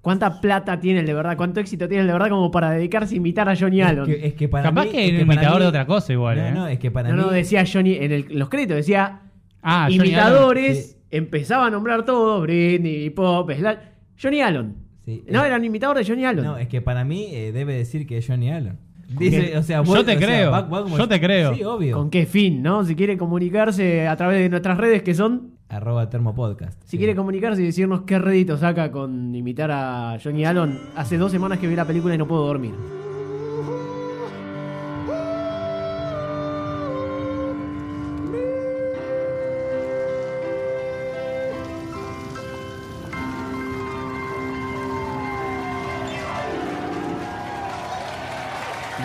¿Cuánta 0.00 0.40
plata 0.40 0.80
tiene 0.80 1.00
el 1.00 1.06
de 1.06 1.12
verdad? 1.14 1.36
¿Cuánto 1.36 1.60
éxito 1.60 1.86
tiene 1.86 2.00
el 2.02 2.06
de 2.06 2.12
verdad 2.14 2.28
como 2.30 2.50
para 2.50 2.70
dedicarse 2.70 3.14
a 3.14 3.16
imitar 3.18 3.48
a 3.48 3.54
Johnny 3.56 3.82
Allen? 3.82 4.02
Es 4.02 4.06
que, 4.16 4.26
es 4.28 4.34
que 4.34 4.48
para 4.48 4.64
Capaz 4.64 4.84
mí, 4.84 4.90
que 4.92 5.04
es 5.04 5.10
era 5.12 5.20
un 5.22 5.26
para 5.26 5.34
imitador 5.34 5.58
mí- 5.58 5.62
de 5.64 5.68
otra 5.68 5.86
cosa 5.86 6.12
igual, 6.12 6.36
No, 6.38 6.46
¿eh? 6.46 6.52
no, 6.52 6.66
es 6.68 6.78
que 6.78 6.90
para 6.90 7.10
no, 7.10 7.16
mí... 7.16 7.22
no, 7.22 7.30
decía 7.30 7.64
Johnny, 7.70 7.94
en, 7.96 8.12
el- 8.12 8.26
los 8.30 8.48
créditos 8.48 8.76
decía 8.76 9.20
Ah, 9.62 9.88
imitadores, 9.90 10.70
Allen, 10.70 10.82
sí. 10.84 10.96
empezaba 11.10 11.66
a 11.66 11.70
nombrar 11.70 12.04
todo, 12.06 12.40
Britney, 12.40 13.10
Pop, 13.10 13.50
Slash, 13.52 13.76
Johnny 14.20 14.40
Allen. 14.40 14.74
Sí, 15.04 15.22
no, 15.28 15.44
eh, 15.44 15.46
eran 15.48 15.64
imitadores 15.64 16.06
de 16.06 16.12
Johnny 16.12 16.24
Allen. 16.24 16.44
No, 16.44 16.56
es 16.56 16.68
que 16.68 16.80
para 16.80 17.04
mí 17.04 17.26
eh, 17.32 17.52
debe 17.52 17.74
decir 17.74 18.06
que 18.06 18.18
es 18.18 18.26
Johnny 18.26 18.50
Allen. 18.50 18.78
Dice, 19.18 19.58
o 19.58 19.62
sea, 19.62 19.82
Yo 19.82 19.92
te 20.04 20.14
o 20.14 20.18
sea, 20.18 20.26
creo, 20.26 20.50
va- 20.52 20.60
va 20.62 20.82
como- 20.84 20.96
yo 20.96 21.08
te 21.08 21.20
creo. 21.20 21.54
Sí, 21.54 21.64
obvio. 21.64 21.96
¿Con 21.96 22.10
qué 22.10 22.24
fin, 22.26 22.62
no? 22.62 22.84
Si 22.84 22.94
quiere 22.94 23.18
comunicarse 23.18 24.06
a 24.06 24.16
través 24.16 24.38
de 24.38 24.48
nuestras 24.48 24.78
redes 24.78 25.02
que 25.02 25.14
son 25.14 25.58
arroba 25.70 26.10
termopodcast. 26.10 26.82
Si 26.84 26.98
quiere 26.98 27.14
comunicarse 27.14 27.62
y 27.62 27.66
decirnos 27.66 28.02
qué 28.02 28.18
rédito 28.18 28.56
saca 28.58 28.90
con 28.90 29.34
imitar 29.34 29.70
a 29.70 30.18
Johnny 30.22 30.44
Allen, 30.44 30.78
hace 30.96 31.16
dos 31.16 31.30
semanas 31.30 31.58
que 31.58 31.68
vi 31.68 31.76
la 31.76 31.86
película 31.86 32.14
y 32.14 32.18
no 32.18 32.26
puedo 32.26 32.44
dormir. 32.46 32.74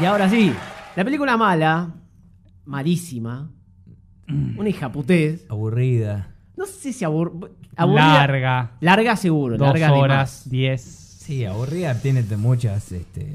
Y 0.01 0.03
ahora 0.03 0.27
sí, 0.27 0.53
la 0.97 1.05
película 1.05 1.37
mala, 1.37 1.93
malísima, 2.65 3.49
una 4.27 4.67
hijaputez. 4.67 5.45
Aburrida 5.47 6.34
no 6.57 6.65
sé 6.65 6.93
si 6.93 7.03
abur 7.05 7.51
aburrida. 7.75 8.13
Larga. 8.13 8.71
Larga 8.79 9.15
seguro, 9.15 9.57
Dos 9.57 9.67
larga 9.67 9.87
de 9.87 9.93
horas, 9.99 10.17
más. 10.45 10.49
diez. 10.49 10.81
Sí, 10.81 11.43
aburrida 11.45 11.99
tiene 12.01 12.23
muchas. 12.37 12.91
Este, 12.91 13.25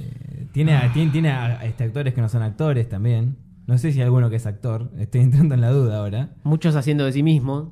tiene, 0.52 0.78
tiene, 0.94 1.10
tiene 1.12 1.30
a- 1.30 1.64
este, 1.64 1.84
actores 1.84 2.14
que 2.14 2.20
no 2.20 2.28
son 2.28 2.42
actores 2.42 2.88
también. 2.88 3.36
No 3.66 3.78
sé 3.78 3.92
si 3.92 3.98
hay 3.98 4.04
alguno 4.04 4.30
que 4.30 4.36
es 4.36 4.46
actor. 4.46 4.90
Estoy 4.98 5.20
entrando 5.22 5.54
en 5.54 5.60
la 5.60 5.70
duda 5.70 5.98
ahora. 5.98 6.30
Muchos 6.44 6.76
haciendo 6.76 7.04
de 7.04 7.12
sí 7.12 7.22
mismos. 7.22 7.68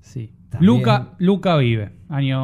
Sí. 0.00 0.32
También. 0.50 0.72
Luca, 0.76 1.08
Luca 1.18 1.56
vive. 1.56 1.92
Año 2.08 2.38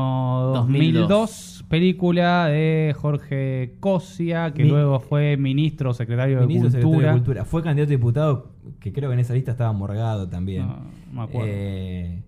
2002. 0.55 1.09
2002. 1.09 1.65
Película 1.69 2.47
de 2.47 2.95
Jorge 2.99 3.77
Cosia, 3.81 4.53
que 4.53 4.65
Mi- 4.65 4.71
luego 4.71 4.99
fue 5.01 5.37
ministro 5.37 5.91
o 5.91 5.95
secretario, 5.95 6.39
Ministro 6.41 6.65
de, 6.65 6.71
secretario 6.73 6.91
Cultura. 6.91 7.13
de 7.13 7.19
Cultura. 7.19 7.45
Fue 7.45 7.63
candidato 7.63 7.91
a 7.91 7.97
diputado, 7.97 8.51
que 8.81 8.93
creo 8.93 9.09
que 9.11 9.15
en 9.15 9.21
esa 9.21 9.35
lista 9.35 9.53
estaba 9.53 9.73
Morgado 9.73 10.29
también. 10.29 10.67
No 10.67 10.77
me 11.13 11.23
acuerdo. 11.23 11.49
Eh, 11.53 12.23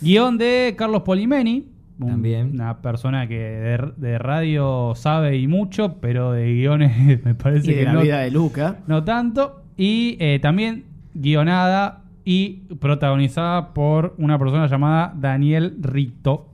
Guión 0.00 0.38
de 0.38 0.74
Carlos 0.78 1.02
Polimeni. 1.02 1.66
un- 1.98 2.08
También. 2.08 2.50
Una 2.54 2.80
persona 2.80 3.26
que 3.28 3.38
de, 3.38 3.92
de 3.96 4.18
radio 4.18 4.94
sabe 4.96 5.36
y 5.36 5.46
mucho, 5.46 5.98
pero 6.00 6.32
de 6.32 6.52
guiones 6.54 7.22
me 7.24 7.34
parece 7.34 7.70
Y 7.70 7.74
de 7.74 7.78
que 7.80 7.84
la 7.84 7.92
no, 7.94 8.00
vida 8.02 8.20
de 8.20 8.30
Luca. 8.30 8.78
no 8.86 9.04
tanto. 9.04 9.62
Y 9.76 10.16
eh, 10.20 10.38
también 10.40 10.84
guionada 11.14 12.02
y 12.24 12.62
protagonizada 12.80 13.72
por 13.74 14.14
una 14.18 14.38
persona 14.38 14.66
llamada 14.66 15.12
Daniel 15.16 15.76
Rito. 15.80 16.46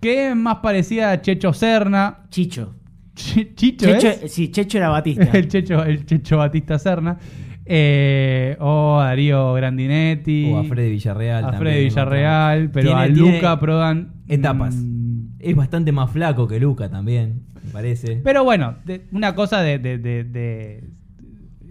Que 0.00 0.30
es 0.30 0.36
más 0.36 0.56
parecida 0.56 1.12
a 1.12 1.20
Checho 1.20 1.52
Serna. 1.52 2.20
Chicho. 2.28 2.74
Ch- 3.14 3.54
Chicho, 3.54 3.86
Checho, 3.86 4.08
es? 4.08 4.32
sí, 4.32 4.50
Checho 4.50 4.78
era 4.78 4.88
Batista. 4.88 5.24
el, 5.38 5.48
Checho, 5.48 5.82
el 5.84 6.04
Checho 6.06 6.38
Batista 6.38 6.78
Serna. 6.78 7.18
Eh, 7.64 8.56
o 8.60 8.98
a 9.00 9.06
Darío 9.06 9.54
Grandinetti. 9.54 10.50
o 10.52 10.58
a 10.58 10.64
Freddy 10.64 10.90
Villarreal 10.90 11.44
A 11.44 11.50
también. 11.52 11.60
Freddy 11.62 11.84
Villarreal, 11.84 12.70
pero 12.70 12.86
Tiene- 12.88 13.02
a 13.02 13.12
tiene 13.12 13.32
Luca 13.36 13.60
Prodan. 13.60 14.12
Etapas. 14.28 14.74
mm, 14.76 15.12
Es 15.38 15.56
bastante 15.56 15.90
más 15.92 16.10
flaco 16.10 16.46
que 16.48 16.58
Luca 16.60 16.88
también, 16.88 17.42
me 17.64 17.70
parece. 17.72 18.20
Pero 18.22 18.44
bueno, 18.44 18.76
de- 18.84 19.06
una 19.12 19.34
cosa 19.34 19.60
de, 19.60 19.78
de- 19.78 19.98
de- 19.98 20.24
de- 20.24 20.84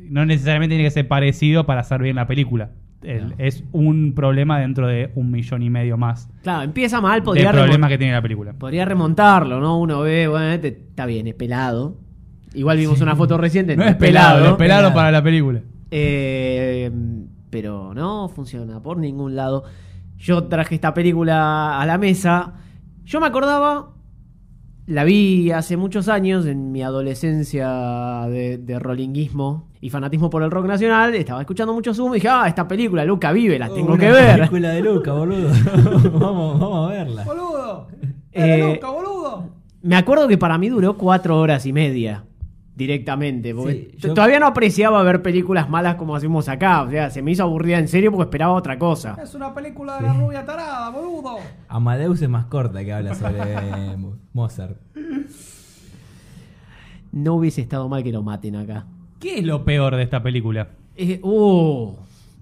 No 0.10 0.25
necesariamente 0.25 0.73
tiene 0.75 0.84
que 0.88 0.91
ser 0.91 1.08
parecido 1.08 1.65
para 1.65 1.82
hacer 1.82 2.01
bien 2.01 2.17
la 2.17 2.27
película. 2.27 2.71
El- 3.01 3.30
No. 3.30 3.36
Es 3.38 3.63
un 3.71 4.13
problema 4.13 4.60
dentro 4.60 4.86
de 4.88 5.10
un 5.15 5.32
millón 5.32 5.62
y 5.63 5.69
medio 5.69 5.95
más 5.97 6.30
Claro, 6.43 6.63
empieza 6.63 6.99
mal, 7.01 7.23
podría, 7.23 7.51
problemas 7.51 7.80
remon- 7.80 7.88
que 7.89 7.97
tiene 7.97 8.13
la 8.13 8.21
película. 8.21 8.54
podría 8.54 8.84
remontarlo, 8.86 9.60
¿no? 9.62 9.80
Uno 9.80 10.01
ve, 10.01 10.27
bueno, 10.27 10.47
este 10.49 10.67
está 10.67 11.06
bien, 11.06 11.27
es 11.27 11.34
pelado. 11.36 11.97
Igual 12.54 12.77
vimos 12.77 12.99
una 12.99 13.15
foto 13.15 13.38
reciente, 13.38 13.77
No 13.77 13.86
es 13.86 13.95
pelado, 13.95 14.38
es 14.39 14.54
pelado 14.56 14.58
Pelado. 14.58 14.93
para 14.93 15.12
la 15.12 15.23
película. 15.23 15.62
Eh, 15.91 16.89
pero 17.49 17.93
no 17.93 18.30
funciona 18.30 18.82
por 18.82 18.97
ningún 18.97 19.36
lado. 19.36 19.63
Yo 20.17 20.45
traje 20.45 20.75
esta 20.75 20.93
película 20.93 21.80
a 21.82 21.86
la 21.86 21.97
mesa. 21.97 22.54
Yo 23.04 23.19
me 23.19 23.27
acordaba, 23.27 23.89
la 24.88 25.04
vi 25.04 25.51
hace 25.51 25.75
muchos 25.77 26.08
años 26.08 26.45
en 26.45 26.71
mi 26.71 26.82
adolescencia 26.82 28.25
de, 28.30 28.58
de 28.58 28.80
rollinguismo 28.80 29.67
y 29.82 29.89
fanatismo 29.89 30.30
por 30.30 30.43
el 30.43 30.51
rock 30.51 30.67
nacional. 30.67 31.13
Estaba 31.15 31.41
escuchando 31.41 31.73
mucho 31.73 31.93
Zoom 31.93 32.12
y 32.12 32.15
dije, 32.15 32.30
ah, 32.30 32.45
esta 32.47 32.67
película, 32.67 33.04
Luca 33.04 33.32
vive, 33.32 33.60
la 33.60 33.67
tengo 33.67 33.93
Una 33.93 33.99
que 33.99 34.12
ver. 34.12 34.38
película 34.38 34.69
de 34.69 34.82
Luca, 34.82 35.12
boludo. 35.13 35.49
vamos, 36.19 36.60
vamos 36.60 36.88
a 36.89 36.93
verla. 36.93 37.23
¡Boludo! 37.25 37.88
Eh, 38.32 38.80
boludo! 38.82 39.49
Me 39.82 39.95
acuerdo 39.95 40.27
que 40.27 40.38
para 40.38 40.58
mí 40.58 40.69
duró 40.69 40.95
cuatro 40.95 41.38
horas 41.39 41.65
y 41.65 41.73
media 41.73 42.23
directamente. 42.75 43.53
Porque 43.53 43.91
Sí, 43.93 43.97
yo- 43.97 44.13
todavía 44.13 44.39
no 44.39 44.47
apreciaba 44.47 45.01
ver 45.03 45.21
películas 45.21 45.69
malas 45.69 45.95
como 45.95 46.15
hacemos 46.15 46.47
acá. 46.49 46.81
O 46.84 46.89
sea, 46.89 47.10
se 47.10 47.21
me 47.21 47.31
hizo 47.31 47.43
aburrida 47.43 47.77
en 47.79 47.88
serio 47.88 48.12
porque 48.12 48.23
esperaba 48.23 48.53
otra 48.53 48.77
cosa. 48.79 49.17
Es 49.21 49.34
una 49.36 49.53
película 49.53 49.97
de 49.97 50.03
la 50.07 50.13
rubia 50.13 50.45
tarada, 50.45 50.89
boludo. 50.89 51.38
Amadeus 51.67 52.21
es 52.21 52.29
más 52.29 52.45
corta 52.45 52.84
que 52.84 52.93
habla 52.93 53.13
sobre 53.15 53.39
eh, 53.43 53.97
Mozart. 54.34 54.77
No 57.12 57.36
hubiese 57.36 57.62
estado 57.62 57.89
mal 57.89 58.03
que 58.03 58.12
lo 58.12 58.23
maten 58.23 58.55
acá. 58.55 58.86
¿Qué 59.19 59.39
es 59.39 59.43
lo 59.45 59.63
peor 59.65 59.95
de 59.95 60.03
esta 60.03 60.23
película? 60.23 60.69
Eh, 60.95 61.19
uh, 61.23 61.93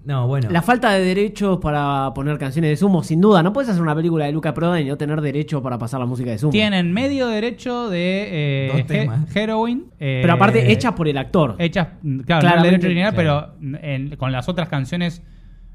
No, 0.02 0.26
bueno. 0.26 0.48
La 0.50 0.62
falta 0.62 0.92
de 0.94 1.04
derechos 1.04 1.58
para 1.58 2.12
poner 2.14 2.38
canciones 2.38 2.70
de 2.70 2.76
Sumo, 2.76 3.02
sin 3.02 3.20
duda. 3.20 3.42
No 3.42 3.52
puedes 3.52 3.68
hacer 3.68 3.82
una 3.82 3.94
película 3.94 4.24
de 4.24 4.32
Luca 4.32 4.54
Prodan 4.54 4.80
y 4.80 4.84
no 4.86 4.96
tener 4.96 5.20
derecho 5.20 5.62
para 5.62 5.76
pasar 5.76 6.00
la 6.00 6.06
música 6.06 6.30
de 6.30 6.38
Sumo. 6.38 6.52
Tienen 6.52 6.90
medio 6.92 7.26
derecho 7.28 7.90
de 7.90 8.28
eh, 8.30 8.68
Dos 8.72 8.80
He- 8.80 8.84
temas. 8.84 9.36
Heroin. 9.36 9.84
eh, 10.00 10.20
Pero 10.22 10.32
aparte, 10.32 10.72
hechas 10.72 10.94
por 10.94 11.06
el 11.06 11.18
actor. 11.18 11.54
Hechas, 11.58 11.88
claro, 11.88 12.00
no 12.02 12.18
el 12.18 12.24
Claramente, 12.24 12.70
derecho 12.70 12.86
original, 12.86 13.14
claro. 13.14 13.54
pero 13.60 13.78
en- 13.82 14.16
con 14.16 14.32
las 14.32 14.48
otras 14.48 14.68
canciones 14.68 15.22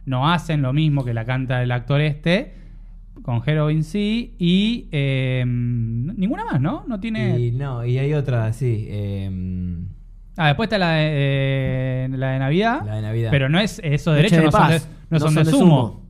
no 0.05 0.29
hacen 0.31 0.61
lo 0.63 0.73
mismo 0.73 1.05
que 1.05 1.13
la 1.13 1.23
canta 1.25 1.61
el 1.61 1.71
actor 1.71 2.01
este. 2.01 2.53
Con 3.21 3.41
Heroin 3.45 3.83
sí. 3.83 4.35
Y 4.39 4.87
eh, 4.91 5.43
ninguna 5.45 6.45
más, 6.45 6.59
¿no? 6.59 6.83
No 6.87 6.99
tiene. 6.99 7.39
Y 7.39 7.51
no, 7.51 7.85
y 7.85 7.97
hay 7.99 8.13
otra, 8.13 8.51
sí. 8.53 8.85
eh, 8.89 9.29
Ah, 10.37 10.47
después 10.47 10.67
está 10.67 10.77
la 10.77 10.91
de, 10.91 11.09
eh, 11.11 12.07
la 12.11 12.31
de 12.31 12.39
Navidad. 12.39 12.81
La 12.85 12.95
de 12.95 13.01
Navidad. 13.01 13.31
Pero 13.31 13.49
no 13.49 13.59
es 13.59 13.79
esos 13.83 14.15
derechos 14.15 14.39
de 14.39 14.45
no 14.45 14.51
son 14.51 14.69
de, 14.69 14.81
no 15.09 15.19
son 15.19 15.35
de 15.35 15.45
sumo. 15.45 16.05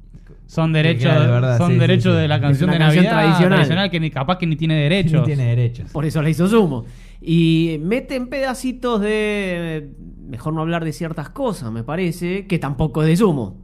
Son 0.48 0.72
derechos, 0.74 1.12
de 1.12 1.28
verdad, 1.28 1.58
son 1.58 1.70
sí, 1.70 1.74
sí, 1.74 1.80
derechos 1.80 2.14
sí. 2.14 2.22
de 2.22 2.28
la 2.28 2.40
canción 2.40 2.70
de 2.70 2.78
canción 2.78 3.04
Navidad 3.06 3.48
tradicional. 3.48 3.90
que 3.90 4.00
ni, 4.00 4.12
capaz 4.12 4.38
que 4.38 4.46
ni 4.46 4.56
tiene 4.56 4.76
derechos. 4.76 5.14
no 5.14 5.24
tiene 5.24 5.46
derechos. 5.46 5.92
Por 5.92 6.06
eso 6.06 6.22
la 6.22 6.30
hizo 6.30 6.48
Sumo. 6.48 6.86
Y 7.22 7.78
meten 7.82 8.28
pedacitos 8.28 9.02
de. 9.02 9.90
Mejor 10.28 10.54
no 10.54 10.62
hablar 10.62 10.86
de 10.86 10.94
ciertas 10.94 11.30
cosas, 11.30 11.72
me 11.72 11.84
parece, 11.84 12.46
que 12.46 12.60
tampoco 12.60 13.02
es 13.02 13.08
de 13.08 13.18
Sumo. 13.18 13.58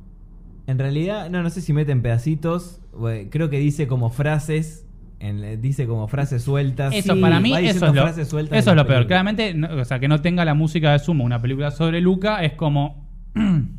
En 0.68 0.80
realidad, 0.80 1.30
no, 1.30 1.44
no 1.44 1.50
sé 1.50 1.62
si 1.62 1.74
meten 1.74 2.02
pedacitos. 2.02 2.82
güey, 2.94 3.30
Creo 3.30 3.50
que 3.50 3.60
dice 3.60 3.88
como 3.88 4.10
frases. 4.10 4.86
En- 5.22 5.62
dice 5.62 5.86
como 5.88 6.08
frases 6.08 6.42
sueltas. 6.44 6.94
Eso 6.94 7.16
Sí, 7.16 7.22
para 7.22 7.40
mí 7.40 7.54
eso 7.56 7.86
es 7.88 7.94
lo, 7.96 8.02
frases 8.02 8.28
sueltas 8.28 8.58
eso 8.60 8.72
es 8.72 8.76
lo 8.76 8.86
peor. 8.88 9.08
Claramente, 9.08 9.54
no- 9.54 9.70
o 9.82 9.86
sea, 9.86 10.00
que 10.00 10.08
no 10.08 10.22
tenga 10.22 10.44
la 10.46 10.54
música 10.54 10.92
de 10.92 11.00
Sumo, 11.00 11.24
una 11.24 11.42
película 11.42 11.72
sobre 11.72 12.02
Luca, 12.02 12.44
es 12.44 12.54
como... 12.54 13.08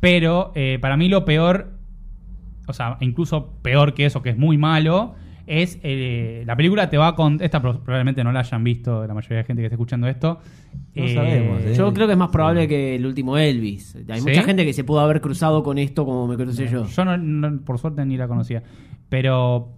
Pero 0.00 0.52
eh, 0.54 0.78
para 0.80 0.96
mí 0.96 1.08
lo 1.08 1.24
peor, 1.24 1.72
o 2.66 2.72
sea, 2.72 2.96
incluso 3.00 3.54
peor 3.62 3.94
que 3.94 4.06
eso, 4.06 4.22
que 4.22 4.30
es 4.30 4.38
muy 4.38 4.56
malo, 4.56 5.14
es 5.46 5.80
eh, 5.82 6.44
la 6.46 6.54
película 6.56 6.88
te 6.88 6.98
va 6.98 7.16
con... 7.16 7.38
Esta 7.40 7.60
pro- 7.60 7.82
probablemente 7.82 8.22
no 8.22 8.30
la 8.30 8.40
hayan 8.40 8.62
visto 8.62 9.06
la 9.06 9.14
mayoría 9.14 9.38
de 9.38 9.44
gente 9.44 9.62
que 9.62 9.66
esté 9.66 9.74
escuchando 9.74 10.06
esto. 10.06 10.38
No 10.94 11.08
sabemos, 11.08 11.62
¿eh? 11.62 11.74
Yo 11.76 11.92
creo 11.94 12.06
que 12.06 12.12
es 12.12 12.18
más 12.18 12.28
probable 12.30 12.62
Sí. 12.62 12.68
que 12.68 12.94
el 12.96 13.06
último 13.06 13.36
Elvis. 13.38 13.96
Hay 14.08 14.20
¿Sí? 14.20 14.28
mucha 14.28 14.42
gente 14.44 14.64
que 14.64 14.72
se 14.72 14.84
pudo 14.84 15.00
haber 15.00 15.20
cruzado 15.20 15.62
con 15.64 15.78
esto 15.78 16.04
como 16.04 16.26
me 16.28 16.36
crucé 16.36 16.68
yo. 16.68 16.86
Yo 16.86 17.04
no, 17.04 17.16
no- 17.16 17.60
por 17.62 17.78
suerte 17.78 18.04
ni 18.04 18.16
la 18.16 18.28
conocía. 18.28 18.62
Pero 19.08 19.72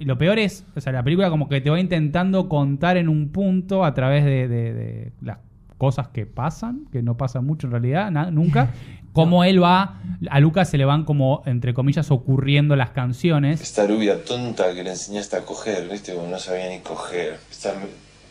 lo 0.00 0.18
peor 0.18 0.38
es, 0.38 0.64
o 0.76 0.80
sea, 0.80 0.92
la 0.92 1.02
película 1.02 1.30
como 1.30 1.48
que 1.48 1.60
te 1.60 1.70
va 1.70 1.80
intentando 1.80 2.48
contar 2.48 2.96
en 2.96 3.08
un 3.08 3.30
punto 3.30 3.84
a 3.84 3.94
través 3.94 4.24
de, 4.24 4.48
de- 4.48 4.74
de 4.74 5.12
las 5.22 5.38
cosas 5.78 6.08
que 6.08 6.26
pasan, 6.26 6.86
que 6.92 7.02
no 7.02 7.16
pasan 7.16 7.44
mucho 7.44 7.66
en 7.66 7.70
realidad, 7.72 8.10
na- 8.10 8.30
nunca. 8.30 8.70
Cómo 9.12 9.44
él 9.44 9.62
va, 9.62 9.98
a 10.28 10.40
Lucas 10.40 10.68
se 10.68 10.76
le 10.76 10.84
van 10.84 11.04
como, 11.04 11.42
entre 11.46 11.72
comillas, 11.72 12.10
ocurriendo 12.10 12.76
las 12.76 12.90
canciones. 12.90 13.62
Esta 13.62 13.86
rubia 13.86 14.22
tonta 14.22 14.74
que 14.74 14.84
le 14.84 14.90
enseñaste 14.90 15.36
a 15.36 15.40
coger, 15.46 15.88
¿viste? 15.90 16.14
Como 16.14 16.28
no 16.28 16.38
sabía 16.38 16.68
ni 16.68 16.80
coger. 16.80 17.38
Esta 17.50 17.72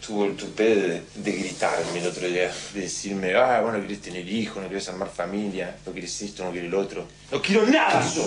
tuvo 0.05 0.25
el 0.25 0.35
tupé 0.35 0.75
de, 0.75 1.01
de 1.15 1.31
gritarme 1.31 1.99
el 1.99 2.07
otro 2.07 2.27
día, 2.27 2.49
de 2.73 2.81
decirme, 2.81 3.35
ah, 3.35 3.61
bueno, 3.61 3.81
querés 3.81 4.01
tener 4.01 4.27
hijos, 4.27 4.61
no 4.61 4.69
querés 4.69 4.87
armar 4.89 5.07
familia, 5.07 5.75
no 5.85 5.93
querés 5.93 6.21
esto, 6.21 6.45
no 6.45 6.51
querés 6.51 6.71
lo 6.71 6.79
otro. 6.79 7.05
¡No 7.31 7.41
quiero 7.41 7.65
nada 7.65 8.01
yo! 8.15 8.23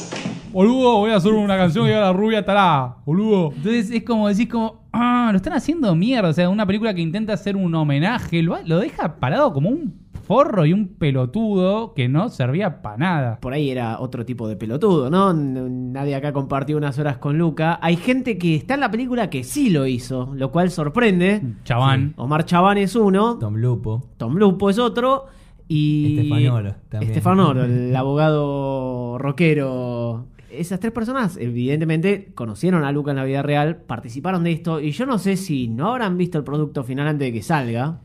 Boludo, 0.51 0.99
voy 0.99 1.11
a 1.11 1.17
hacer 1.17 1.33
una 1.33 1.57
canción 1.57 1.89
y 1.89 1.93
a 1.93 2.01
la 2.01 2.13
rubia 2.13 2.41
estará, 2.41 2.97
boludo. 3.05 3.53
Entonces 3.55 3.91
es 3.91 4.03
como 4.03 4.29
decís 4.29 4.49
como, 4.49 4.89
ah, 4.93 5.29
lo 5.31 5.37
están 5.37 5.53
haciendo 5.53 5.95
mierda. 5.95 6.31
O 6.31 6.33
sea, 6.33 6.49
una 6.49 6.67
película 6.67 6.93
que 6.95 7.01
intenta 7.01 7.35
hacer 7.35 7.55
un 7.55 7.75
homenaje, 7.75 8.43
lo, 8.43 8.59
lo 8.65 8.79
deja 8.79 9.21
parado 9.21 9.53
como 9.53 9.69
un 9.69 10.08
forro 10.29 10.67
y 10.67 10.75
un 10.75 10.89
pelotudo 10.89 11.95
que 11.95 12.07
no 12.07 12.29
servía 12.29 12.83
para 12.83 12.99
nada. 12.99 13.41
Por 13.41 13.55
ahí 13.55 13.71
era 13.71 13.99
otro 13.99 14.27
tipo 14.27 14.47
de 14.47 14.57
pelotudo, 14.57 15.09
¿no? 15.09 15.33
Nadie 15.33 16.15
acá 16.15 16.35
compartió 16.35 16.77
unas 16.77 16.99
horas 16.99 17.17
con 17.17 17.39
Luca. 17.39 17.79
Hay 17.81 17.97
gente 17.97 18.37
que 18.37 18.55
está 18.55 18.75
en 18.75 18.81
la 18.81 18.91
película 18.91 19.31
que 19.31 19.43
sí 19.43 19.71
lo 19.71 19.87
hizo, 19.87 20.31
lo 20.35 20.53
cual 20.53 20.71
sorprende. 20.71 21.41
Chaván. 21.65 22.13
Omar 22.17 22.45
Chaván 22.45 22.77
es 22.77 22.95
uno, 22.95 23.39
Tom 23.39 23.57
Lupo. 23.57 24.11
Tom 24.19 24.37
Lupo 24.37 24.69
es 24.69 24.79
otro 24.79 25.29
y 25.67 26.19
Estefanoro 26.19 26.75
también. 26.91 27.11
Estefanoro, 27.11 27.65
el 27.65 27.97
abogado 27.97 29.17
rockero. 29.17 30.27
Esas 30.51 30.79
tres 30.79 30.93
personas 30.93 31.39
evidentemente 31.39 32.33
conocieron 32.35 32.85
a 32.85 32.93
Luca 32.93 33.13
en 33.13 33.17
la 33.17 33.25
vida 33.25 33.43
real, 33.43 33.79
participaron 33.79 34.45
de 34.45 34.53
esto 34.53 34.79
y 34.81 34.91
yo 34.91 35.07
no 35.07 35.19
sé 35.19 35.39
si 35.39 35.69
no 35.69 35.89
habrán 35.91 36.19
visto 36.19 36.37
el 36.37 36.45
producto 36.45 36.85
final 36.85 37.07
antes 37.07 37.29
de 37.29 37.33
que 37.33 37.43
salga. 37.43 38.01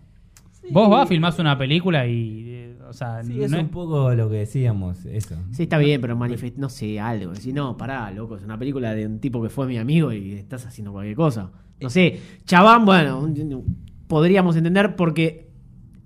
Vos 0.72 0.90
vas, 0.90 1.08
filmás 1.10 1.38
una 1.40 1.58
película 1.58 2.06
y. 2.08 2.44
eh, 2.48 2.78
o 2.90 2.94
sea, 2.94 3.24
Sí, 3.24 3.42
es 3.42 3.52
no 3.52 3.60
un 3.60 3.70
poco 3.70 4.14
lo 4.14 4.30
que 4.30 4.38
decíamos, 4.38 5.06
eso. 5.06 5.36
Sí, 5.52 5.64
está 5.64 5.78
bien, 5.78 6.00
pero 6.02 6.16
manifest 6.16 6.58
no 6.58 6.70
sé, 6.70 7.00
algo. 7.00 7.32
Decir, 7.34 7.54
no, 7.54 7.76
pará, 7.78 8.12
loco, 8.12 8.38
es 8.38 8.44
una 8.44 8.58
película 8.58 8.94
de 8.94 9.06
un 9.08 9.20
tipo 9.20 9.42
que 9.42 9.50
fue 9.50 9.66
mi 9.68 9.78
amigo 9.78 10.12
y 10.14 10.34
estás 10.34 10.66
haciendo 10.66 10.92
cualquier 10.92 11.16
cosa. 11.16 11.52
No 11.82 11.90
sé, 11.90 12.20
Chabán, 12.46 12.86
bueno, 12.86 13.20
un- 13.20 13.32
un- 13.54 13.78
podríamos 14.08 14.56
entender 14.56 14.96
porque 14.96 15.50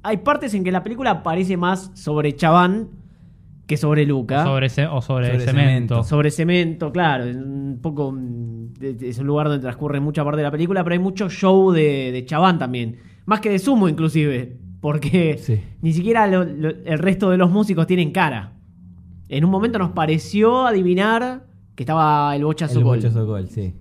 hay 0.04 0.18
partes 0.18 0.54
en 0.54 0.64
que 0.64 0.72
la 0.72 0.82
película 0.84 1.22
parece 1.24 1.58
más 1.58 1.92
sobre 1.94 2.36
Chaván 2.36 2.88
que 3.68 3.76
sobre 3.76 4.06
Luca. 4.06 4.46
Sobre 4.46 4.70
ce- 4.70 4.88
o 4.88 5.02
sobre, 5.02 5.28
Sobre 5.34 5.40
cemento. 5.46 6.04
Sobre 6.04 6.32
cemento, 6.32 6.92
claro. 6.92 7.26
es 7.26 7.36
Un 7.36 7.80
poco. 7.82 8.12
mm, 8.14 8.48
Es 9.02 9.18
un 9.20 9.26
lugar 9.28 9.48
donde 9.48 9.62
transcurre 9.62 10.00
mucha 10.00 10.24
parte 10.24 10.38
de 10.38 10.44
la 10.44 10.52
película, 10.52 10.84
pero 10.84 10.94
hay 10.94 11.00
mucho 11.00 11.30
show 11.30 11.72
de, 11.72 12.12
de 12.12 12.26
Chaván 12.26 12.60
también. 12.60 12.98
Más 13.28 13.40
que 13.42 13.52
de 13.52 13.60
Sumo, 13.60 13.88
inclusive. 13.88 14.58
Porque 14.82 15.38
Sí. 15.40 15.60
ni 15.82 15.94
siquiera 15.94 16.26
lo- 16.28 16.44
lo- 16.46 16.70
el 16.70 16.98
resto 16.98 17.30
de 17.30 17.38
los 17.38 17.52
músicos 17.52 17.86
tienen 17.86 18.12
cara. 18.12 18.54
En 19.30 19.44
un 19.46 19.52
momento 19.52 19.78
nos 19.78 19.92
pareció 19.92 20.66
adivinar 20.66 21.44
que 21.76 21.84
estaba 21.84 22.36
el 22.36 22.44
bochazo 22.46 22.80
El 22.80 22.84
gol. 22.86 22.98
Bochazo 22.98 23.26
Gol, 23.26 23.48
sí. 23.50 23.74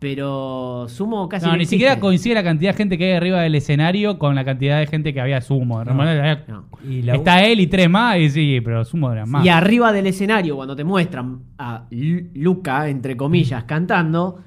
Pero 0.00 0.86
Sumo 0.88 1.28
casi. 1.28 1.46
No, 1.46 1.52
no 1.52 1.56
ni 1.56 1.62
existe. 1.62 1.76
siquiera 1.76 1.98
coincide 2.00 2.34
la 2.34 2.42
cantidad 2.42 2.72
de 2.72 2.76
gente 2.76 2.98
que 2.98 3.04
hay 3.06 3.12
arriba 3.12 3.40
del 3.40 3.54
escenario 3.54 4.18
con 4.18 4.34
la 4.34 4.44
cantidad 4.44 4.78
de 4.78 4.86
gente 4.86 5.14
que 5.14 5.20
había 5.20 5.40
sumo. 5.40 5.80
En 5.80 5.86
realidad 5.86 6.18
había- 6.18 6.44
No. 6.48 6.64
Y 6.86 7.02
la- 7.02 7.14
Está 7.14 7.42
él 7.44 7.60
y 7.60 7.66
tres 7.68 7.88
más, 7.88 8.18
y 8.18 8.28
sí, 8.28 8.60
pero 8.62 8.84
sumo 8.84 9.10
era 9.12 9.24
más. 9.24 9.44
Y 9.46 9.48
arriba 9.48 9.92
del 9.92 10.06
escenario, 10.06 10.56
cuando 10.56 10.76
te 10.76 10.84
muestran 10.84 11.38
a 11.58 11.86
Lu- 11.90 12.28
Luca, 12.34 12.88
entre 12.88 13.16
comillas, 13.16 13.64
cantando, 13.64 14.40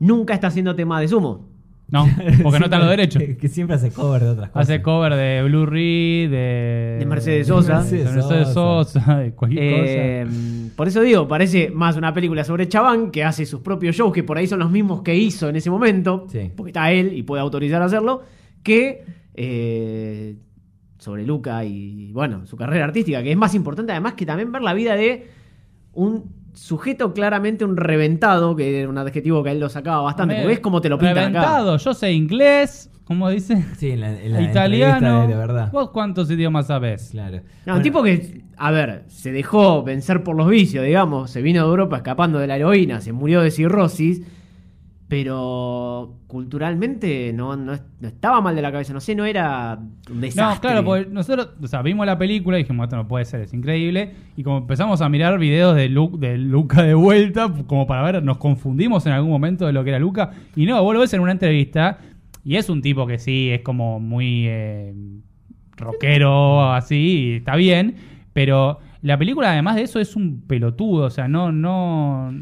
nunca 0.00 0.34
está 0.34 0.48
haciendo 0.48 0.74
tema 0.74 1.00
de 1.00 1.06
Sumo. 1.08 1.48
No, 1.88 2.06
porque 2.42 2.58
no 2.58 2.64
están 2.64 2.80
los 2.80 2.88
derechos. 2.90 3.22
Que, 3.22 3.36
que 3.38 3.48
siempre 3.48 3.76
hace 3.76 3.90
cover 3.90 4.22
de 4.22 4.28
otras 4.30 4.50
cosas. 4.50 4.62
Hace 4.68 4.82
cover 4.82 5.14
de 5.14 5.42
Blue 5.44 5.66
Reed, 5.66 6.30
de, 6.30 6.96
De 6.98 7.06
Mercedes 7.06 7.46
Sosa. 7.46 7.82
de 7.82 8.04
Mercedes 8.04 8.48
Sosa, 8.48 9.18
de 9.18 9.32
cualquier 9.32 9.62
Eh, 9.62 10.26
por 10.74 10.88
eso 10.88 11.02
digo, 11.02 11.28
parece 11.28 11.70
más 11.70 11.96
una 11.96 12.12
película 12.14 12.42
sobre 12.42 12.68
Chaván 12.68 13.10
que 13.10 13.22
hace 13.22 13.44
sus 13.46 13.60
propios 13.60 13.94
shows, 13.94 14.12
que 14.12 14.24
por 14.24 14.38
ahí 14.38 14.46
son 14.46 14.58
los 14.60 14.70
mismos 14.70 15.02
que 15.02 15.14
hizo 15.14 15.48
en 15.48 15.56
ese 15.56 15.70
momento, 15.70 16.26
Sí. 16.30 16.50
porque 16.56 16.70
está 16.70 16.90
él 16.90 17.12
y 17.12 17.22
puede 17.22 17.42
autorizar 17.42 17.80
a 17.82 17.84
hacerlo, 17.84 18.22
que 18.62 19.04
eh, 19.34 20.36
sobre 20.98 21.26
Luca 21.26 21.64
y, 21.64 22.10
bueno, 22.12 22.46
su 22.46 22.56
carrera 22.56 22.86
artística, 22.86 23.22
que 23.22 23.30
es 23.30 23.36
más 23.36 23.54
importante 23.54 23.92
además 23.92 24.14
que 24.14 24.24
también 24.24 24.50
ver 24.50 24.62
la 24.62 24.72
vida 24.72 24.96
de 24.96 25.28
un 25.92 26.24
sujeto 26.54 27.12
claramente 27.12 27.64
un 27.64 27.76
reventado, 27.76 28.56
que 28.56 28.80
era 28.80 28.88
un 28.88 28.98
adjetivo 28.98 29.42
que 29.42 29.50
él 29.50 29.60
lo 29.60 29.68
sacaba 29.68 30.02
bastante, 30.02 30.36
porque 30.36 30.52
es 30.54 30.60
como 30.60 30.80
te 30.80 30.88
lo 30.88 30.98
pintan 30.98 31.18
acá. 31.18 31.40
Reventado, 31.40 31.76
yo 31.76 31.94
sé 31.94 32.12
inglés, 32.12 32.90
¿cómo 33.04 33.28
dice? 33.28 33.64
Sí, 33.76 33.90
en 33.90 34.00
la, 34.00 34.20
en 34.20 34.32
la 34.32 34.40
Italiano. 34.42 35.26
de 35.26 35.34
verdad. 35.34 35.70
¿Vos 35.72 35.90
cuántos 35.90 36.30
idiomas 36.30 36.68
sabés? 36.68 37.10
Claro. 37.10 37.40
No, 37.66 37.76
un 37.76 37.82
tipo 37.82 38.02
que, 38.02 38.42
a 38.56 38.70
ver, 38.70 39.04
se 39.08 39.32
dejó 39.32 39.82
vencer 39.82 40.22
por 40.22 40.36
los 40.36 40.48
vicios, 40.48 40.84
digamos, 40.84 41.30
se 41.30 41.42
vino 41.42 41.62
de 41.62 41.68
Europa 41.68 41.96
escapando 41.98 42.38
de 42.38 42.46
la 42.46 42.56
heroína, 42.56 43.00
se 43.00 43.12
murió 43.12 43.40
de 43.42 43.50
cirrosis, 43.50 44.22
pero 45.06 46.14
culturalmente 46.26 47.32
no, 47.34 47.56
no, 47.56 47.74
no 48.00 48.08
estaba 48.08 48.40
mal 48.40 48.56
de 48.56 48.62
la 48.62 48.72
cabeza, 48.72 48.92
no 48.92 49.00
sé, 49.00 49.14
no 49.14 49.24
era 49.24 49.78
un 50.10 50.20
desastre. 50.20 50.54
No, 50.54 50.60
claro, 50.60 50.84
porque 50.84 51.06
nosotros 51.10 51.50
o 51.62 51.66
sea, 51.66 51.82
vimos 51.82 52.06
la 52.06 52.18
película 52.18 52.58
y 52.58 52.62
dijimos, 52.62 52.84
esto 52.84 52.96
no 52.96 53.06
puede 53.06 53.24
ser, 53.24 53.42
es 53.42 53.52
increíble. 53.52 54.12
Y 54.36 54.42
como 54.42 54.58
empezamos 54.58 55.00
a 55.02 55.08
mirar 55.08 55.38
videos 55.38 55.76
de, 55.76 55.88
Lu- 55.88 56.18
de 56.18 56.38
Luca 56.38 56.82
de 56.82 56.94
vuelta, 56.94 57.52
como 57.66 57.86
para 57.86 58.02
ver, 58.02 58.22
nos 58.22 58.38
confundimos 58.38 59.06
en 59.06 59.12
algún 59.12 59.30
momento 59.30 59.66
de 59.66 59.72
lo 59.72 59.84
que 59.84 59.90
era 59.90 59.98
Luca. 59.98 60.32
Y 60.56 60.64
no, 60.66 60.82
vos 60.82 60.94
lo 60.94 61.00
ves 61.00 61.12
en 61.14 61.20
una 61.20 61.32
entrevista 61.32 61.98
y 62.42 62.56
es 62.56 62.68
un 62.68 62.80
tipo 62.82 63.06
que 63.06 63.18
sí, 63.18 63.50
es 63.50 63.60
como 63.60 64.00
muy 64.00 64.46
eh, 64.48 64.94
rockero, 65.76 66.72
así, 66.72 66.96
y 66.96 67.32
está 67.36 67.56
bien. 67.56 67.96
Pero 68.32 68.80
la 69.02 69.18
película, 69.18 69.52
además 69.52 69.76
de 69.76 69.82
eso, 69.82 70.00
es 70.00 70.16
un 70.16 70.40
pelotudo. 70.46 71.04
O 71.06 71.10
sea, 71.10 71.28
no, 71.28 71.52
no, 71.52 72.32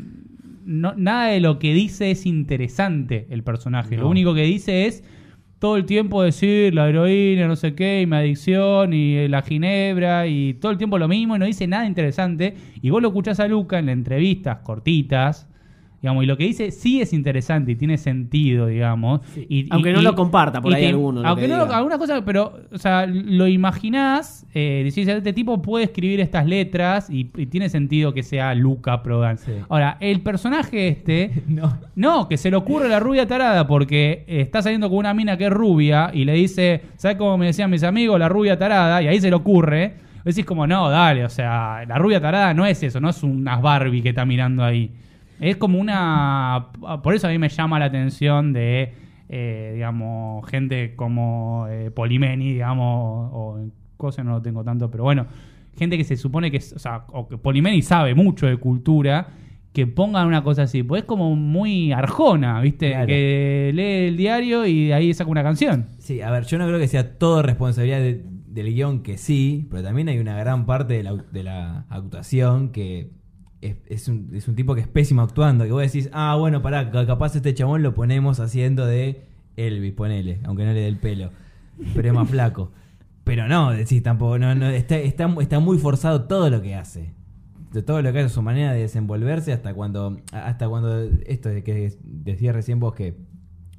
no 0.64 0.94
nada 0.96 1.28
de 1.28 1.40
lo 1.40 1.58
que 1.58 1.74
dice 1.74 2.10
es 2.10 2.26
interesante 2.26 3.26
el 3.30 3.42
personaje. 3.42 3.96
Lo 3.96 4.08
único 4.08 4.34
que 4.34 4.42
dice 4.42 4.86
es 4.86 5.04
todo 5.58 5.76
el 5.76 5.84
tiempo 5.86 6.24
decir 6.24 6.74
la 6.74 6.88
heroína, 6.88 7.46
no 7.46 7.54
sé 7.54 7.76
qué, 7.76 8.00
y 8.00 8.06
mi 8.06 8.16
adicción, 8.16 8.92
y 8.92 9.14
eh, 9.14 9.28
la 9.28 9.42
ginebra, 9.42 10.26
y 10.26 10.54
todo 10.54 10.72
el 10.72 10.78
tiempo 10.78 10.98
lo 10.98 11.06
mismo, 11.06 11.36
y 11.36 11.38
no 11.38 11.44
dice 11.44 11.68
nada 11.68 11.86
interesante. 11.86 12.56
Y 12.80 12.90
vos 12.90 13.00
lo 13.00 13.08
escuchás 13.08 13.38
a 13.38 13.46
Luca 13.46 13.78
en 13.78 13.86
las 13.86 13.92
entrevistas 13.92 14.58
cortitas, 14.64 15.48
digamos, 16.02 16.24
y 16.24 16.26
lo 16.26 16.36
que 16.36 16.42
dice 16.44 16.72
sí 16.72 17.00
es 17.00 17.12
interesante 17.12 17.72
y 17.72 17.76
tiene 17.76 17.96
sentido, 17.96 18.66
digamos. 18.66 19.20
Y- 19.48 19.66
Aunque 19.70 19.90
y- 19.90 19.92
no 19.92 20.00
y- 20.00 20.04
lo 20.04 20.14
comparta 20.16 20.60
por 20.60 20.74
ahí 20.74 20.82
te- 20.82 20.88
alguno, 20.88 21.22
Aunque 21.24 21.42
que 21.42 21.48
no, 21.48 21.62
diga. 21.64 21.76
algunas 21.76 21.96
cosas, 21.98 22.22
pero, 22.26 22.58
o 22.72 22.78
sea, 22.78 23.06
lo 23.06 23.46
imaginás, 23.46 24.46
eh, 24.54 24.82
decís, 24.84 25.06
este 25.08 25.32
tipo 25.32 25.62
puede 25.62 25.84
escribir 25.84 26.20
estas 26.20 26.44
letras 26.46 27.08
y, 27.08 27.24
tiene 27.46 27.68
sentido 27.68 28.12
que 28.12 28.22
sea 28.22 28.54
Luca 28.54 29.02
Prodan. 29.02 29.38
Sí. 29.38 29.52
Ahora, 29.68 29.96
el 30.00 30.20
personaje 30.22 30.88
este, 30.88 31.30
No. 31.48 31.78
no, 31.94 32.28
que 32.28 32.36
se 32.36 32.50
le 32.50 32.56
ocurre 32.56 32.88
la 32.88 32.98
rubia 33.00 33.26
tarada 33.26 33.66
porque 33.66 34.24
eh, 34.26 34.40
está 34.40 34.60
saliendo 34.62 34.88
con 34.88 34.98
una 34.98 35.14
mina 35.14 35.36
que 35.36 35.44
es 35.46 35.52
rubia 35.52 36.10
y 36.12 36.24
le 36.24 36.32
dice, 36.34 36.82
¿sabes 36.96 37.16
cómo 37.16 37.38
me 37.38 37.46
decían 37.46 37.70
mis 37.70 37.82
amigos? 37.84 38.18
La 38.18 38.28
rubia 38.28 38.58
tarada, 38.58 39.02
y 39.02 39.06
ahí 39.08 39.20
se 39.20 39.28
le 39.30 39.36
ocurre. 39.36 39.94
Decís 40.24 40.44
como, 40.44 40.66
no, 40.68 40.88
dale, 40.88 41.24
o 41.24 41.28
sea, 41.28 41.84
la 41.86 41.98
rubia 41.98 42.20
tarada 42.20 42.54
no 42.54 42.64
es 42.64 42.80
eso, 42.82 43.00
no 43.00 43.08
es 43.10 43.22
unas 43.24 43.60
Barbie 43.60 44.02
que 44.02 44.10
está 44.10 44.24
mirando 44.24 44.62
ahí. 44.62 44.90
Es 45.40 45.56
como 45.56 45.78
una... 45.78 46.68
Por 47.02 47.14
eso 47.14 47.26
a 47.26 47.30
mí 47.30 47.38
me 47.38 47.48
llama 47.48 47.78
la 47.78 47.86
atención 47.86 48.52
de, 48.52 48.92
eh, 49.28 49.72
digamos, 49.74 50.46
gente 50.48 50.94
como 50.96 51.66
eh, 51.68 51.90
Polimeni, 51.90 52.52
digamos, 52.52 53.30
o 53.32 53.58
en 53.58 53.72
cosas 53.96 54.24
no 54.24 54.32
lo 54.32 54.42
tengo 54.42 54.62
tanto, 54.64 54.90
pero 54.90 55.04
bueno, 55.04 55.26
gente 55.76 55.96
que 55.96 56.04
se 56.04 56.16
supone 56.16 56.50
que, 56.50 56.58
es- 56.58 56.72
o 56.72 56.78
sea, 56.78 57.04
o 57.12 57.28
que 57.28 57.38
Polimeni 57.38 57.82
sabe 57.82 58.14
mucho 58.14 58.46
de 58.46 58.56
cultura, 58.56 59.28
que 59.72 59.86
pongan 59.86 60.26
una 60.26 60.44
cosa 60.44 60.62
así, 60.64 60.82
pues 60.82 61.02
es 61.02 61.06
como 61.06 61.34
muy 61.34 61.92
arjona, 61.92 62.60
¿viste? 62.60 62.90
Claro. 62.90 63.06
Que 63.06 63.70
lee 63.74 64.08
el 64.08 64.16
diario 64.18 64.66
y 64.66 64.88
de 64.88 64.94
ahí 64.94 65.14
saca 65.14 65.30
una 65.30 65.42
canción. 65.42 65.86
Sí, 65.98 66.20
a 66.20 66.30
ver, 66.30 66.44
yo 66.44 66.58
no 66.58 66.66
creo 66.66 66.78
que 66.78 66.88
sea 66.88 67.16
todo 67.18 67.42
responsabilidad 67.42 68.00
de- 68.00 68.22
del 68.48 68.74
guion 68.74 69.02
que 69.02 69.16
sí, 69.16 69.66
pero 69.70 69.82
también 69.82 70.08
hay 70.10 70.18
una 70.18 70.36
gran 70.36 70.66
parte 70.66 70.92
de 70.94 71.02
la, 71.04 71.14
de 71.14 71.42
la 71.42 71.86
actuación 71.88 72.68
que 72.68 73.08
es, 73.62 73.76
es 73.88 74.08
un, 74.08 74.28
es 74.34 74.46
un 74.48 74.54
tipo 74.54 74.74
que 74.74 74.82
es 74.82 74.88
pésimo 74.88 75.22
actuando, 75.22 75.64
que 75.64 75.70
vos 75.72 75.80
decís, 75.82 76.10
ah, 76.12 76.36
bueno, 76.38 76.60
pará, 76.60 76.90
ca- 76.90 77.06
capaz 77.06 77.34
este 77.36 77.54
chabón 77.54 77.82
lo 77.82 77.94
ponemos 77.94 78.38
haciendo 78.40 78.84
de 78.86 79.22
Elvis, 79.56 79.92
ponele, 79.94 80.40
aunque 80.44 80.64
no 80.64 80.72
le 80.72 80.80
dé 80.80 80.88
el 80.88 80.98
pelo, 80.98 81.30
pero 81.94 82.08
es 82.08 82.14
más 82.14 82.28
flaco. 82.28 82.70
Pero 83.24 83.46
no, 83.48 83.70
decís 83.70 84.02
tampoco, 84.02 84.38
no, 84.38 84.54
no, 84.54 84.68
está, 84.68 84.98
está, 84.98 85.32
está 85.40 85.60
muy 85.60 85.78
forzado 85.78 86.24
todo 86.24 86.50
lo 86.50 86.60
que 86.60 86.74
hace. 86.74 87.14
Todo 87.86 88.02
lo 88.02 88.12
que 88.12 88.18
hace, 88.18 88.28
su 88.28 88.42
manera 88.42 88.72
de 88.72 88.80
desenvolverse 88.80 89.52
hasta 89.52 89.72
cuando, 89.72 90.18
hasta 90.32 90.68
cuando 90.68 91.04
esto 91.26 91.48
de 91.48 91.62
que 91.62 91.96
decía 92.02 92.52
recién 92.52 92.80
vos 92.80 92.94
que 92.94 93.16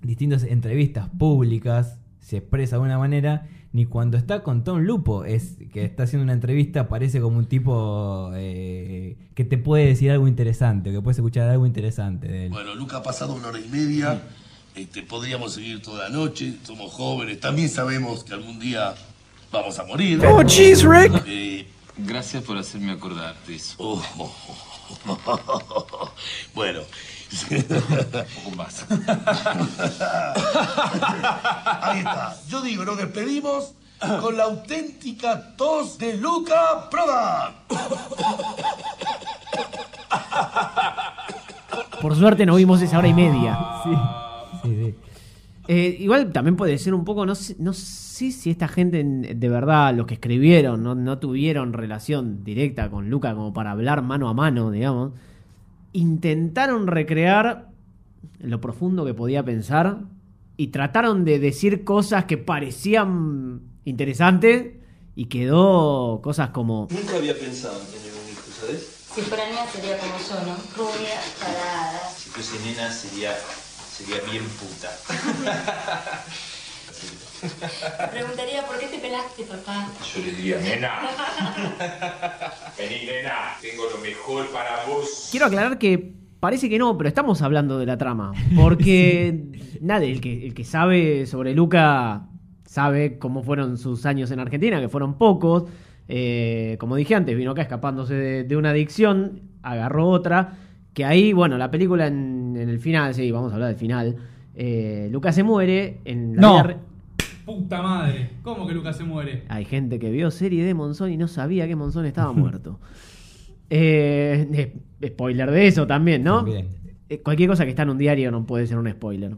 distintas 0.01 0.43
entrevistas 0.43 1.09
públicas 1.09 1.99
se 2.23 2.37
expresa 2.37 2.77
de 2.77 2.81
una 2.81 2.97
manera, 2.97 3.47
ni 3.73 3.85
cuando 3.85 4.17
está 4.17 4.43
con 4.43 4.63
Tom 4.63 4.79
Lupo, 4.79 5.25
es 5.25 5.57
que 5.71 5.83
está 5.83 6.03
haciendo 6.03 6.23
una 6.23 6.33
entrevista, 6.33 6.87
parece 6.87 7.19
como 7.19 7.37
un 7.37 7.45
tipo 7.45 8.31
eh, 8.33 9.17
que 9.35 9.43
te 9.43 9.57
puede 9.57 9.85
decir 9.85 10.09
algo 10.11 10.27
interesante, 10.27 10.91
que 10.91 11.01
puedes 11.01 11.17
escuchar 11.17 11.49
algo 11.49 11.65
interesante 11.65 12.27
de 12.27 12.45
él. 12.45 12.51
Bueno, 12.51 12.73
Luca 12.75 12.97
ha 12.97 13.03
pasado 13.03 13.35
una 13.35 13.49
hora 13.49 13.59
y 13.59 13.67
media. 13.69 14.21
Este, 14.75 15.03
podríamos 15.03 15.53
seguir 15.53 15.81
toda 15.81 16.09
la 16.09 16.15
noche. 16.15 16.55
Somos 16.63 16.91
jóvenes. 16.93 17.39
También 17.39 17.69
sabemos 17.69 18.23
que 18.23 18.33
algún 18.33 18.59
día 18.59 18.95
vamos 19.51 19.77
a 19.77 19.83
morir. 19.83 20.19
Oh, 20.25 20.41
jeez, 20.43 20.83
Rick. 20.83 21.23
Eh, 21.27 21.67
Gracias 21.97 22.43
por 22.43 22.57
hacerme 22.57 22.91
acordar 22.91 23.35
de 23.45 23.55
eso. 23.55 23.75
oh, 23.77 24.03
oh, 24.17 24.31
oh. 25.27 26.13
bueno. 26.55 26.81
Un 27.49 28.43
poco 28.43 28.55
más. 28.55 28.85
Ahí 31.81 31.99
está. 31.99 32.35
Yo 32.49 32.61
digo, 32.61 32.85
nos 32.85 32.97
despedimos 32.97 33.73
con 34.21 34.37
la 34.37 34.43
auténtica 34.43 35.55
tos 35.55 35.97
de 35.97 36.17
Luca 36.17 36.89
Prodan. 36.91 37.53
Por 42.01 42.15
suerte 42.15 42.45
no 42.45 42.55
vimos 42.55 42.81
esa 42.81 42.97
hora 42.99 43.07
y 43.07 43.13
media. 43.13 43.57
Sí, 43.83 43.89
sí, 44.63 44.75
sí. 44.85 44.95
Eh, 45.69 45.95
igual 46.01 46.33
también 46.33 46.57
puede 46.57 46.77
ser 46.77 46.93
un 46.93 47.05
poco, 47.05 47.25
no 47.25 47.35
sé, 47.35 47.55
no 47.57 47.71
sé 47.71 48.31
si 48.33 48.49
esta 48.49 48.67
gente 48.67 48.99
en- 48.99 49.39
de 49.39 49.49
verdad, 49.49 49.93
los 49.95 50.05
que 50.05 50.15
escribieron, 50.15 50.83
no, 50.83 50.93
no 50.93 51.19
tuvieron 51.19 51.71
relación 51.71 52.43
directa 52.43 52.89
con 52.89 53.09
Luca 53.09 53.33
como 53.33 53.53
para 53.53 53.71
hablar 53.71 54.01
mano 54.01 54.27
a 54.27 54.33
mano, 54.33 54.71
digamos. 54.71 55.13
Intentaron 55.93 56.87
recrear 56.87 57.69
lo 58.39 58.59
profundo 58.59 59.05
que 59.05 59.13
podía 59.13 59.43
pensar 59.43 60.01
y 60.57 60.67
trataron 60.67 61.25
de 61.25 61.39
decir 61.39 61.83
cosas 61.83 62.25
que 62.25 62.37
parecían 62.37 63.61
interesantes 63.85 64.73
y 65.15 65.25
quedó 65.25 66.21
cosas 66.21 66.49
como... 66.49 66.87
Nunca 66.91 67.15
había 67.15 67.37
pensado 67.37 67.79
en 67.79 67.87
tener 67.87 68.11
un 68.11 68.31
hijo, 68.31 68.49
¿sabes? 68.59 68.89
Si 69.13 69.21
fuera 69.21 69.47
nena 69.47 69.65
sería 69.67 69.97
como 69.99 70.13
yo, 70.17 70.35
¿no? 70.45 70.55
Rubia, 70.75 71.19
parada. 71.39 72.09
Si 72.09 72.29
fuese 72.29 72.59
nena 72.65 72.91
sería, 72.91 73.31
sería 73.91 74.17
bien 74.31 74.43
puta. 74.43 74.89
Me 77.43 78.07
preguntaría 78.11 78.65
por 78.65 78.79
qué 78.79 78.87
te 78.87 78.99
pelaste, 78.99 79.43
papá. 79.43 79.87
Yo 80.15 80.21
le 80.23 80.31
diría, 80.31 80.57
nena. 80.59 80.91
Vení, 82.77 83.05
nena. 83.05 83.33
Tengo 83.61 83.83
lo 83.95 84.01
mejor 84.01 84.47
para 84.51 84.85
vos. 84.87 85.27
Quiero 85.31 85.45
aclarar 85.47 85.77
que 85.77 86.13
parece 86.39 86.69
que 86.69 86.77
no, 86.79 86.97
pero 86.97 87.07
estamos 87.07 87.41
hablando 87.41 87.77
de 87.79 87.85
la 87.85 87.97
trama. 87.97 88.33
Porque 88.55 89.77
nadie, 89.81 90.11
el 90.11 90.21
que, 90.21 90.45
el 90.47 90.53
que 90.53 90.63
sabe 90.63 91.25
sobre 91.25 91.53
Luca 91.53 92.27
sabe 92.65 93.17
cómo 93.19 93.43
fueron 93.43 93.77
sus 93.77 94.05
años 94.05 94.31
en 94.31 94.39
Argentina, 94.39 94.79
que 94.79 94.89
fueron 94.89 95.17
pocos. 95.17 95.65
Eh, 96.07 96.75
como 96.79 96.95
dije 96.95 97.15
antes, 97.15 97.35
vino 97.37 97.51
acá 97.51 97.61
escapándose 97.61 98.13
de, 98.13 98.43
de 98.43 98.57
una 98.57 98.71
adicción, 98.71 99.41
agarró 99.61 100.07
otra. 100.09 100.57
Que 100.93 101.05
ahí, 101.05 101.33
bueno, 101.33 101.57
la 101.57 101.71
película 101.71 102.07
en, 102.07 102.55
en 102.57 102.69
el 102.69 102.79
final, 102.79 103.13
sí, 103.15 103.31
vamos 103.31 103.51
a 103.51 103.55
hablar 103.55 103.69
del 103.69 103.77
final. 103.77 104.15
eh, 104.55 105.07
Luca 105.11 105.31
se 105.31 105.41
muere 105.43 105.99
en 106.05 106.35
la 106.35 106.41
No. 106.41 106.53
vida 106.53 106.63
re- 106.63 106.77
Puta 107.45 107.81
madre. 107.81 108.29
¿Cómo 108.41 108.65
que 108.67 108.73
Lucas 108.73 108.97
se 108.97 109.03
muere? 109.03 109.43
Hay 109.49 109.65
gente 109.65 109.99
que 109.99 110.09
vio 110.11 110.31
serie 110.31 110.63
de 110.63 110.73
Monzón 110.73 111.11
y 111.11 111.17
no 111.17 111.27
sabía 111.27 111.67
que 111.67 111.75
Monzón 111.75 112.05
estaba 112.05 112.31
muerto. 112.33 112.79
Eh, 113.69 114.47
eh, 115.01 115.07
spoiler 115.09 115.51
de 115.51 115.67
eso 115.67 115.87
también, 115.87 116.23
¿no? 116.23 116.37
También. 116.37 116.67
Eh, 117.09 117.21
cualquier 117.21 117.49
cosa 117.49 117.63
que 117.65 117.71
está 117.71 117.83
en 117.83 117.89
un 117.89 117.97
diario 117.97 118.31
no 118.31 118.45
puede 118.45 118.67
ser 118.67 118.77
un 118.77 118.89
spoiler. 118.89 119.35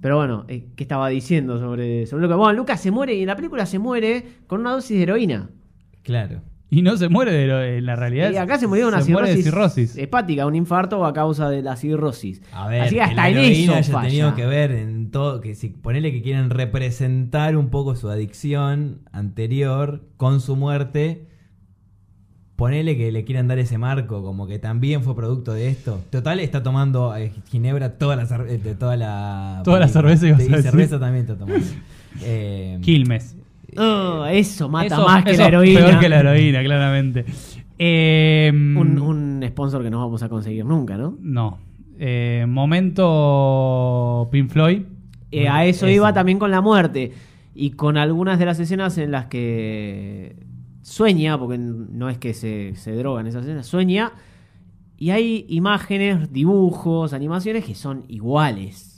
Pero 0.00 0.16
bueno, 0.16 0.44
eh, 0.48 0.68
¿qué 0.76 0.84
estaba 0.84 1.08
diciendo 1.08 1.58
sobre, 1.58 2.06
sobre 2.06 2.22
Lucas? 2.22 2.38
Bueno, 2.38 2.52
Lucas 2.54 2.80
se 2.80 2.90
muere 2.90 3.14
y 3.14 3.20
en 3.20 3.26
la 3.26 3.36
película 3.36 3.66
se 3.66 3.78
muere 3.78 4.24
con 4.46 4.60
una 4.60 4.72
dosis 4.72 4.96
de 4.96 5.02
heroína. 5.02 5.50
Claro. 6.02 6.42
Y 6.78 6.82
no 6.82 6.96
se 6.96 7.08
muere 7.08 7.32
de 7.32 7.46
lo- 7.48 7.62
en 7.64 7.84
la 7.84 7.96
realidad. 7.96 8.30
Y 8.32 8.36
acá 8.36 8.56
se 8.58 8.66
murió 8.68 8.84
de 8.84 8.92
una 8.92 9.02
se 9.02 9.10
muere 9.10 9.30
de 9.34 9.42
cirrosis, 9.42 9.74
cirrosis. 9.90 9.96
hepática, 9.96 10.46
un 10.46 10.54
infarto 10.54 11.04
a 11.04 11.12
causa 11.12 11.50
de 11.50 11.62
la 11.62 11.74
cirrosis. 11.76 12.42
A 12.52 12.68
ver, 12.68 12.82
Así 12.82 12.90
que 12.90 12.96
que 12.96 13.02
hasta 13.02 13.14
la 13.16 13.28
en 13.30 13.38
eso 13.38 13.74
haya 13.74 14.00
tenido 14.02 14.34
que 14.36 14.46
ver 14.46 14.70
en 14.70 15.10
todo, 15.10 15.40
que 15.40 15.56
si 15.56 15.70
ponele 15.70 16.12
que 16.12 16.22
quieren 16.22 16.48
representar 16.48 17.56
un 17.56 17.70
poco 17.70 17.96
su 17.96 18.08
adicción 18.08 19.00
anterior 19.10 20.04
con 20.16 20.40
su 20.40 20.54
muerte, 20.54 21.26
ponele 22.56 22.96
que 22.96 23.10
le 23.10 23.24
quieran 23.24 23.48
dar 23.48 23.58
ese 23.58 23.78
marco, 23.78 24.22
como 24.22 24.46
que 24.46 24.58
también 24.58 25.02
fue 25.02 25.16
producto 25.16 25.52
de 25.54 25.68
esto. 25.70 26.00
Total, 26.10 26.38
está 26.40 26.62
tomando 26.62 27.16
eh, 27.16 27.32
Ginebra 27.50 27.96
toda 27.98 28.16
la, 28.16 28.26
cer- 28.26 28.48
eh, 28.48 28.58
de 28.58 28.74
toda 28.74 28.96
la... 28.96 29.62
Toda 29.64 29.80
la 29.80 29.88
cerveza 29.88 30.26
Y 30.28 30.32
decir. 30.32 30.62
cerveza 30.62 31.00
también 31.00 31.24
está 31.24 31.36
tomando. 31.36 31.66
Eh, 32.22 32.78
Quilmes. 32.82 33.36
Oh, 33.76 34.24
eso 34.26 34.68
mata 34.68 34.94
Eso- 34.94 35.04
más 35.06 35.24
que 35.24 35.36
la 35.36 35.46
heroína. 35.48 35.80
Peor 35.80 35.98
que 36.00 36.08
la 36.08 36.20
heroína, 36.20 36.62
claramente. 36.62 37.24
Eh, 37.78 38.50
Un, 38.52 38.98
un 39.00 39.44
sponsor 39.48 39.82
que 39.82 39.90
no 39.90 40.00
vamos 40.00 40.22
a 40.22 40.28
conseguir 40.28 40.64
nunca, 40.64 40.96
¿no? 40.96 41.16
No. 41.20 41.58
Eh, 41.98 42.44
momento 42.48 44.28
Pink 44.32 44.50
Floyd. 44.50 44.82
Eh, 45.32 45.48
a 45.48 45.64
eso 45.64 45.86
Ese. 45.86 45.94
iba 45.94 46.12
también 46.12 46.38
con 46.38 46.50
la 46.50 46.60
muerte. 46.60 47.12
Y 47.54 47.70
con 47.72 47.96
algunas 47.96 48.38
de 48.38 48.46
las 48.46 48.58
escenas 48.60 48.96
en 48.98 49.10
las 49.10 49.26
que 49.26 50.36
sueña, 50.82 51.38
porque 51.38 51.58
no 51.58 52.08
es 52.08 52.18
que 52.18 52.32
se, 52.34 52.74
se 52.76 52.92
droga 52.94 53.20
en 53.20 53.26
esas 53.26 53.42
escenas, 53.44 53.66
sueña. 53.66 54.12
Y 54.96 55.10
hay 55.10 55.46
imágenes, 55.48 56.32
dibujos, 56.32 57.12
animaciones 57.12 57.64
que 57.64 57.74
son 57.74 58.04
iguales. 58.08 58.89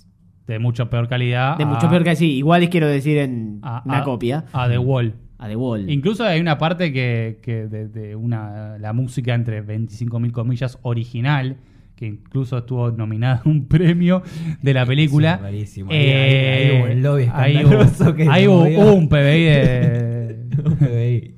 De 0.52 0.58
mucho 0.58 0.88
peor 0.90 1.08
calidad. 1.08 1.56
De 1.56 1.64
a- 1.64 1.66
mucho 1.66 1.88
peor 1.88 2.04
que 2.04 2.14
sí, 2.16 2.32
iguales 2.36 2.68
quiero 2.68 2.86
decir 2.88 3.18
en 3.18 3.58
a- 3.62 3.82
una 3.84 3.98
a- 3.98 4.04
copia. 4.04 4.44
A 4.52 4.68
The 4.68 4.78
Wall. 4.78 5.14
A 5.38 5.48
The 5.48 5.56
Wall. 5.56 5.90
Incluso 5.90 6.24
hay 6.24 6.40
una 6.40 6.56
parte 6.58 6.92
que, 6.92 7.38
que 7.42 7.66
de, 7.66 7.88
de 7.88 8.14
una 8.16 8.78
la 8.78 8.92
música 8.92 9.34
entre 9.34 9.62
25.000 9.66 10.30
comillas 10.30 10.78
original, 10.82 11.56
que 11.96 12.06
incluso 12.06 12.58
estuvo 12.58 12.90
nominada 12.92 13.42
a 13.44 13.48
un 13.48 13.66
premio 13.66 14.22
de 14.62 14.74
la 14.74 14.86
película. 14.86 15.36
Sí, 15.38 15.42
rarísimo. 15.42 15.90
Ahí- 15.90 15.98
ahí- 15.98 16.12
ahí 16.70 16.80
hubo 16.80 16.92
un 16.92 17.02
lobby 17.02 17.28
ahí 17.32 17.64
hubo- 17.64 18.14
que 18.14 18.28
ahí 18.28 18.42
se 18.42 18.48
hubo- 18.48 18.58
movió. 18.60 18.80
hubo 18.80 18.92
un 18.94 19.08
PBI 19.08 19.44
de... 19.44 20.36
Un 20.64 20.76
PBI. 20.76 21.34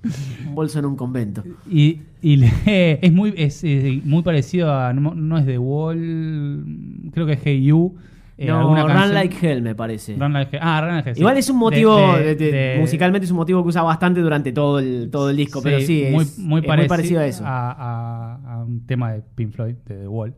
Un 0.49 0.55
bolso 0.57 0.79
en 0.81 0.85
un 0.87 0.97
convento. 0.97 1.45
Y, 1.71 2.01
y 2.21 2.37
le- 2.37 2.53
es 3.01 3.13
muy 3.13 3.33
es, 3.37 3.63
eh, 3.65 4.01
muy 4.05 4.23
parecido 4.23 4.73
a 4.75 4.93
no, 4.93 5.15
no 5.15 5.39
es 5.39 5.47
The 5.47 5.57
Wall 5.59 6.65
creo 7.13 7.25
que 7.27 7.33
es 7.35 7.41
Hey 7.45 7.63
You 7.65 7.95
eh, 8.37 8.47
no, 8.47 8.61
alguna 8.61 8.83
Run 8.83 8.93
canción- 8.93 9.15
Like 9.15 9.47
Hell 9.53 9.63
me 9.63 9.75
parece. 9.75 10.17
Run 10.17 10.33
Like 10.33 10.57
Hell. 10.57 10.63
ah 10.65 10.81
Run 10.81 10.95
Like 10.97 11.09
Hell, 11.11 11.15
sí. 11.17 11.21
Igual 11.21 11.37
es 11.39 11.51
un 11.51 11.57
motivo, 11.59 12.17
de- 12.17 12.23
de- 12.25 12.35
de- 12.35 12.53
de- 12.53 12.79
musicalmente 12.81 13.25
es 13.27 13.31
un 13.31 13.37
motivo 13.37 13.63
que 13.63 13.69
usa 13.69 13.83
bastante 13.83 14.21
durante 14.21 14.53
todo 14.53 14.79
el, 14.79 15.09
todo 15.11 15.31
el 15.31 15.37
disco, 15.37 15.61
pero 15.63 15.81
sí, 15.81 16.09
muy, 16.11 16.23
es, 16.25 16.39
muy, 16.39 16.61
pareci- 16.63 16.89
parecido 16.89 17.21
a 17.21 17.27
eso. 17.27 17.45
A, 17.47 17.71
a- 17.73 18.55
a 18.55 18.65
un 18.65 18.85
tema 18.87 19.13
de 19.13 19.23
Pink 19.35 19.53
Floyd, 19.53 19.75
de 19.87 19.97
The 20.01 20.09
Wall. 20.09 20.35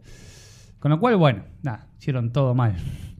Con 0.78 0.90
lo 0.90 1.00
cual, 1.00 1.16
bueno, 1.16 1.42
nada, 1.62 1.86
hicieron 1.98 2.30
todo 2.32 2.54
mal. 2.54 2.74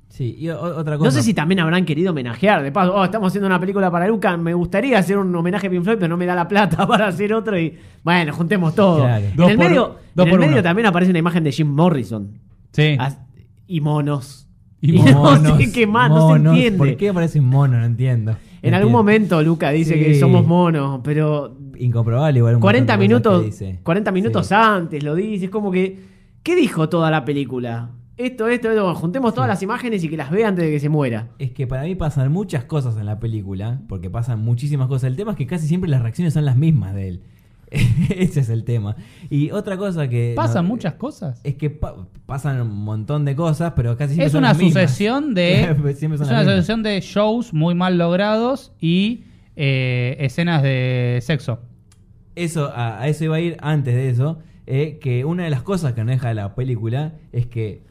Sí, 0.08 0.34
y 0.38 0.48
o- 0.48 0.58
otra 0.58 0.96
cosa. 0.96 1.08
No 1.08 1.10
sé 1.10 1.22
si 1.22 1.34
también 1.34 1.60
habrán 1.60 1.84
querido 1.84 2.10
homenajear. 2.12 2.62
De 2.62 2.72
paso, 2.72 2.94
oh, 2.94 3.04
estamos 3.04 3.28
haciendo 3.28 3.46
una 3.48 3.60
película 3.60 3.90
para 3.90 4.06
Luca. 4.08 4.34
Me 4.38 4.54
gustaría 4.54 4.98
hacer 4.98 5.18
un 5.18 5.34
homenaje 5.34 5.66
a 5.66 5.70
Pink 5.70 5.82
Floyd, 5.84 5.96
pero 5.98 6.08
no 6.08 6.16
me 6.16 6.24
da 6.24 6.34
la 6.34 6.48
plata 6.48 6.86
para 6.86 7.08
hacer 7.08 7.34
otro. 7.34 7.58
Y 7.58 7.76
bueno, 8.02 8.32
juntemos 8.32 8.74
todo. 8.74 9.00
Claro. 9.02 9.24
En 9.26 9.36
Dos 9.36 9.50
el, 9.50 9.56
por- 9.58 9.68
medio, 9.68 9.82
dos 10.14 10.24
en 10.26 10.28
el 10.28 10.30
por 10.30 10.40
medio 10.40 10.52
uno. 10.54 10.62
también 10.62 10.86
aparece 10.86 11.10
una 11.10 11.18
imagen 11.18 11.44
de 11.44 11.52
Jim 11.52 11.66
Morrison. 11.68 12.30
Sí. 12.72 12.96
As- 12.98 13.18
y 13.66 13.80
monos. 13.82 14.45
Y 14.80 14.92
no 14.98 15.56
sé 15.56 15.72
qué 15.72 15.86
más, 15.86 16.10
no 16.10 16.30
se 16.30 16.36
entiende. 16.36 16.78
¿Por 16.78 16.96
qué 16.96 17.08
aparece 17.08 17.40
un 17.40 17.46
mono? 17.46 17.78
No 17.78 17.84
entiendo. 17.84 18.32
No 18.32 18.38
En 18.62 18.74
algún 18.74 18.92
momento 18.92 19.42
Luca 19.42 19.70
dice 19.70 19.94
Sí. 19.94 20.00
que 20.00 20.14
somos 20.20 20.46
monos, 20.46 21.00
pero 21.02 21.56
Incomprobable 21.78 22.38
igual 22.38 22.54
un 22.56 22.60
40 22.60 22.96
montón 22.96 23.08
de 23.08 23.14
cosas 23.22 23.32
minutos, 23.34 23.40
que 23.60 23.66
dice. 23.66 23.80
40 23.82 24.12
minutos 24.12 24.46
Sí. 24.46 24.54
antes 24.56 25.02
lo 25.02 25.14
dice. 25.14 25.44
Es 25.46 25.50
como 25.50 25.70
que, 25.70 25.98
¿qué 26.42 26.56
dijo 26.56 26.88
toda 26.88 27.10
la 27.10 27.24
película? 27.24 27.90
Esto, 28.16 28.48
esto, 28.48 28.70
esto. 28.70 28.94
Juntemos 28.94 29.34
todas 29.34 29.48
las 29.48 29.62
imágenes 29.62 30.02
y 30.02 30.08
que 30.08 30.16
las 30.16 30.30
vea 30.30 30.48
antes 30.48 30.64
de 30.64 30.70
que 30.70 30.80
se 30.80 30.88
muera. 30.88 31.28
Es 31.38 31.50
que 31.50 31.66
para 31.66 31.82
mí 31.82 31.94
pasan 31.94 32.32
muchas 32.32 32.64
cosas 32.64 32.96
en 32.96 33.04
la 33.04 33.20
película, 33.20 33.80
porque 33.88 34.08
pasan 34.08 34.40
muchísimas 34.42 34.88
cosas. 34.88 35.10
El 35.10 35.16
tema 35.16 35.32
es 35.32 35.36
que 35.36 35.46
casi 35.46 35.66
siempre 35.68 35.90
las 35.90 36.00
reacciones 36.00 36.32
son 36.32 36.46
las 36.46 36.56
mismas 36.56 36.94
de 36.94 37.08
él. 37.08 37.22
Ese 38.16 38.40
es 38.40 38.48
el 38.48 38.64
tema. 38.64 38.96
Y 39.30 39.50
otra 39.50 39.76
cosa 39.76 40.08
que... 40.08 40.32
Pasan 40.36 40.64
no, 40.64 40.70
muchas 40.70 40.94
cosas. 40.94 41.40
Es 41.44 41.54
que 41.56 41.70
pa- 41.70 42.06
pasan 42.26 42.60
un 42.62 42.84
montón 42.84 43.24
de 43.24 43.34
cosas, 43.36 43.72
pero 43.76 43.96
casi 43.96 44.14
siempre 44.14 44.26
Es 44.26 44.32
son 44.32 44.40
una 44.40 44.48
las 44.48 44.58
mismas. 44.58 44.82
sucesión 44.90 45.34
de. 45.34 45.62
Es 45.90 46.02
una 46.02 46.44
sucesión 46.44 46.82
de 46.82 47.00
shows 47.00 47.52
muy 47.52 47.74
mal 47.74 47.98
logrados 47.98 48.72
y 48.80 49.24
eh, 49.56 50.16
escenas 50.20 50.62
de 50.62 51.18
sexo. 51.22 51.60
Eso, 52.34 52.70
a, 52.74 53.00
a 53.00 53.08
eso 53.08 53.24
iba 53.24 53.36
a 53.36 53.40
ir 53.40 53.56
antes 53.60 53.94
de 53.94 54.10
eso, 54.10 54.38
eh, 54.66 54.98
que 55.00 55.24
una 55.24 55.44
de 55.44 55.50
las 55.50 55.62
cosas 55.62 55.92
que 55.94 56.04
no 56.04 56.10
deja 56.10 56.34
la 56.34 56.54
película 56.54 57.14
es 57.32 57.46
que 57.46 57.82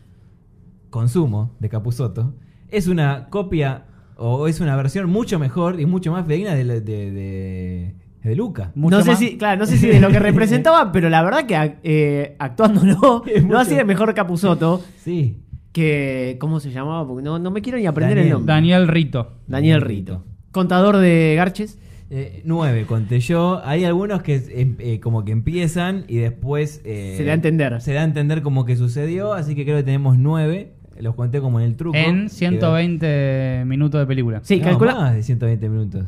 Consumo, 0.89 1.55
de 1.59 1.69
Capusotto, 1.69 2.33
es 2.69 2.87
una 2.87 3.27
copia 3.29 3.85
o 4.17 4.47
es 4.47 4.59
una 4.61 4.75
versión 4.75 5.09
mucho 5.09 5.39
mejor 5.39 5.79
y 5.79 5.85
mucho 5.85 6.11
más 6.11 6.27
de, 6.27 6.37
de, 6.37 6.81
de, 6.81 7.95
de 8.25 8.35
Luca. 8.35 8.71
Mucho 8.75 8.97
no 8.97 9.03
sé 9.03 9.11
más- 9.11 9.19
si, 9.19 9.37
claro, 9.37 9.59
no 9.59 9.65
sé 9.65 9.77
si 9.77 9.87
de 9.87 9.99
lo 9.99 10.09
que 10.09 10.19
representaba, 10.19 10.91
pero 10.93 11.09
la 11.09 11.21
verdad 11.23 11.45
que 11.45 11.75
eh, 11.83 12.35
actuándolo 12.39 13.23
Es 13.27 13.41
lo 13.41 13.47
mucho. 13.47 13.59
hacía 13.59 13.83
mejor 13.85 14.13
Capuzoto 14.13 14.81
Sí. 14.97 15.37
que 15.71 16.37
¿cómo 16.39 16.59
se 16.59 16.71
llamaba? 16.71 17.07
Porque 17.07 17.23
no, 17.23 17.39
no 17.39 17.51
me 17.51 17.61
quiero 17.61 17.77
ni 17.77 17.85
aprender 17.85 18.15
Daniel. 18.17 18.27
el 18.27 18.33
nombre. 18.33 18.53
Daniel 18.53 18.87
Rito. 18.87 19.33
Daniel 19.47 19.81
Rito. 19.81 20.23
Contador 20.51 20.97
de 20.97 21.33
Garches. 21.35 21.79
Eh, 22.11 22.41
nueve, 22.45 22.85
conté 22.85 23.19
yo. 23.19 23.61
Hay 23.65 23.83
algunos 23.83 24.21
que 24.21 24.35
eh, 24.35 24.75
eh, 24.79 24.99
como 24.99 25.25
que 25.25 25.31
empiezan 25.31 26.05
y 26.07 26.17
después... 26.17 26.81
eh, 26.85 27.15
Se 27.17 27.23
da 27.25 27.31
a 27.31 27.35
entender. 27.35 27.81
Se 27.81 27.93
da 27.93 28.01
a 28.01 28.03
entender 28.05 28.41
como 28.43 28.63
que 28.63 28.75
sucedió, 28.75 29.33
así 29.33 29.55
que 29.55 29.65
creo 29.65 29.77
que 29.77 29.83
tenemos 29.83 30.17
nueve. 30.17 30.73
Los 30.99 31.15
conté 31.15 31.41
como 31.41 31.59
en 31.59 31.65
el 31.65 31.75
truco. 31.75 31.97
En 31.97 32.23
Que- 32.25 32.29
120 32.29 33.63
minutos 33.65 33.99
de 33.99 34.05
película. 34.07 34.39
Sí, 34.43 34.59
No, 34.59 34.63
calcula 34.65 34.95
más 34.95 35.13
de 35.15 35.23
120 35.23 35.67
minutos. 35.67 36.05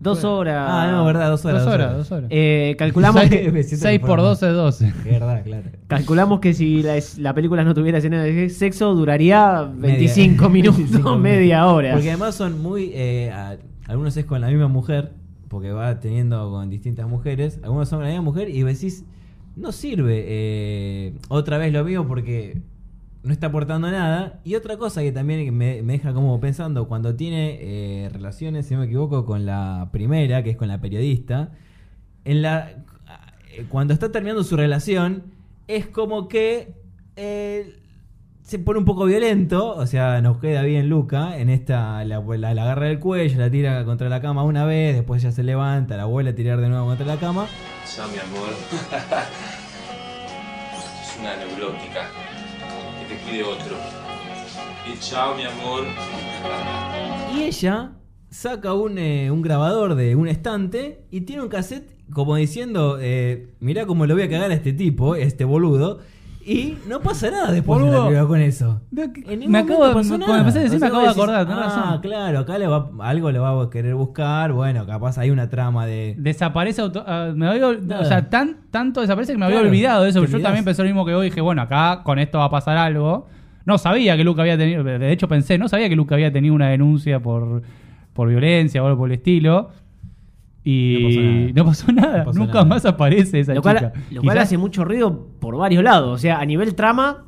Dos 0.00 0.24
horas. 0.24 0.66
Ah, 0.70 0.88
no, 0.90 1.04
verdad, 1.04 1.30
dos 1.30 1.44
horas. 1.44 1.64
Dos 1.64 1.74
horas, 1.74 1.96
dos 1.96 2.12
horas. 2.12 2.28
Eh, 2.30 2.74
calculamos 2.78 3.20
Seis- 3.28 3.30
que, 3.30 3.52
me 3.52 3.62
siento 3.62 3.82
6 3.86 3.98
por 4.00 4.10
informado. 4.10 4.28
12 4.30 4.46
es 4.48 4.54
12. 4.54 4.92
Verdad, 5.04 5.42
claro. 5.44 5.64
calculamos 5.86 6.40
que 6.40 6.54
si 6.54 6.82
la, 6.82 6.94
la 7.18 7.34
película 7.34 7.64
no 7.64 7.74
tuviera 7.74 7.98
escena 7.98 8.22
de 8.22 8.48
sexo 8.50 8.94
duraría 8.94 9.62
25 9.74 10.34
Media- 10.48 10.52
minutos, 10.52 10.76
25 10.78 11.16
media 11.18 11.66
hora. 11.66 11.92
Porque 11.92 12.08
además 12.10 12.34
son 12.34 12.62
muy. 12.62 12.90
eh, 12.94 13.30
a- 13.32 13.56
algunos 13.86 14.16
es 14.16 14.24
con 14.26 14.40
la 14.40 14.48
misma 14.48 14.68
mujer, 14.68 15.12
porque 15.48 15.72
va 15.72 15.98
teniendo 15.98 16.50
con 16.50 16.68
distintas 16.68 17.08
mujeres. 17.08 17.58
Algunos 17.62 17.88
son 17.88 17.98
con 18.00 18.04
la 18.04 18.10
misma 18.10 18.24
mujer 18.24 18.50
y 18.50 18.62
decís, 18.62 19.04
no 19.56 19.72
sirve 19.72 20.24
eh, 20.28 21.14
otra 21.28 21.58
vez 21.58 21.72
lo 21.72 21.82
mío 21.84 22.06
porque 22.06 22.60
no 23.28 23.34
está 23.34 23.48
aportando 23.48 23.90
nada. 23.90 24.40
Y 24.42 24.54
otra 24.54 24.78
cosa 24.78 25.02
que 25.02 25.12
también 25.12 25.54
me, 25.54 25.82
deja 25.82 26.14
como 26.14 26.40
pensando, 26.40 26.88
cuando 26.88 27.14
tiene 27.14 27.58
eh, 27.60 28.08
relaciones, 28.08 28.66
si 28.66 28.74
no 28.74 28.80
me 28.80 28.86
equivoco, 28.86 29.26
con 29.26 29.44
la 29.44 29.90
primera, 29.92 30.42
que 30.42 30.48
es 30.50 30.56
con 30.56 30.68
la 30.68 30.80
periodista, 30.80 31.50
en 32.24 32.40
la 32.40 32.70
eh, 33.52 33.66
cuando 33.68 33.92
está 33.92 34.10
terminando 34.10 34.42
su 34.44 34.56
relación, 34.56 35.24
es 35.66 35.86
como 35.86 36.26
que 36.26 36.72
eh, 37.16 37.78
se 38.40 38.58
pone 38.58 38.78
un 38.78 38.86
poco 38.86 39.04
violento, 39.04 39.76
o 39.76 39.86
sea, 39.86 40.22
nos 40.22 40.38
queda 40.38 40.62
bien 40.62 40.88
Luca, 40.88 41.38
en 41.38 41.50
esta, 41.50 42.02
la, 42.06 42.20
la, 42.20 42.50
agarra 42.50 42.86
del 42.86 42.98
cuello, 42.98 43.38
la 43.38 43.50
tira 43.50 43.84
contra 43.84 44.08
la 44.08 44.22
cama 44.22 44.42
una 44.42 44.64
vez, 44.64 44.96
después 44.96 45.22
ella 45.22 45.32
se 45.32 45.42
levanta, 45.42 45.98
la 45.98 46.06
vuelve 46.06 46.30
a 46.30 46.34
tirar 46.34 46.62
de 46.62 46.70
nuevo 46.70 46.86
contra 46.86 47.04
la 47.04 47.18
cama. 47.18 47.46
Chao, 47.94 48.08
mi 48.08 48.18
amor. 48.18 48.48
es 51.02 51.18
una 51.20 51.36
neurótica. 51.36 52.08
Te 53.28 53.34
cuide 53.34 53.44
otro. 53.44 53.76
Y 54.90 54.98
chao, 55.00 55.34
mi 55.34 55.42
amor. 55.42 55.84
Y 57.34 57.42
ella 57.42 57.92
saca 58.30 58.72
un, 58.72 58.96
eh, 58.96 59.30
un 59.30 59.42
grabador 59.42 59.96
de 59.96 60.16
un 60.16 60.28
estante 60.28 61.02
y 61.10 61.22
tiene 61.22 61.42
un 61.42 61.48
cassette 61.48 61.90
como 62.10 62.36
diciendo, 62.36 62.98
eh, 63.00 63.52
mirá 63.60 63.84
cómo 63.84 64.06
lo 64.06 64.14
voy 64.14 64.22
a 64.22 64.30
cagar 64.30 64.50
a 64.50 64.54
este 64.54 64.72
tipo, 64.72 65.14
este 65.14 65.44
boludo. 65.44 66.00
Y 66.44 66.78
no 66.88 67.00
pasa 67.00 67.30
nada 67.30 67.52
después 67.52 67.80
de 67.84 67.90
la 67.90 68.26
con 68.26 68.40
eso. 68.40 68.80
Me 68.90 69.58
acabo- 69.58 69.92
pasó 69.92 70.16
nada. 70.16 70.42
decir, 70.44 70.76
O 70.76 70.80
me 70.94 71.02
de 71.02 71.08
acordar, 71.08 71.46
tenés 71.46 71.62
ah, 71.62 71.66
razón. 71.84 72.00
claro, 72.00 72.38
acá 72.38 72.58
le 72.58 72.66
va, 72.66 72.90
algo 73.00 73.30
le 73.30 73.38
va 73.38 73.62
a 73.62 73.68
querer 73.70 73.94
buscar. 73.94 74.52
Bueno, 74.52 74.86
capaz 74.86 75.18
hay 75.18 75.30
una 75.30 75.50
trama 75.50 75.84
de. 75.84 76.14
Desaparece 76.18 76.80
auto- 76.80 77.04
ah, 77.06 77.32
me 77.34 77.46
había 77.48 77.66
o 77.68 78.04
sea, 78.04 78.30
tan, 78.30 78.56
tanto 78.70 79.00
desaparece 79.02 79.32
que 79.32 79.38
me 79.38 79.44
había 79.44 79.60
olvidado 79.60 80.04
de 80.04 80.10
eso. 80.10 80.20
Yo 80.20 80.24
olvidás. 80.24 80.42
también 80.42 80.64
pensé 80.64 80.82
lo 80.82 80.86
mismo 80.88 81.04
que 81.04 81.14
vos. 81.14 81.22
Dije, 81.22 81.40
bueno, 81.40 81.60
acá 81.62 82.02
con 82.02 82.18
esto 82.18 82.38
va 82.38 82.44
a 82.44 82.50
pasar 82.50 82.76
algo. 82.78 83.26
No 83.66 83.76
sabía 83.76 84.16
que 84.16 84.24
Luca 84.24 84.40
había 84.42 84.56
tenido. 84.56 84.82
De 84.82 85.12
hecho, 85.12 85.28
pensé, 85.28 85.58
no 85.58 85.68
sabía 85.68 85.90
que 85.90 85.96
Luca 85.96 86.14
había 86.14 86.32
tenido 86.32 86.54
una 86.54 86.68
denuncia 86.70 87.20
por, 87.20 87.62
por 88.14 88.28
violencia 88.28 88.82
o 88.82 88.86
algo 88.86 88.98
por 89.00 89.10
el 89.10 89.16
estilo. 89.16 89.68
Y 90.64 91.50
no 91.54 91.64
pasó 91.64 91.90
nada. 91.92 92.18
No 92.18 92.24
pasó 92.26 92.38
Nunca 92.40 92.52
nada. 92.54 92.64
más 92.66 92.84
aparece 92.84 93.40
esa 93.40 93.54
Lo 93.54 93.62
cual, 93.62 93.76
chica. 93.78 93.92
lo 94.10 94.22
cual 94.22 94.36
Quizás- 94.36 94.46
hace 94.48 94.58
mucho 94.58 94.84
ruido 94.84 95.28
por 95.40 95.56
varios 95.56 95.82
lados. 95.82 96.08
O 96.14 96.18
sea, 96.18 96.38
a 96.40 96.44
nivel 96.44 96.74
trama, 96.74 97.24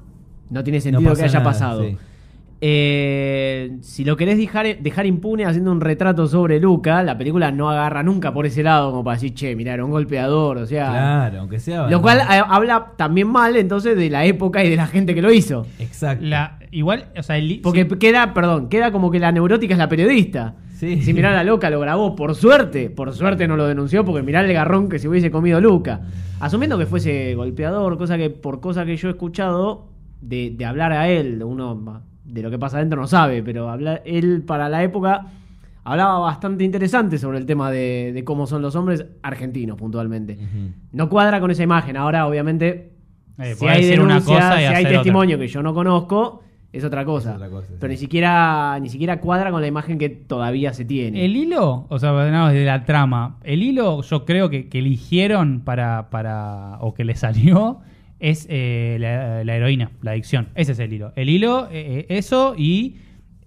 no 0.51 0.63
tiene 0.65 0.81
sentido 0.81 1.15
que 1.15 1.23
haya 1.23 1.39
nada, 1.39 1.45
pasado. 1.45 1.83
sí. 1.85 1.97
Eh, 2.63 3.79
si 3.81 4.05
lo 4.05 4.17
querés 4.19 4.37
dejar, 4.37 4.67
dejar 4.81 5.07
impune 5.07 5.47
haciendo 5.47 5.73
un 5.73 5.81
retrato 5.81 6.27
sobre 6.27 6.61
Luca, 6.61 7.03
la 7.03 7.17
película 7.17 7.51
no 7.51 7.71
agarra 7.71 8.03
nunca 8.03 8.35
por 8.35 8.45
ese 8.45 8.63
lado, 8.63 8.91
como 8.91 9.03
para 9.03 9.15
decir, 9.17 9.33
che, 9.33 9.57
mirá, 9.57 9.73
era 9.73 9.85
un 9.85 9.91
golpeador. 9.91 10.59
O 10.59 10.67
sea, 10.67 10.91
Claro, 10.91 11.41
aunque 11.41 11.59
sea. 11.59 11.89
lo 11.89 12.03
cual 12.03 12.19
eh, 12.19 12.43
habla 12.47 12.93
también 12.97 13.29
mal 13.29 13.57
entonces 13.57 13.97
de 13.97 14.11
la 14.11 14.27
época 14.27 14.63
y 14.63 14.69
de 14.69 14.77
la 14.77 14.87
gente 14.87 15.15
que 15.15 15.23
lo 15.23 15.33
hizo. 15.33 15.67
Exacto. 15.79 16.25
La, 16.27 16.59
igual, 16.71 17.07
o 17.17 17.23
sea, 17.23 17.39
el- 17.39 17.61
Porque 17.63 17.89
queda, 17.89 18.35
perdón, 18.35 18.69
queda 18.69 18.93
como 18.93 19.11
que 19.11 19.19
la 19.19 19.33
neurótica 19.33 19.73
es 19.75 19.79
la 19.79 19.89
periodista. 19.89 20.55
Sí. 20.81 21.03
Si 21.03 21.13
mirá 21.13 21.31
la 21.33 21.45
loca 21.45 21.69
lo 21.69 21.79
grabó, 21.79 22.17
por 22.17 22.35
suerte, 22.35 22.89
por 22.89 23.13
suerte 23.13 23.47
no 23.47 23.55
lo 23.57 23.67
denunció, 23.67 24.03
porque 24.05 24.23
mirá 24.23 24.41
el 24.41 24.51
garrón 24.53 24.89
que 24.89 24.99
se 24.99 25.09
hubiese 25.09 25.31
comido 25.31 25.61
Luca. 25.61 26.01
Asumiendo 26.41 26.79
que 26.79 26.87
fuese 26.87 27.35
golpeador, 27.35 27.99
cosa 27.99 28.17
que 28.17 28.31
por 28.31 28.61
cosa 28.61 28.87
que 28.87 28.97
yo 28.97 29.09
he 29.09 29.11
escuchado 29.11 29.89
de, 30.23 30.51
de 30.57 30.65
hablar 30.65 30.93
a 30.93 31.09
él, 31.09 31.43
uno 31.45 32.01
de 32.25 32.43
lo 32.43 32.51
que 32.51 32.59
pasa 32.59 32.79
adentro 32.79 32.99
no 32.99 33.07
sabe, 33.07 33.43
pero 33.43 33.69
hablar, 33.69 34.01
él 34.07 34.43
para 34.47 34.71
la 34.71 34.83
época 34.83 35.27
hablaba 35.85 36.19
bastante 36.19 36.65
interesante 36.65 37.19
sobre 37.19 37.37
el 37.39 37.45
tema 37.45 37.71
de, 37.71 38.13
de 38.15 38.25
cómo 38.25 38.47
son 38.47 38.63
los 38.63 38.75
hombres 38.75 39.05
argentinos 39.23 39.77
puntualmente. 39.77 40.39
No 40.93 41.11
cuadra 41.11 41.41
con 41.41 41.51
esa 41.51 41.63
imagen. 41.63 41.97
Ahora, 41.99 42.27
obviamente, 42.27 42.93
Eh, 43.39 43.55
si 43.55 43.61
puede 43.61 43.73
hay 43.93 43.99
una 43.99 44.21
cosa 44.21 44.57
y 44.57 44.67
si 44.67 44.73
hay 44.75 44.85
otra. 44.85 44.97
testimonio 44.99 45.39
que 45.39 45.49
yo 45.49 45.63
no 45.63 45.75
conozco, 45.75 46.43
es 46.73 46.85
otra 46.85 47.05
cosa. 47.05 47.35
otra 47.35 47.49
cosa, 47.49 47.67
Pero 47.81 47.91
ni 47.91 47.97
siquiera 47.97 48.79
ni 48.81 48.89
siquiera 48.89 49.21
cuadra 49.21 49.51
con 49.51 49.61
la 49.61 49.67
imagen 49.67 49.99
que 49.99 50.09
todavía 50.09 50.73
se 50.73 50.85
tiene. 50.85 51.25
El 51.25 51.37
hilo, 51.37 51.87
o 51.89 51.99
sea, 51.99 52.13
no, 52.31 52.49
de 52.49 52.65
la 52.65 52.85
trama, 52.85 53.39
el 53.43 53.63
hilo 53.63 54.03
yo 54.03 54.25
creo 54.25 54.49
que, 54.51 54.69
que 54.69 54.79
eligieron 54.79 55.61
para, 55.61 56.11
para, 56.11 56.79
o 56.81 56.95
que 56.95 57.05
le 57.05 57.17
salió, 57.17 57.81
es 58.21 58.47
eh, 58.51 58.99
la, 59.01 59.43
la 59.45 59.57
heroína, 59.57 59.91
la 60.03 60.11
adicción. 60.13 60.49
Ese 60.55 60.73
es 60.73 60.79
el 60.79 60.93
hilo. 60.93 61.13
El 61.17 61.29
hilo, 61.31 61.67
eh, 61.73 62.07
eh, 62.09 62.19
eso 62.19 62.55
y 62.57 62.99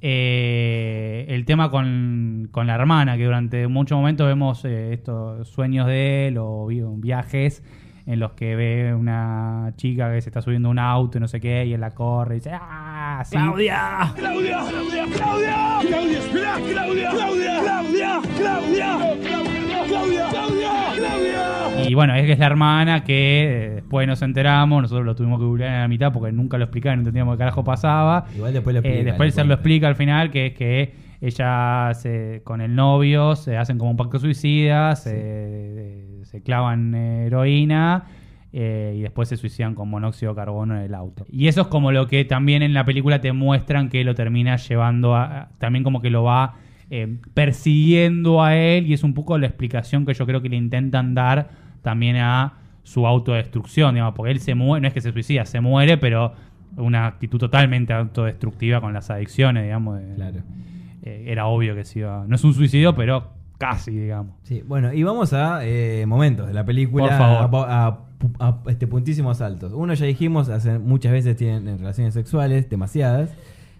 eh, 0.01 1.25
el 1.29 1.45
tema 1.45 1.69
con, 1.71 2.49
con 2.51 2.67
la 2.67 2.75
hermana, 2.75 3.17
que 3.17 3.25
durante 3.25 3.67
muchos 3.67 3.97
momentos 3.97 4.27
vemos 4.27 4.65
eh, 4.65 4.93
estos 4.93 5.47
sueños 5.47 5.87
de 5.87 6.27
él 6.27 6.37
o 6.39 6.65
vi- 6.67 6.81
viajes 6.97 7.63
en 8.05 8.19
los 8.19 8.33
que 8.33 8.55
ve 8.55 8.93
una 8.93 9.71
chica 9.77 10.11
que 10.11 10.21
se 10.21 10.29
está 10.29 10.41
subiendo 10.41 10.67
a 10.67 10.71
un 10.71 10.79
auto 10.79 11.17
y 11.17 11.21
no 11.21 11.27
sé 11.27 11.39
qué, 11.39 11.65
y 11.65 11.73
él 11.73 11.81
la 11.81 11.91
corre 11.91 12.35
y 12.35 12.39
dice, 12.39 12.51
¡ah! 12.53 13.21
sí". 13.25 13.37
¡Claudia! 13.37 14.13
¡Claudia! 14.15 14.59
¡Claudia! 14.69 15.05
¡Claudia! 15.15 15.79
¡Claudia! 15.81 16.29
¡Claudia! 16.71 17.11
¡Claudia! 17.11 17.61
¡Claudia! 17.61 18.21
¡Claudia! 18.37 18.97
¡Claudia! 19.87 20.29
¡Claudia! 20.29 20.73
¡Claudia! 20.95 21.89
Y 21.89 21.93
bueno, 21.93 22.13
es 22.15 22.25
que 22.25 22.33
es 22.33 22.39
la 22.39 22.45
hermana 22.45 23.03
que 23.03 23.43
eh, 23.43 23.69
después 23.75 24.07
nos 24.07 24.21
enteramos, 24.21 24.81
nosotros 24.81 25.05
lo 25.05 25.15
tuvimos 25.15 25.39
que 25.39 25.45
googlear 25.45 25.73
en 25.73 25.81
la 25.81 25.87
mitad 25.87 26.13
porque 26.13 26.31
nunca 26.31 26.57
lo 26.57 26.65
explicaba 26.65 26.93
y 26.93 26.97
no 26.97 27.01
entendíamos 27.01 27.35
qué 27.35 27.39
carajo 27.39 27.63
pasaba. 27.63 28.25
Igual 28.35 28.53
después 28.53 28.75
lo 28.75 28.81
Eh, 28.83 29.31
se 29.31 29.43
lo 29.43 29.53
explica 29.53 29.87
al 29.87 29.95
final, 29.95 30.29
que 30.29 30.47
es 30.47 30.53
que 30.53 31.02
ella 31.27 31.91
se, 31.93 32.41
con 32.43 32.61
el 32.61 32.75
novio 32.75 33.35
se 33.35 33.57
hacen 33.57 33.77
como 33.77 33.91
un 33.91 33.97
pacto 33.97 34.19
suicida, 34.19 34.95
se, 34.95 36.19
se 36.23 36.41
clavan 36.43 36.93
heroína 36.93 38.05
eh, 38.51 38.95
y 38.97 39.01
después 39.01 39.29
se 39.29 39.37
suicidan 39.37 39.73
con 39.73 39.89
monóxido 39.89 40.33
de 40.33 40.35
carbono 40.35 40.75
en 40.75 40.81
el 40.83 40.93
auto. 40.93 41.25
Y 41.31 41.47
eso 41.47 41.61
es 41.61 41.67
como 41.67 41.91
lo 41.91 42.07
que 42.07 42.25
también 42.25 42.61
en 42.61 42.73
la 42.73 42.85
película 42.85 43.21
te 43.21 43.31
muestran 43.31 43.89
que 43.89 44.03
lo 44.03 44.13
termina 44.15 44.57
llevando 44.57 45.15
a... 45.15 45.23
a- 45.41 45.49
también 45.59 45.83
como 45.83 46.01
que 46.01 46.09
lo 46.09 46.23
va 46.23 46.55
eh, 46.89 47.17
persiguiendo 47.33 48.43
a 48.43 48.55
él 48.55 48.85
y 48.87 48.93
es 48.93 49.03
un 49.03 49.13
poco 49.13 49.37
la 49.37 49.47
explicación 49.47 50.05
que 50.05 50.13
yo 50.13 50.25
creo 50.25 50.41
que 50.41 50.49
le 50.49 50.57
intentan 50.57 51.15
dar 51.15 51.49
también 51.81 52.17
a 52.17 52.53
su 52.83 53.07
autodestrucción, 53.07 53.95
digamos, 53.95 54.13
porque 54.15 54.31
él 54.33 54.39
se 54.39 54.55
muere, 54.55 54.81
no 54.81 54.87
es 54.89 54.93
que 54.93 55.01
se 55.01 55.11
suicida, 55.13 55.45
se 55.45 55.61
muere, 55.61 55.97
pero 55.97 56.33
una 56.75 57.05
actitud 57.07 57.39
totalmente 57.39 57.93
autodestructiva 57.93 58.81
con 58.81 58.93
las 58.93 59.09
adicciones, 59.09 59.63
digamos. 59.63 59.99
de- 59.99 60.15
Claro. 60.15 60.39
Eh, 61.03 61.25
era 61.27 61.45
obvio 61.47 61.75
que 61.75 61.83
se 61.85 61.99
iba... 61.99 62.25
No 62.27 62.35
es 62.35 62.43
un 62.43 62.53
suicidio, 62.53 62.95
pero 62.95 63.29
casi, 63.57 63.91
digamos. 63.91 64.33
Sí, 64.43 64.63
bueno, 64.67 64.91
y 64.93 65.03
vamos 65.03 65.33
a 65.33 65.59
eh, 65.65 66.05
momentos 66.07 66.47
de 66.47 66.53
la 66.53 66.65
película. 66.65 67.07
Por 67.07 67.17
favor. 67.17 67.67
A, 67.69 67.85
a- 67.87 67.99
a- 68.39 68.59
este, 68.67 68.87
puntísimos 68.87 69.37
saltos. 69.37 69.73
Uno 69.73 69.93
ya 69.93 70.05
dijimos, 70.05 70.49
hace, 70.49 70.79
muchas 70.79 71.11
veces 71.11 71.35
tienen 71.37 71.77
relaciones 71.77 72.13
sexuales, 72.13 72.69
demasiadas. 72.69 73.29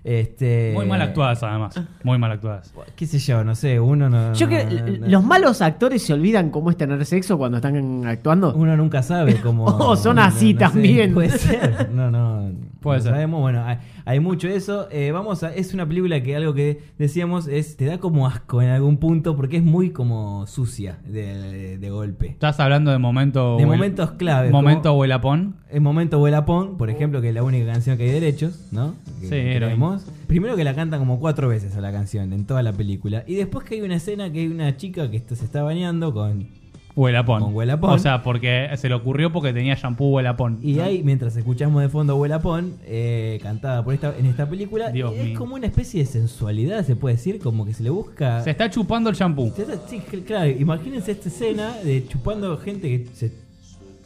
Este, 0.04 0.72
Muy 0.76 0.86
mal 0.86 1.02
actuadas, 1.02 1.42
además. 1.44 1.80
Muy 2.04 2.18
mal 2.18 2.32
actuadas. 2.32 2.74
Qué 2.96 3.06
sé 3.08 3.20
yo, 3.20 3.44
no 3.44 3.56
sé, 3.56 3.80
uno 3.80 4.10
no. 4.10 4.34
Yo 4.34 4.48
no- 4.48 4.50
que 4.50 4.66
no- 5.00 5.08
los 5.08 5.24
malos 5.24 5.62
actores 5.62 6.02
se 6.04 6.14
olvidan 6.14 6.50
cómo 6.50 6.70
es 6.70 6.78
tener 6.78 7.06
sexo 7.06 7.38
cuando 7.38 7.58
están 7.58 8.06
actuando. 8.06 8.54
Uno 8.54 8.76
nunca 8.76 9.02
sabe 9.02 9.36
cómo. 9.42 9.64
O 9.84 9.96
son 9.96 10.20
así 10.20 10.54
no 10.54 10.60
sé, 10.60 10.66
también. 10.66 11.14
puede 11.14 11.30
ser. 11.38 11.90
No, 11.94 12.12
no. 12.12 12.52
Puede 12.82 12.98
no 13.00 13.04
ser. 13.04 13.12
Sabemos, 13.14 13.40
bueno, 13.40 13.64
hay, 13.66 13.78
hay 14.04 14.20
mucho 14.20 14.50
eso. 14.50 14.88
Eh, 14.92 15.12
vamos 15.14 15.42
a. 15.44 15.54
Es 15.56 15.74
una 15.74 15.88
película 15.88 16.22
que 16.22 16.36
algo 16.36 16.54
que 16.54 16.82
decíamos 16.98 17.48
es. 17.48 17.78
Te 17.78 17.86
da 17.86 17.98
como 18.00 18.28
asco 18.28 18.62
en 18.62 18.70
algún 18.70 18.98
punto 18.98 19.38
porque 19.38 19.58
es 19.58 19.64
muy 19.64 19.92
como 19.92 20.46
sucia 20.48 20.98
de, 21.06 21.78
de 21.78 21.90
golpe. 21.90 22.28
Estás 22.28 22.60
hablando 22.60 22.92
de 22.92 22.98
momento... 22.98 23.56
De 23.58 23.66
momentos 23.66 24.12
claves. 24.12 24.52
Momento 24.52 24.90
como- 24.90 25.00
huelapón. 25.02 25.56
El 25.74 25.82
momento 25.82 26.22
Huelapón, 26.22 26.78
por 26.78 26.90
ejemplo, 26.90 27.20
que 27.22 27.30
es 27.30 27.34
la 27.36 27.44
única 27.44 27.66
canción 27.72 27.98
que 27.98 28.04
hay 28.04 28.12
derechos, 28.12 28.68
¿no? 28.72 28.94
Que 29.20 29.26
Sí, 29.26 29.30
tenemos. 29.30 30.06
Primero 30.28 30.56
que 30.56 30.64
la 30.64 30.76
cantan 30.76 31.00
como 31.00 31.20
cuatro 31.20 31.48
veces 31.50 31.76
a 31.76 31.82
la 31.82 31.92
canción 31.92 32.32
en 32.32 32.46
toda 32.46 32.62
la 32.62 32.74
película. 32.74 33.24
Y 33.26 33.36
después 33.36 33.66
que 33.66 33.76
hay 33.76 33.82
una 33.82 33.96
escena 33.96 34.32
que 34.32 34.42
hay 34.42 34.48
una 34.48 34.78
chica 34.78 35.10
que 35.10 35.18
está- 35.18 35.36
se 35.36 35.46
está 35.46 35.64
bañando 35.64 36.14
con. 36.14 36.48
Huelapón. 36.96 37.42
Con 37.42 37.56
huelapón. 37.56 37.90
O 37.90 37.98
sea, 37.98 38.22
porque 38.22 38.70
se 38.78 38.88
le 38.88 38.94
ocurrió 38.94 39.32
porque 39.32 39.52
tenía 39.52 39.74
shampoo 39.74 40.10
huelapón. 40.12 40.60
Y 40.62 40.78
hay, 40.78 41.02
mientras 41.02 41.36
escuchamos 41.36 41.82
de 41.82 41.90
fondo 41.90 42.16
Huelapón, 42.18 42.76
eh, 42.86 43.40
cantada 43.42 43.84
por 43.84 43.96
esta, 43.96 44.14
en 44.16 44.28
esta 44.28 44.48
película, 44.48 44.92
Dios 44.92 45.12
es 45.18 45.26
mío. 45.30 45.40
como 45.40 45.56
una 45.56 45.66
especie 45.66 46.02
de 46.02 46.06
sensualidad, 46.06 46.86
se 46.86 46.96
puede 46.96 47.16
decir, 47.16 47.40
como 47.40 47.66
que 47.66 47.74
se 47.74 47.82
le 47.82 47.90
busca. 47.90 48.44
Se 48.44 48.52
está 48.52 48.70
chupando 48.70 49.10
el 49.10 49.16
shampoo. 49.16 49.52
Se 49.56 49.64
está- 49.64 49.80
sí, 49.88 50.04
cl- 50.08 50.24
claro, 50.24 50.52
imagínense 50.52 51.14
esta 51.14 51.30
escena 51.30 51.74
de 51.84 52.08
chupando 52.08 52.56
gente 52.60 52.88
que 52.88 53.08
se 53.16 53.32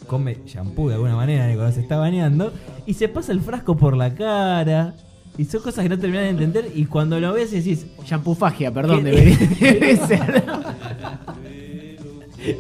come 0.08 0.38
shampoo 0.46 0.90
de 0.90 0.96
alguna 0.96 1.16
manera 1.16 1.46
cuando 1.54 1.72
se 1.72 1.82
está 1.82 1.98
bañando 1.98 2.52
y 2.86 2.94
se 2.94 3.08
pasa 3.08 3.32
el 3.32 3.42
frasco 3.42 3.78
por 3.78 3.96
la 3.96 4.16
cara. 4.16 4.96
Y 5.38 5.46
son 5.46 5.62
cosas 5.62 5.84
que 5.84 5.90
no 5.90 6.00
terminan 6.00 6.24
de 6.24 6.30
entender 6.30 6.72
y 6.74 6.86
cuando 6.86 7.20
lo 7.20 7.32
ves 7.34 7.52
decís... 7.52 7.86
Shampoofagia, 8.04 8.74
perdón, 8.74 9.04
debería, 9.04 9.38
debe 9.60 9.96
ser. 10.08 10.44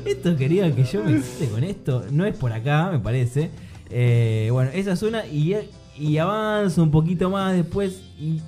Esto 0.06 0.36
quería 0.36 0.74
que 0.76 0.84
yo 0.84 1.04
me 1.04 1.18
excite 1.18 1.48
con 1.50 1.64
esto. 1.64 2.06
No 2.12 2.26
es 2.26 2.38
por 2.38 2.52
acá, 2.54 2.89
me 2.91 3.00
parece. 3.00 3.50
Eh, 3.89 4.50
bueno, 4.52 4.70
esa 4.74 4.91
es 4.91 5.02
una. 5.02 5.26
Y, 5.26 5.56
y 5.98 6.18
avanza 6.18 6.82
un 6.82 6.91
poquito 6.91 7.30
más 7.30 7.56
después. 7.56 8.02
Y 8.20 8.41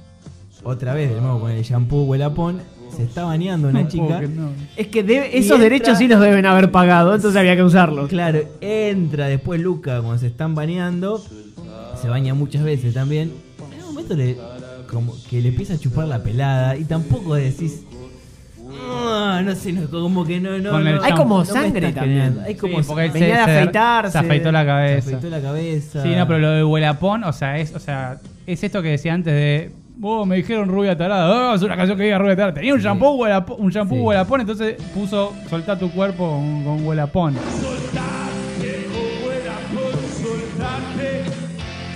otra 0.63 0.93
vez, 0.93 1.13
de 1.13 1.21
nuevo 1.21 1.39
con 1.39 1.51
el 1.51 1.63
shampoo 1.63 2.03
Huelapón. 2.03 2.61
Se 2.95 3.03
está 3.03 3.23
bañando 3.23 3.69
una 3.69 3.83
No 3.83 3.87
chica. 3.87 4.05
puedo 4.05 4.19
que 4.21 4.27
no. 4.27 4.49
Es 4.75 4.87
que 4.87 5.03
debe- 5.03 5.37
esos 5.37 5.51
entra- 5.57 5.63
derechos 5.63 5.97
sí 5.97 6.07
los 6.07 6.19
deben 6.19 6.45
haber 6.45 6.71
pagado, 6.71 7.15
entonces 7.15 7.39
había 7.39 7.55
que 7.55 7.63
usarlos. 7.63 8.09
Claro, 8.09 8.39
entra 8.61 9.27
después 9.27 9.61
Luca 9.61 9.99
cuando 10.01 10.17
se 10.17 10.27
están 10.27 10.55
bañando. 10.55 11.23
Se 12.01 12.07
baña 12.09 12.33
muchas 12.33 12.63
veces 12.63 12.93
también. 12.93 13.31
En 13.73 13.79
un 13.83 13.87
momento 13.93 14.15
le, 14.15 14.37
como 14.91 15.13
que 15.29 15.41
le 15.41 15.49
empieza 15.49 15.73
a 15.73 15.77
chupar 15.77 16.07
la 16.07 16.23
pelada. 16.23 16.75
Y 16.77 16.83
tampoco 16.85 17.35
decís. 17.35 17.83
"Ah, 18.91 19.41
no 19.43 19.55
sé, 19.55 19.73
no, 19.73 19.89
como 19.89 20.25
que 20.25 20.39
no, 20.39 20.57
no, 20.59 20.75
Hay 21.03 21.13
como 21.13 21.43
sangre 21.45 21.91
también. 21.91 22.15
generando. 22.21 22.41
Hay 22.41 22.55
como 22.55 22.81
Sí, 22.81 22.85
porque 22.87 23.09
venía 23.09 23.27
de 23.27 23.33
de 23.33 23.39
afeitarse. 23.59 24.11
Se 24.11 24.17
afeitó 24.17 24.51
la 24.51 24.65
cabeza. 24.65 25.09
Se 25.09 25.15
afeitó 25.15 25.29
la 25.35 25.41
cabeza. 25.41 26.03
Sí, 26.03 26.09
no, 26.15 26.27
pero 26.27 26.39
lo 26.39 26.49
de 26.51 26.63
huelapón, 26.63 27.23
o 27.23 27.33
sea, 27.33 27.57
es, 27.59 27.73
o 27.75 27.79
sea, 27.79 28.19
es 28.45 28.63
esto 28.63 28.81
que 28.81 28.89
decía 28.89 29.13
antes 29.13 29.33
de. 29.33 29.71
Oh, 30.01 30.25
me 30.25 30.37
dijeron 30.37 30.69
rubia 30.69 30.97
tarada. 30.97 31.51
Oh, 31.51 31.55
es 31.55 31.61
una 31.61 31.75
canción 31.75 31.97
que 31.97 32.05
diga 32.05 32.17
rubia 32.17 32.35
tarada. 32.35 32.53
Tenía 32.53 32.73
un 32.73 32.79
shampoo 32.79 33.15
huelapón, 33.15 33.57
un 33.59 33.69
shampoo 33.69 33.95
Sí. 33.97 34.01
huelapón, 34.01 34.41
entonces 34.41 34.75
puso 34.93 35.33
soltá 35.49 35.77
tu 35.77 35.91
cuerpo 35.91 36.29
con, 36.29 36.63
con 36.63 36.85
huelapón. 36.87 37.33
Soltate, 37.35 38.87
oh 38.95 39.27
huelapón, 39.27 39.99
soltate, 40.21 41.23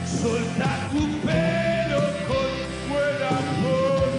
solta 0.06 0.90
tu 0.92 1.00
pelo 1.26 2.00
con 2.28 2.94
huelapón. 2.94 4.10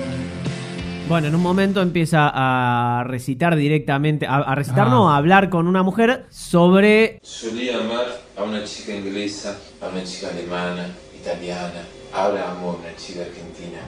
Bueno, 1.08 1.26
en 1.28 1.34
un 1.34 1.42
momento 1.42 1.82
empieza 1.82 2.30
a 2.32 3.04
recitar 3.04 3.54
directamente, 3.54 4.26
a, 4.26 4.36
a 4.36 4.54
recitar, 4.54 4.86
Ah. 4.86 4.90
no, 4.90 5.10
a 5.10 5.18
hablar 5.18 5.50
con 5.50 5.66
una 5.68 5.82
mujer 5.82 6.24
sobre 6.30 7.18
Solía 7.22 7.76
amar 7.76 8.06
a 8.38 8.42
una 8.44 8.64
chica 8.64 8.94
inglesa, 8.96 9.58
a 9.82 9.88
una 9.88 10.02
chica 10.04 10.28
alemana, 10.30 10.86
italiana. 11.20 11.82
A 12.16 12.28
una 12.28 12.96
chica 12.96 13.20
argentina. 13.22 13.78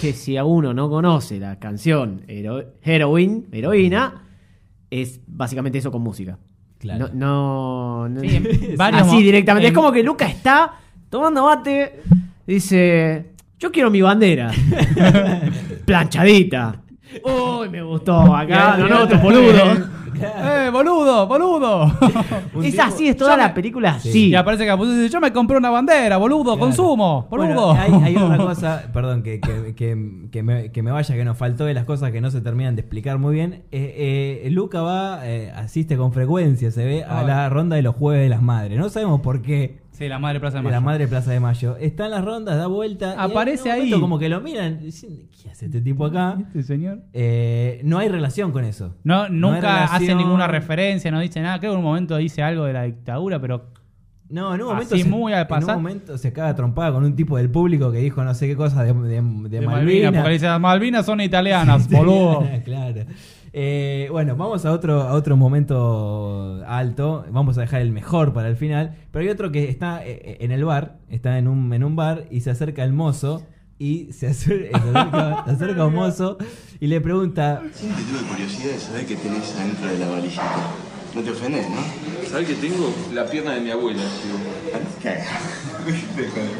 Que 0.00 0.12
si 0.12 0.36
a 0.36 0.44
uno 0.44 0.72
no 0.72 0.88
conoce 0.88 1.38
la 1.38 1.58
canción 1.58 2.22
Hero- 2.28 2.64
Heroin, 2.82 3.46
Heroína, 3.52 4.22
es 4.90 5.20
básicamente 5.26 5.78
eso 5.78 5.90
con 5.90 6.02
música. 6.02 6.38
Claro. 6.78 7.10
No, 7.12 8.08
no, 8.08 8.08
no- 8.08 8.20
Sí, 8.20 8.40
varios 8.76 9.08
así 9.08 9.22
directamente. 9.22 9.66
en- 9.68 9.72
Es 9.72 9.76
como 9.76 9.92
que 9.92 10.02
Luca 10.02 10.26
está 10.26 10.72
tomando 11.10 11.44
mate, 11.44 12.00
dice, 12.46 13.32
yo 13.58 13.70
quiero 13.72 13.90
mi 13.90 14.00
bandera. 14.00 14.50
Planchadita. 15.84 16.82
Uy, 17.24 17.68
me 17.70 17.82
gustó 17.82 18.34
acá, 18.34 18.76
no, 18.78 18.88
no, 18.88 19.02
otro 19.04 19.18
boludo. 19.18 19.98
¡Eh, 20.20 20.68
boludo, 20.72 21.26
boludo! 21.28 21.92
Es 22.64 22.76
así, 22.78 23.06
es 23.08 23.16
toda 23.16 23.36
la 23.36 23.54
película 23.54 23.90
así. 23.92 24.30
Y 24.30 24.34
aparece 24.34 24.66
Capuzotto 24.66 24.94
y 24.96 25.02
dice, 25.02 25.12
yo 25.12 25.20
me 25.20 25.32
compré 25.32 25.56
una 25.56 25.70
bandera, 25.70 26.16
boludo, 26.16 26.42
Claro. 26.42 26.58
consumo, 26.58 27.26
boludo. 27.30 27.68
Bueno, 27.72 27.72
hay, 28.02 28.14
hay 28.14 28.16
otra 28.16 28.36
cosa, 28.38 28.90
perdón, 28.92 29.22
que, 29.22 29.40
que, 29.40 29.74
que- 29.76 30.28
que 30.32 30.42
me, 30.42 30.72
que 30.72 30.82
me 30.82 30.90
vaya, 30.90 31.14
que 31.14 31.24
nos 31.24 31.36
faltó 31.38 31.64
de 31.66 31.74
las 31.74 31.84
cosas 31.84 32.10
que 32.10 32.20
no 32.20 32.30
se 32.30 32.40
terminan 32.40 32.74
de 32.74 32.80
explicar 32.80 33.18
muy 33.18 33.34
bien. 33.34 33.62
Eh, 33.70 34.42
eh, 34.44 34.50
Luca 34.50 34.82
va, 34.82 35.20
eh, 35.24 35.52
asiste 35.54 35.96
con 35.96 36.12
frecuencia, 36.12 36.70
se 36.72 36.84
ve, 36.84 37.04
a 37.04 37.22
la 37.22 37.48
ronda 37.48 37.76
de 37.76 37.82
los 37.82 37.94
jueves 37.94 38.22
de 38.24 38.28
las 38.28 38.42
madres. 38.42 38.76
No 38.78 38.88
sabemos 38.88 39.20
por 39.20 39.40
qué. 39.40 39.78
Sí, 39.98 40.06
la 40.08 40.20
madre 40.20 40.38
Plaza 40.38 40.58
de 40.58 40.62
Mayo. 40.62 40.74
la 40.76 40.80
madre 40.80 41.08
Plaza 41.08 41.30
de 41.32 41.40
Mayo. 41.40 41.76
Está 41.76 42.04
en 42.04 42.12
las 42.12 42.24
rondas, 42.24 42.56
da 42.56 42.68
vuelta. 42.68 43.20
Aparece 43.20 43.72
ahí. 43.72 43.80
momento 43.80 44.00
Como 44.00 44.18
que 44.20 44.28
lo 44.28 44.40
miran, 44.40 44.78
diciendo, 44.80 45.24
¿qué 45.42 45.50
hace 45.50 45.66
este 45.66 45.80
tipo 45.80 46.04
acá? 46.06 46.36
Este 46.40 46.62
señor. 46.62 47.00
Eh, 47.12 47.80
no 47.82 47.98
hay 47.98 48.08
relación 48.08 48.52
con 48.52 48.64
eso. 48.64 48.94
No, 49.02 49.28
nunca 49.28 49.82
hace 49.84 49.94
relación. 50.04 50.18
ninguna 50.18 50.46
referencia, 50.46 51.10
no 51.10 51.18
dice 51.18 51.40
nada. 51.40 51.58
Creo 51.58 51.72
que 51.72 51.74
en 51.74 51.78
un 51.80 51.84
momento 51.84 52.16
dice 52.16 52.44
algo 52.44 52.64
de 52.64 52.74
la 52.74 52.84
dictadura, 52.84 53.40
pero 53.40 53.72
No, 54.30 54.54
en 54.54 54.60
un 54.62 54.68
momento, 54.68 54.94
Así 54.94 55.02
se, 55.04 55.08
muy 55.08 55.32
al 55.32 55.40
en 55.40 55.44
un 55.46 55.48
pasar. 55.48 55.76
momento 55.76 56.16
se 56.16 56.32
caga 56.32 56.54
trompada 56.54 56.92
con 56.92 57.02
un 57.02 57.16
tipo 57.16 57.36
del 57.36 57.50
público 57.50 57.90
que 57.90 57.98
dijo 57.98 58.22
no 58.22 58.34
sé 58.34 58.46
qué 58.46 58.54
cosa 58.56 58.84
de, 58.84 58.92
de, 58.92 59.00
de 59.02 59.10
de 59.10 59.20
Malvinas. 59.22 59.66
Malvinas. 59.66 60.12
Porque 60.14 60.32
dice, 60.34 60.46
las 60.46 60.60
Malvinas 60.60 61.06
son 61.06 61.20
italianas, 61.22 61.88
boludo. 61.90 62.46
claro. 62.64 63.02
Eh, 63.52 64.08
bueno, 64.10 64.36
vamos 64.36 64.64
a 64.66 64.72
otro, 64.72 65.02
a 65.02 65.12
otro 65.14 65.36
momento 65.36 66.62
alto. 66.66 67.24
Vamos 67.30 67.58
a 67.58 67.62
dejar 67.62 67.80
el 67.82 67.90
mejor 67.92 68.32
para 68.32 68.48
el 68.48 68.56
final. 68.56 68.96
Pero 69.10 69.22
hay 69.24 69.28
otro 69.30 69.50
que 69.52 69.68
está 69.68 70.04
eh, 70.06 70.38
en 70.40 70.50
el 70.52 70.64
bar. 70.64 70.98
Está 71.08 71.38
en 71.38 71.48
un, 71.48 71.72
en 71.72 71.84
un 71.84 71.96
bar 71.96 72.26
y 72.30 72.40
se 72.40 72.50
acerca 72.50 72.84
el 72.84 72.92
mozo. 72.92 73.42
Y 73.80 74.12
se 74.12 74.28
acer- 74.30 74.70
se 74.70 74.76
acerca, 74.76 75.44
se 75.46 75.50
acerca 75.52 75.86
un 75.86 75.94
mozo 75.94 76.36
y 76.80 76.86
le 76.88 77.00
pregunta: 77.00 77.62
Siempre 77.72 78.02
tuve 78.04 78.28
curiosidad 78.28 78.72
de 78.72 78.78
saber 78.78 79.06
qué 79.06 79.14
tenés 79.16 79.54
adentro 79.56 79.86
de 79.88 79.98
la 79.98 80.08
valijita. 80.08 80.42
No 81.14 81.22
te 81.22 81.30
ofendes, 81.30 81.66
¿no? 81.70 81.76
¿Sabes 82.28 82.48
que 82.48 82.54
tengo? 82.54 82.92
La 83.14 83.24
pierna 83.24 83.54
de 83.54 83.60
mi 83.60 83.70
abuela. 83.70 84.02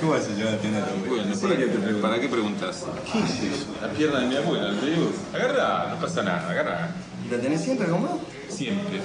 ¿Cómo 0.00 0.12
vas 0.12 0.26
a 0.28 0.34
llevar 0.34 0.52
la 0.52 0.58
de 0.58 0.92
tu 0.92 1.08
Bueno, 1.08 1.34
¿para 1.40 1.56
qué, 1.56 1.66
¿para 2.00 2.20
qué 2.20 2.28
preguntas? 2.28 2.86
¿Qué 3.12 3.18
es 3.18 3.52
eso? 3.54 3.66
La 3.82 3.88
pierna 3.90 4.20
de 4.20 4.26
mi 4.28 4.36
abuela, 4.36 4.72
te 4.80 4.90
digo. 4.90 5.10
Agarra, 5.34 5.90
no 5.94 6.00
pasa 6.00 6.22
nada, 6.22 6.48
agarra. 6.50 6.90
¿Y 7.26 7.30
la 7.34 7.40
tenés 7.40 7.60
siempre 7.62 7.88
con 7.88 8.02
vos? 8.02 8.10
Siempre. 8.48 9.00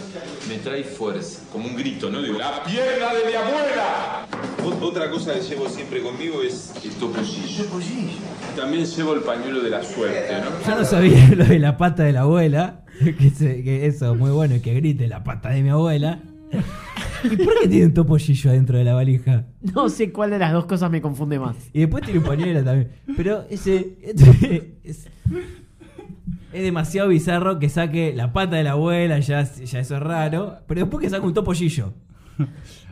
Me 0.47 0.57
trae 0.59 0.83
fuerza. 0.83 1.41
Como 1.51 1.67
un 1.67 1.75
grito, 1.75 2.09
¿no? 2.09 2.21
Digo, 2.21 2.37
¡la 2.37 2.63
pierna 2.63 3.13
de 3.13 3.25
mi 3.29 3.33
abuela! 3.35 4.27
Ot- 4.63 4.81
Otra 4.81 5.09
cosa 5.09 5.33
que 5.33 5.41
llevo 5.41 5.67
siempre 5.67 6.01
conmigo 6.01 6.41
es 6.41 6.71
el 6.83 6.91
topollillo. 6.91 7.65
También 8.55 8.85
llevo 8.85 9.13
el 9.15 9.21
pañuelo 9.21 9.61
de 9.61 9.69
la 9.69 9.83
suerte, 9.83 10.33
¿no? 10.41 10.65
Yo 10.71 10.79
no 10.79 10.85
sabía 10.85 11.27
lo 11.35 11.45
de 11.45 11.59
la 11.59 11.77
pata 11.77 12.03
de 12.03 12.13
la 12.13 12.21
abuela. 12.21 12.79
Que, 13.19 13.31
se- 13.31 13.63
que 13.63 13.87
eso, 13.87 14.13
muy 14.15 14.29
bueno, 14.29 14.55
y 14.55 14.59
que 14.61 14.73
grite 14.75 15.07
la 15.07 15.23
pata 15.23 15.49
de 15.49 15.63
mi 15.63 15.69
abuela. 15.69 16.19
¿Y 17.23 17.35
por 17.37 17.59
qué 17.61 17.67
tiene 17.67 17.85
un 17.87 17.93
topollillo 17.93 18.49
adentro 18.49 18.77
de 18.77 18.83
la 18.83 18.93
valija? 18.93 19.45
No 19.73 19.89
sé 19.89 20.11
cuál 20.11 20.29
de 20.31 20.39
las 20.39 20.51
dos 20.53 20.65
cosas 20.65 20.89
me 20.91 21.01
confunde 21.01 21.39
más. 21.39 21.55
Y 21.73 21.79
después 21.79 22.03
tiene 22.03 22.19
un 22.19 22.25
pañuelo 22.25 22.63
también. 22.63 22.89
Pero 23.15 23.45
ese. 23.49 23.97
Es, 24.83 25.07
es 26.51 26.61
demasiado 26.61 27.09
bizarro 27.09 27.57
que 27.57 27.67
saque 27.69 28.13
la 28.15 28.31
pata 28.31 28.57
de 28.57 28.63
la 28.63 28.71
abuela, 28.71 29.17
ya, 29.19 29.41
ya 29.43 29.79
eso 29.79 29.95
es 29.95 30.01
raro. 30.03 30.57
Pero 30.67 30.81
después 30.81 31.01
que 31.03 31.09
saque 31.09 31.25
un 31.25 31.33
topollillo. 31.33 31.93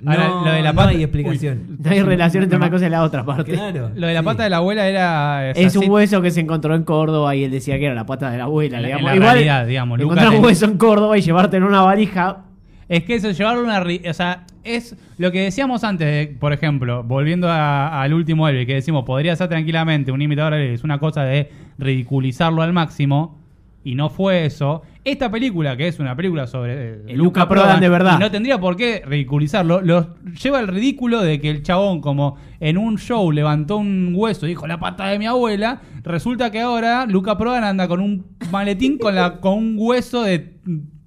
No, 0.03 0.09
Ahora, 0.13 0.29
lo 0.29 0.51
de 0.51 0.61
la 0.63 0.71
no 0.71 0.75
pata- 0.77 0.89
hay 0.89 1.03
explicación. 1.03 1.77
No 1.77 1.91
hay 1.91 2.01
relación 2.01 2.41
entre 2.43 2.57
una 2.57 2.71
cosa 2.71 2.87
y 2.87 2.89
la 2.89 3.03
otra 3.03 3.23
parte. 3.23 3.51
Claro. 3.53 3.91
Lo 3.93 4.07
de 4.07 4.15
la 4.15 4.21
sí. 4.21 4.25
pata 4.25 4.43
de 4.45 4.49
la 4.49 4.57
abuela 4.57 4.87
era. 4.87 5.51
o 5.51 5.53
sea, 5.53 5.63
Es 5.67 5.75
un 5.75 5.87
hueso 5.91 6.23
que 6.23 6.31
se 6.31 6.39
encontró 6.39 6.73
en 6.73 6.81
Córdoba 6.83 7.35
y 7.35 7.43
él 7.43 7.51
decía 7.51 7.77
que 7.77 7.85
era 7.85 7.93
la 7.93 8.07
pata 8.07 8.31
de 8.31 8.39
la 8.39 8.45
abuela. 8.45 8.79
En 8.79 8.85
digamos. 8.85 9.05
la 9.11 9.15
Igual, 9.15 9.29
realidad, 9.33 9.67
digamos, 9.67 9.99
encontrar 9.99 10.29
un 10.33 10.43
hueso 10.43 10.65
en 10.65 10.77
Córdoba 10.79 11.19
y 11.19 11.21
llevarte 11.21 11.57
en 11.57 11.63
una 11.63 11.81
valija. 11.81 12.45
Es 12.91 13.03
que 13.05 13.15
eso, 13.15 13.31
llevar 13.31 13.57
una. 13.57 13.81
ri- 13.81 14.07
O 14.09 14.13
sea, 14.13 14.45
es 14.65 14.95
lo 15.17 15.31
que 15.31 15.39
decíamos 15.43 15.83
antes, 15.85 16.05
de, 16.07 16.35
por 16.37 16.51
ejemplo, 16.51 17.03
volviendo 17.03 17.47
a- 17.49 18.01
al 18.01 18.13
último 18.13 18.47
Elvis, 18.49 18.65
que 18.67 18.73
decimos, 18.75 19.05
podría 19.05 19.35
ser 19.35 19.47
tranquilamente 19.47 20.11
un 20.11 20.21
imitador 20.21 20.53
de 20.55 20.65
Elvis, 20.65 20.83
una 20.83 20.99
cosa 20.99 21.23
de 21.23 21.49
ridiculizarlo 21.77 22.61
al 22.61 22.73
máximo, 22.73 23.39
y 23.83 23.95
no 23.95 24.09
fue 24.09 24.45
eso. 24.45 24.83
Esta 25.03 25.31
película, 25.31 25.75
que 25.75 25.87
es 25.87 25.99
una 25.99 26.15
película 26.15 26.45
sobre 26.47 26.73
eh, 26.73 27.01
El 27.07 27.17
Luca 27.17 27.47
Prodan 27.47 27.79
de 27.79 27.89
verdad. 27.89 28.17
y 28.17 28.19
no 28.19 28.29
tendría 28.29 28.59
por 28.59 28.75
qué 28.75 29.01
ridiculizarlo, 29.05 29.81
lo 29.81 30.15
lleva 30.43 30.59
al 30.59 30.67
ridículo 30.67 31.21
de 31.21 31.39
que 31.39 31.49
el 31.49 31.63
chabón, 31.63 32.01
como 32.01 32.35
en 32.59 32.77
un 32.77 32.97
show 32.99 33.31
levantó 33.31 33.77
un 33.77 34.11
hueso 34.15 34.45
y 34.45 34.49
dijo 34.49 34.67
la 34.67 34.79
pata 34.79 35.07
de 35.07 35.17
mi 35.17 35.25
abuela, 35.25 35.81
resulta 36.03 36.51
que 36.51 36.59
ahora 36.61 37.05
Luca 37.07 37.37
Prodan 37.37 37.63
anda 37.63 37.87
con 37.87 37.99
un 38.01 38.25
maletín 38.51 38.99
con, 38.99 39.15
la, 39.15 39.39
con 39.39 39.53
un 39.53 39.75
hueso 39.79 40.21
de, 40.21 40.57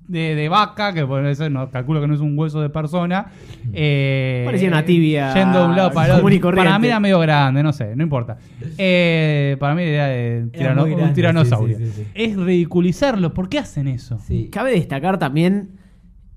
de, 0.06 0.34
de 0.34 0.48
vaca, 0.48 0.92
que 0.92 1.04
por 1.06 1.24
eso 1.26 1.48
no, 1.48 1.70
calculo 1.70 2.00
que 2.00 2.06
no 2.06 2.14
es 2.14 2.20
un 2.20 2.38
hueso 2.38 2.60
de 2.60 2.68
persona. 2.70 3.26
eh, 3.72 4.42
Parecía 4.44 4.68
una 4.68 4.84
tibia 4.84 5.32
Yendo 5.34 5.60
de 5.60 5.68
un 5.68 5.76
lado 5.76 5.90
para 5.92 6.18
el 6.18 6.24
otro. 6.24 6.54
Para 6.54 6.78
mí 6.78 6.86
era 6.88 7.00
medio 7.00 7.18
grande, 7.20 7.62
no 7.62 7.72
sé, 7.72 7.96
no 7.96 8.02
importa. 8.02 8.36
Eh, 8.78 9.56
para 9.58 9.74
mí 9.74 9.82
era 9.82 10.06
de 10.08 10.46
tirano- 10.52 10.82
muy 10.82 10.90
grande, 10.90 11.08
un 11.08 11.14
tiranosaurio. 11.14 11.78
sí, 11.78 11.86
sí, 11.86 11.92
sí, 11.92 12.02
sí. 12.04 12.08
Es 12.14 12.36
ridiculizarlo. 12.36 13.32
¿Por 13.34 13.48
qué 13.48 13.58
hacen 13.58 13.88
eso? 13.88 14.18
Sí. 14.26 14.48
Cabe 14.52 14.72
destacar 14.72 15.18
también 15.18 15.78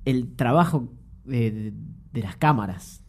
el 0.06 0.36
trabajo 0.36 0.94
de, 1.26 1.52
de- 1.52 1.74
de 2.14 2.22
las 2.22 2.36
cámaras. 2.38 3.04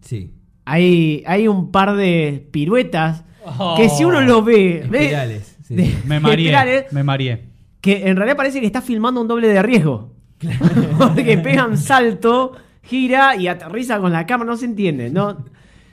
Sí. 0.00 0.34
Hay, 0.64 1.22
hay 1.26 1.46
un 1.46 1.70
par 1.70 1.94
de 1.96 2.48
piruetas 2.50 3.24
Oh. 3.46 3.74
que 3.76 3.90
si 3.90 4.04
uno 4.06 4.22
lo 4.22 4.42
ve, 4.42 4.86
ve 4.88 5.02
Espirales. 5.02 5.58
de- 5.68 5.94
Me 6.06 6.18
mareé. 6.18 6.44
espirales, 6.46 6.92
Me 6.94 7.02
mareé. 7.04 7.50
Que 7.84 8.08
en 8.08 8.16
realidad 8.16 8.38
parece 8.38 8.60
que 8.60 8.66
está 8.66 8.80
filmando 8.80 9.20
un 9.20 9.28
doble 9.28 9.46
de 9.46 9.60
riesgo. 9.62 10.08
Porque 10.98 11.36
pegan 11.36 11.76
salto, 11.76 12.52
gira 12.82 13.36
y 13.36 13.46
aterriza 13.46 14.00
con 14.00 14.10
la 14.10 14.24
cámara, 14.24 14.50
no 14.52 14.56
se 14.56 14.64
entiende. 14.64 15.10
No, 15.10 15.44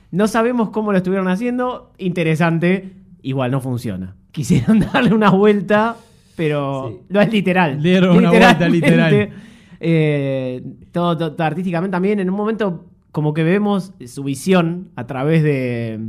no 0.09 0.27
sabemos 0.29 0.69
cómo 0.69 0.93
lo 0.93 0.99
estuvieron 0.99 1.27
haciendo. 1.27 1.91
Interesante, 1.97 2.93
igual 3.23 3.51
no 3.51 3.59
funciona. 3.59 4.15
Quisieron 4.31 4.79
darle 4.93 5.13
una 5.13 5.31
vuelta, 5.31 5.97
pero 6.37 6.91
Sí. 6.91 7.05
no 7.09 7.19
es 7.19 7.29
literal. 7.29 7.83
Le 7.83 7.89
dieron 7.89 8.15
una 8.15 8.29
vuelta 8.29 8.69
literal. 8.69 9.29
Eh, 9.83 10.61
todo 10.91 11.35
artísticamente 11.39 11.93
también, 11.93 12.19
en 12.19 12.29
un 12.29 12.35
momento 12.35 12.85
como 13.11 13.33
que 13.33 13.43
vemos 13.43 13.93
su 14.05 14.23
visión 14.23 14.89
a 14.95 15.07
través 15.07 15.41
de, 15.41 15.99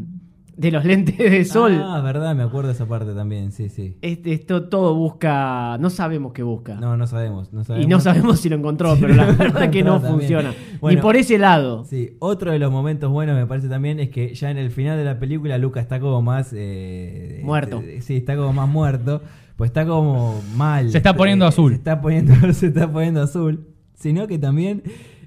de 0.62 0.70
los 0.70 0.84
lentes 0.84 1.18
de 1.18 1.44
sol. 1.44 1.78
Ah, 1.84 2.00
verdad, 2.00 2.34
me 2.34 2.42
acuerdo 2.42 2.68
de 2.68 2.74
esa 2.74 2.86
parte 2.86 3.12
también, 3.12 3.52
sí, 3.52 3.68
sí. 3.68 3.96
Este, 4.00 4.32
esto 4.32 4.68
todo 4.68 4.94
busca, 4.94 5.76
no 5.78 5.90
sabemos 5.90 6.32
qué 6.32 6.42
busca. 6.42 6.76
No, 6.76 6.96
no 6.96 7.06
sabemos. 7.06 7.52
No 7.52 7.64
sabemos. 7.64 7.84
Y 7.86 7.88
no 7.90 8.00
sabemos 8.00 8.40
si 8.40 8.48
lo 8.48 8.56
encontró, 8.56 8.94
Sí, 8.94 9.02
pero 9.02 9.14
la 9.14 9.24
verdad 9.32 9.68
que 9.70 9.82
no 9.82 9.94
también. 10.00 10.12
funciona. 10.20 10.54
Bueno. 10.80 10.96
Ni 10.96 11.02
por 11.02 11.16
ese 11.16 11.36
lado. 11.38 11.84
Sí, 11.84 12.16
otro 12.20 12.52
de 12.52 12.58
los 12.58 12.70
momentos 12.72 13.10
buenos 13.10 13.36
me 13.36 13.46
parece 13.46 13.68
también 13.68 14.00
es 14.00 14.08
que 14.10 14.34
ya 14.34 14.50
en 14.50 14.56
el 14.58 14.70
final 14.70 14.96
de 14.96 15.04
la 15.04 15.18
película 15.18 15.58
Luca 15.58 15.80
está 15.80 16.00
como 16.00 16.22
más... 16.22 16.52
eh, 16.54 17.40
Muerto. 17.44 17.82
eh, 17.84 18.00
sí, 18.00 18.16
está 18.16 18.36
como 18.36 18.52
más 18.52 18.68
muerto. 18.68 19.20
Pues 19.56 19.68
está 19.70 19.84
como 19.84 20.40
mal. 20.56 20.90
Se 20.90 20.96
está 20.98 21.14
poniendo 21.14 21.44
Eh, 21.44 21.48
azul. 21.48 21.72
Se 21.72 21.76
está 21.76 22.00
poniendo, 22.00 22.34
se 22.52 22.66
está 22.68 22.90
poniendo 22.90 23.20
azul. 23.22 23.66
Sino 23.94 24.26
que 24.26 24.38
también 24.38 24.82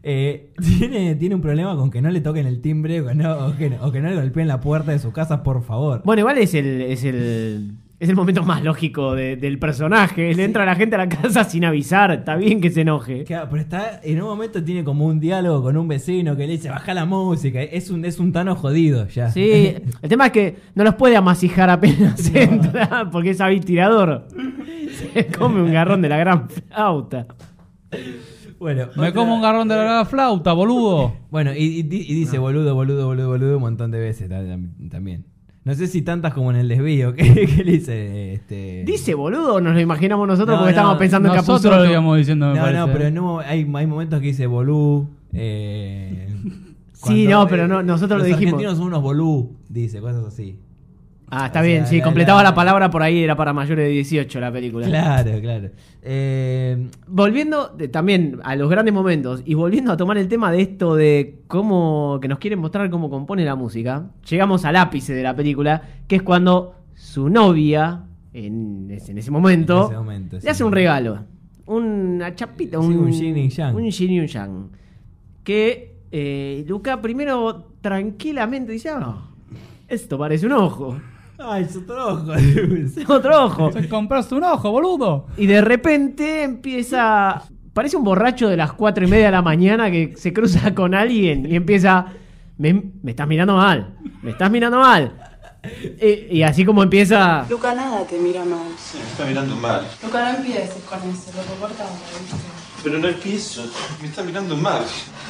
eh, 0.07 0.53
tiene, 0.79 1.15
tiene 1.15 1.33
un 1.35 1.41
problema 1.41 1.75
con 1.75 1.89
que 1.89 1.99
no 2.01 2.11
le 2.11 2.21
toquen 2.21 2.45
el 2.45 2.61
timbre 2.61 3.01
o 3.01 3.07
que 3.07 3.15
no, 3.15 3.47
o 3.47 3.55
que, 3.57 3.71
o 3.81 3.91
que 3.91 4.01
no 4.01 4.09
le 4.09 4.15
golpeen 4.15 4.47
la 4.47 4.59
puerta 4.61 4.91
de 4.91 4.99
su 4.99 5.11
casa, 5.11 5.41
por 5.41 5.63
favor. 5.63 6.01
Bueno, 6.05 6.19
igual 6.19 6.37
es 6.37 6.53
el, 6.53 6.81
es 6.83 7.03
el, 7.03 7.71
es 7.99 8.07
el 8.09 8.15
momento 8.15 8.43
más 8.43 8.63
lógico 8.63 9.15
de- 9.15 9.35
del 9.35 9.57
personaje. 9.57 10.35
Le 10.35 10.43
entra 10.43 10.63
la 10.63 10.75
gente 10.75 10.93
a 10.93 10.99
la 10.99 11.09
casa 11.09 11.43
sin 11.45 11.65
avisar. 11.65 12.11
Está 12.11 12.35
bien 12.35 12.61
que 12.61 12.69
se 12.69 12.81
enoje. 12.81 13.23
Claro, 13.23 13.47
pero 13.49 13.61
está, 13.63 13.99
en 14.03 14.21
un 14.21 14.27
momento 14.27 14.63
tiene 14.63 14.83
como 14.83 15.05
un 15.07 15.19
diálogo 15.19 15.63
con 15.63 15.75
un 15.75 15.87
vecino 15.87 16.35
que 16.37 16.45
le 16.45 16.53
dice, 16.53 16.69
baja 16.69 16.93
la 16.93 17.05
música. 17.05 17.63
Es 17.63 17.89
un, 17.89 18.05
es 18.05 18.19
un 18.19 18.31
tano 18.31 18.55
jodido 18.55 19.07
ya. 19.07 19.31
Sí, 19.31 19.73
el 20.03 20.07
tema 20.09 20.27
es 20.27 20.31
que 20.33 20.55
no 20.75 20.83
los 20.83 20.93
puede 20.95 21.15
amasijar 21.15 21.69
apenas 21.71 22.31
entra, 22.35 23.09
porque 23.11 23.31
es 23.31 23.39
tirador. 23.65 24.27
Se 25.13 25.25
come 25.27 25.63
un 25.63 25.73
garrón 25.73 26.01
de 26.03 26.09
la 26.09 26.17
gran 26.17 26.47
flauta. 26.47 27.25
Bueno, 28.59 28.85
Me 28.95 29.09
otra- 29.09 29.13
como 29.13 29.35
un 29.35 29.41
garrón 29.41 29.67
de 29.67 29.75
la 29.75 30.05
flauta, 30.05 30.53
boludo. 30.53 31.13
Bueno, 31.31 31.51
y, 31.53 31.63
y 31.63 31.83
di- 31.83 32.05
y 32.07 32.13
dice 32.13 32.37
boludo, 32.37 32.73
boludo, 32.75 33.07
boludo, 33.07 33.27
boludo 33.29 33.55
un 33.57 33.61
montón 33.61 33.91
de 33.91 33.99
veces 33.99 34.29
ta- 34.29 34.41
tam- 34.43 34.89
también. 34.89 35.25
No 35.65 35.73
sé 35.73 35.87
si 35.87 36.03
tantas 36.03 36.33
como 36.33 36.51
en 36.51 36.57
el 36.57 36.67
desvío. 36.67 37.13
¿Qué, 37.15 37.33
qué 37.47 37.63
le 37.63 37.71
dice? 37.73 38.33
Este... 38.35 38.83
¿Dice 38.85 39.13
boludo 39.15 39.55
o 39.55 39.61
nos 39.61 39.73
lo 39.73 39.79
imaginamos 39.81 40.27
nosotros 40.27 40.55
No, 40.55 40.59
porque 40.59 40.65
no, 40.73 40.77
estábamos 40.77 40.97
pensando 40.99 41.29
en 41.29 41.35
Nosotros 41.35 41.61
Capuzotto? 41.63 41.83
lo 41.85 41.91
íbamos 41.91 42.17
diciendo, 42.17 42.47
me 42.49 42.53
No, 42.55 42.61
parece. 42.61 42.79
no, 42.79 42.91
pero 42.93 43.11
no, 43.11 43.39
hay, 43.39 43.69
hay 43.73 43.87
momentos 43.87 44.19
que 44.21 44.27
dice 44.27 44.47
bolú. 44.47 45.09
eh, 45.33 46.27
Sí, 46.93 47.27
no, 47.27 47.47
pero 47.47 47.67
no, 47.67 47.83
nosotros 47.83 48.19
los 48.19 48.29
lo 48.29 48.35
dijimos. 48.35 48.53
argentinos 48.53 48.77
son 48.77 48.87
unos 48.87 49.01
bolú, 49.03 49.57
dice, 49.69 49.99
cosas 50.01 50.25
así. 50.25 50.59
Ah, 51.37 51.47
está 51.47 51.59
O 51.59 51.63
bien, 51.63 51.79
sea, 51.81 51.87
sí, 51.87 51.97
la- 51.97 52.03
completaba 52.05 52.41
la- 52.43 52.49
la, 52.49 52.55
palabra 52.55 52.89
por 52.89 53.01
ahí, 53.03 53.23
era 53.23 53.35
para 53.35 53.51
mayores 53.51 53.85
de 53.85 53.91
18 53.91 54.39
la 54.39 54.51
película. 54.51 54.87
Claro, 54.87 55.31
claro. 55.41 55.69
Eh, 56.01 56.87
Volviendo 57.07 57.67
de- 57.69 57.87
también 57.89 58.39
a 58.43 58.55
los 58.55 58.69
grandes 58.69 58.93
momentos 58.93 59.41
y 59.45 59.53
volviendo 59.53 59.91
a 59.91 59.97
tomar 59.97 60.17
el 60.17 60.27
tema 60.27 60.51
de 60.51 60.61
esto 60.61 60.95
de 60.95 61.41
cómo 61.47 62.19
que 62.21 62.27
nos 62.27 62.39
quieren 62.39 62.59
mostrar 62.59 62.89
cómo 62.89 63.09
compone 63.09 63.43
la 63.43 63.55
música, 63.55 64.11
llegamos 64.29 64.63
al 64.65 64.75
ápice 64.77 65.13
de 65.13 65.23
la 65.23 65.35
película, 65.35 65.81
que 66.07 66.15
es 66.17 66.21
cuando 66.21 66.75
su 66.93 67.29
novia, 67.29 68.03
en 68.33 68.89
ese, 68.91 69.11
en 69.11 69.17
ese 69.17 69.31
momento, 69.31 69.77
En 69.87 69.91
ese 69.91 69.97
momento, 69.97 70.37
le 70.41 70.49
hace 70.49 70.63
un 70.63 70.71
regalo. 70.71 71.19
Una 71.67 72.33
chapita, 72.35 72.79
Sí, 72.79 72.85
un, 72.85 72.95
un 72.97 73.11
yin 73.11 73.37
y 73.37 73.49
yang. 73.49 73.75
Un 73.75 73.89
yin 73.89 74.11
y 74.11 74.19
un 74.19 74.27
yang. 74.27 74.69
Que 75.43 75.95
eh, 76.11 76.63
Luca 76.67 77.01
primero 77.01 77.71
tranquilamente 77.81 78.71
dice, 78.71 78.89
ah, 78.89 79.29
esto 79.87 80.17
parece 80.17 80.45
un 80.45 80.51
ojo. 80.53 80.95
Ay, 81.37 81.63
es 81.63 81.75
otro 81.75 82.07
ojo. 82.07 82.33
Es 82.35 83.09
otro 83.09 83.45
ojo. 83.45 83.71
Se 83.71 83.89
compraste 83.89 84.35
un 84.35 84.43
ojo, 84.43 84.71
boludo. 84.71 85.27
Y 85.37 85.45
de 85.47 85.61
repente 85.61 86.43
empieza. 86.43 87.43
Parece 87.73 87.97
un 87.97 88.03
borracho 88.05 88.47
de 88.47 88.55
las 88.55 88.71
cuatro 88.73 89.05
y 89.05 89.09
media 89.09 89.25
de 89.25 89.31
la 89.33 89.41
mañana 89.41 89.91
que 89.91 90.13
se 90.15 90.31
cruza 90.31 90.73
con 90.73 90.93
alguien 90.95 91.45
y 91.45 91.55
empieza. 91.55 92.05
Me, 92.57 92.73
me 93.03 93.11
estás 93.11 93.27
mirando 93.27 93.55
mal. 93.57 93.95
Me 94.21 94.31
estás 94.31 94.49
mirando 94.49 94.79
mal. 94.79 95.11
Y, 96.01 96.37
y 96.37 96.43
así 96.43 96.63
como 96.63 96.83
empieza. 96.83 97.45
Luca, 97.49 97.73
nada 97.75 98.05
te 98.05 98.17
mira 98.19 98.45
mal. 98.45 98.69
Me 98.93 99.11
está 99.11 99.25
mirando 99.25 99.55
mal. 99.57 99.85
Luca, 100.03 100.31
no 100.31 100.37
empieces 100.37 100.83
con 100.87 100.99
eso, 100.99 101.31
lo 101.35 101.59
cortamos. 101.59 101.99
Pero 102.83 102.99
no 102.99 103.07
empiezo. 103.07 103.63
Me 104.01 104.07
está 104.07 104.23
mirando 104.23 104.55
mal. 104.55 104.83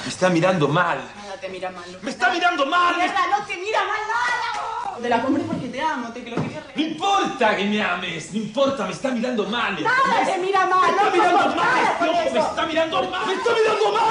Me 0.03 0.09
está 0.09 0.29
mirando 0.29 0.67
mal. 0.67 0.99
Nada 1.35 1.41
te 1.41 1.49
mira 1.49 1.69
mal. 1.69 1.83
¡Me 2.01 2.11
está 2.11 2.29
mirando 2.31 2.65
mal! 2.65 2.95
Mierda, 2.95 3.19
no 3.29 3.45
te 3.45 3.57
mira 3.57 3.79
mal 3.79 3.99
nada. 4.07 4.97
Te 5.01 5.09
la 5.09 5.21
compré 5.21 5.43
porque 5.43 5.67
te 5.67 5.81
amo, 5.81 6.07
te 6.13 6.23
que 6.23 6.29
lo 6.29 6.37
quería 6.37 6.63
No 6.73 6.81
importa 6.81 7.57
que 7.57 7.65
me 7.65 7.81
ames, 7.81 8.31
no 8.33 8.39
importa, 8.39 8.85
me 8.85 8.93
está 8.93 9.11
mirando 9.11 9.43
mal. 9.49 9.75
Nada 9.83 10.25
te 10.25 10.37
mira 10.39 10.65
mal, 10.65 10.81
Me 10.81 10.87
está 10.91 11.03
no 11.03 11.11
mirando 11.11 11.55
mal, 11.55 11.97
no, 11.99 12.13
me 12.13 12.25
está 12.39 12.65
mirando 12.65 13.09
mal, 13.09 13.27
me 13.27 13.33
está 13.33 13.49
mirando 13.51 13.91
mal. 13.91 14.05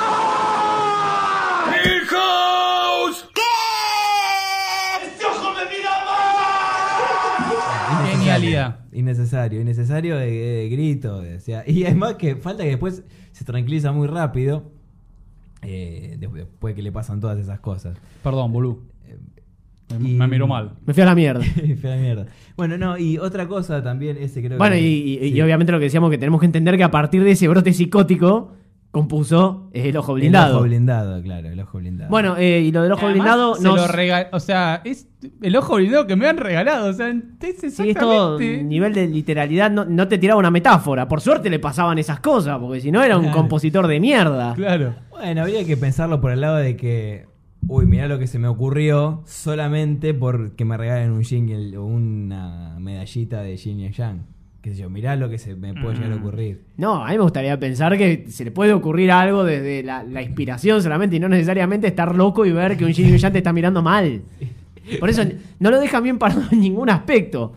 ¡Hijos! 1.86 3.26
¿Qué? 3.34 3.40
¡Este 5.06 5.24
ojo 5.24 5.50
me 5.52 5.64
mira 5.64 6.04
mal! 6.04 8.06
Genialidad. 8.10 8.80
Innecesario, 8.92 9.62
innecesario 9.62 10.18
de, 10.18 10.30
de 10.30 10.68
grito. 10.68 11.22
de- 11.22 11.36
o 11.36 11.40
sea, 11.40 11.64
y 11.66 11.86
además 11.86 12.16
que 12.16 12.36
falta 12.36 12.64
que 12.64 12.68
después 12.70 13.02
se 13.32 13.44
tranquiliza 13.46 13.92
muy 13.92 14.08
rápido. 14.08 14.73
Eh, 15.66 16.16
después, 16.18 16.74
que 16.74 16.82
le 16.82 16.92
pasan 16.92 17.20
todas 17.20 17.38
esas 17.38 17.60
cosas. 17.60 17.96
Perdón, 18.22 18.52
boludo. 18.52 18.78
Me, 19.98 20.08
Y- 20.10 20.14
me 20.14 20.26
miró 20.26 20.46
mal. 20.46 20.72
Me 20.86 20.94
fui 20.94 21.02
a 21.02 21.06
la 21.06 21.14
mierda. 21.14 21.44
Fue 21.80 21.90
la 21.90 21.96
mierda. 21.96 22.26
Bueno, 22.56 22.78
no, 22.78 22.96
y 22.98 23.18
otra 23.18 23.46
cosa 23.46 23.82
también, 23.82 24.16
ese 24.18 24.42
creo 24.42 24.58
Bueno, 24.58 24.74
que. 24.76 24.80
y, 24.82 25.14
y- 25.14 25.18
sí. 25.30 25.34
y 25.36 25.40
obviamente 25.42 25.72
lo 25.72 25.78
que 25.78 25.84
decíamos 25.84 26.10
que 26.10 26.18
tenemos 26.18 26.40
que 26.40 26.46
entender 26.46 26.76
que 26.76 26.84
a 26.84 26.90
partir 26.90 27.22
de 27.22 27.32
ese 27.32 27.46
brote 27.48 27.72
psicótico 27.72 28.52
compuso 28.94 29.68
el 29.74 29.94
ojo 29.96 30.14
blindado. 30.14 30.46
El 30.50 30.54
ojo 30.56 30.62
blindado, 30.64 31.22
claro, 31.22 31.48
el 31.50 31.60
ojo 31.60 31.78
blindado. 31.78 32.10
Bueno, 32.10 32.36
eh, 32.38 32.60
y 32.60 32.72
lo 32.72 32.82
del 32.82 32.92
ojo 32.92 33.04
Además, 33.06 33.14
blindado 33.24 33.54
se 33.56 33.62
nos- 33.64 33.76
lo 33.76 33.86
rega- 33.88 34.28
O 34.32 34.40
sea, 34.40 34.80
es 34.84 35.06
el 35.42 35.56
ojo 35.56 35.74
blindado 35.74 36.06
que 36.06 36.16
me 36.16 36.26
han 36.26 36.38
regalado. 36.38 36.88
O 36.88 36.92
sea, 36.94 37.08
es 37.10 37.16
Sí, 37.40 37.46
esto 37.50 37.66
exactamente. 37.66 38.62
nivel 38.62 38.94
de 38.94 39.06
literalidad 39.08 39.70
no, 39.70 39.84
no 39.84 40.08
te 40.08 40.16
tiraba 40.16 40.38
una 40.40 40.50
metáfora. 40.50 41.06
Por 41.08 41.20
suerte 41.20 41.50
le 41.50 41.58
pasaban 41.58 41.98
esas 41.98 42.20
cosas, 42.20 42.58
porque 42.58 42.80
si 42.80 42.90
no 42.90 43.02
era 43.02 43.16
un 43.16 43.24
Claro. 43.24 43.36
compositor 43.38 43.86
de 43.86 44.00
mierda. 44.00 44.54
Claro. 44.54 44.94
Bueno, 45.10 45.42
habría 45.42 45.64
que 45.64 45.76
pensarlo 45.76 46.20
por 46.20 46.30
el 46.32 46.40
lado 46.40 46.56
de 46.56 46.76
que. 46.76 47.26
Uy, 47.66 47.86
mirá 47.86 48.08
lo 48.08 48.18
que 48.18 48.26
se 48.26 48.38
me 48.38 48.46
ocurrió 48.46 49.22
solamente 49.24 50.12
porque 50.12 50.66
me 50.66 50.76
regalen 50.76 51.10
un 51.12 51.24
jingle 51.24 51.76
o 51.78 51.84
una 51.84 52.76
medallita 52.78 53.40
de 53.42 53.56
Yin 53.56 53.80
y 53.80 53.90
Yang. 53.90 54.26
Qué 54.64 54.70
sé 54.72 54.80
yo, 54.80 54.88
mirá 54.88 55.14
lo 55.14 55.28
que 55.28 55.36
se 55.36 55.54
me 55.54 55.74
puede 55.74 55.96
llegar 55.96 56.12
a 56.12 56.16
Mm. 56.16 56.18
ocurrir. 56.20 56.62
No, 56.78 57.04
a 57.04 57.10
mí 57.10 57.16
me 57.18 57.22
gustaría 57.22 57.60
pensar 57.60 57.98
que 57.98 58.24
se 58.28 58.46
le 58.46 58.50
puede 58.50 58.72
ocurrir 58.72 59.10
algo 59.12 59.44
desde 59.44 59.82
la, 59.82 60.02
la 60.02 60.22
inspiración 60.22 60.82
solamente 60.82 61.16
y 61.16 61.20
no 61.20 61.28
necesariamente 61.28 61.86
estar 61.86 62.14
loco 62.16 62.46
y 62.46 62.52
ver 62.52 62.78
que 62.78 62.86
un 62.86 62.90
Yang 62.92 63.32
te 63.32 63.38
está 63.38 63.52
mirando 63.52 63.82
mal. 63.82 64.22
Por 64.98 65.10
eso 65.10 65.22
no 65.58 65.70
lo 65.70 65.78
dejan 65.78 66.02
bien 66.02 66.18
parado 66.18 66.44
en 66.50 66.60
ningún 66.60 66.88
aspecto. 66.88 67.52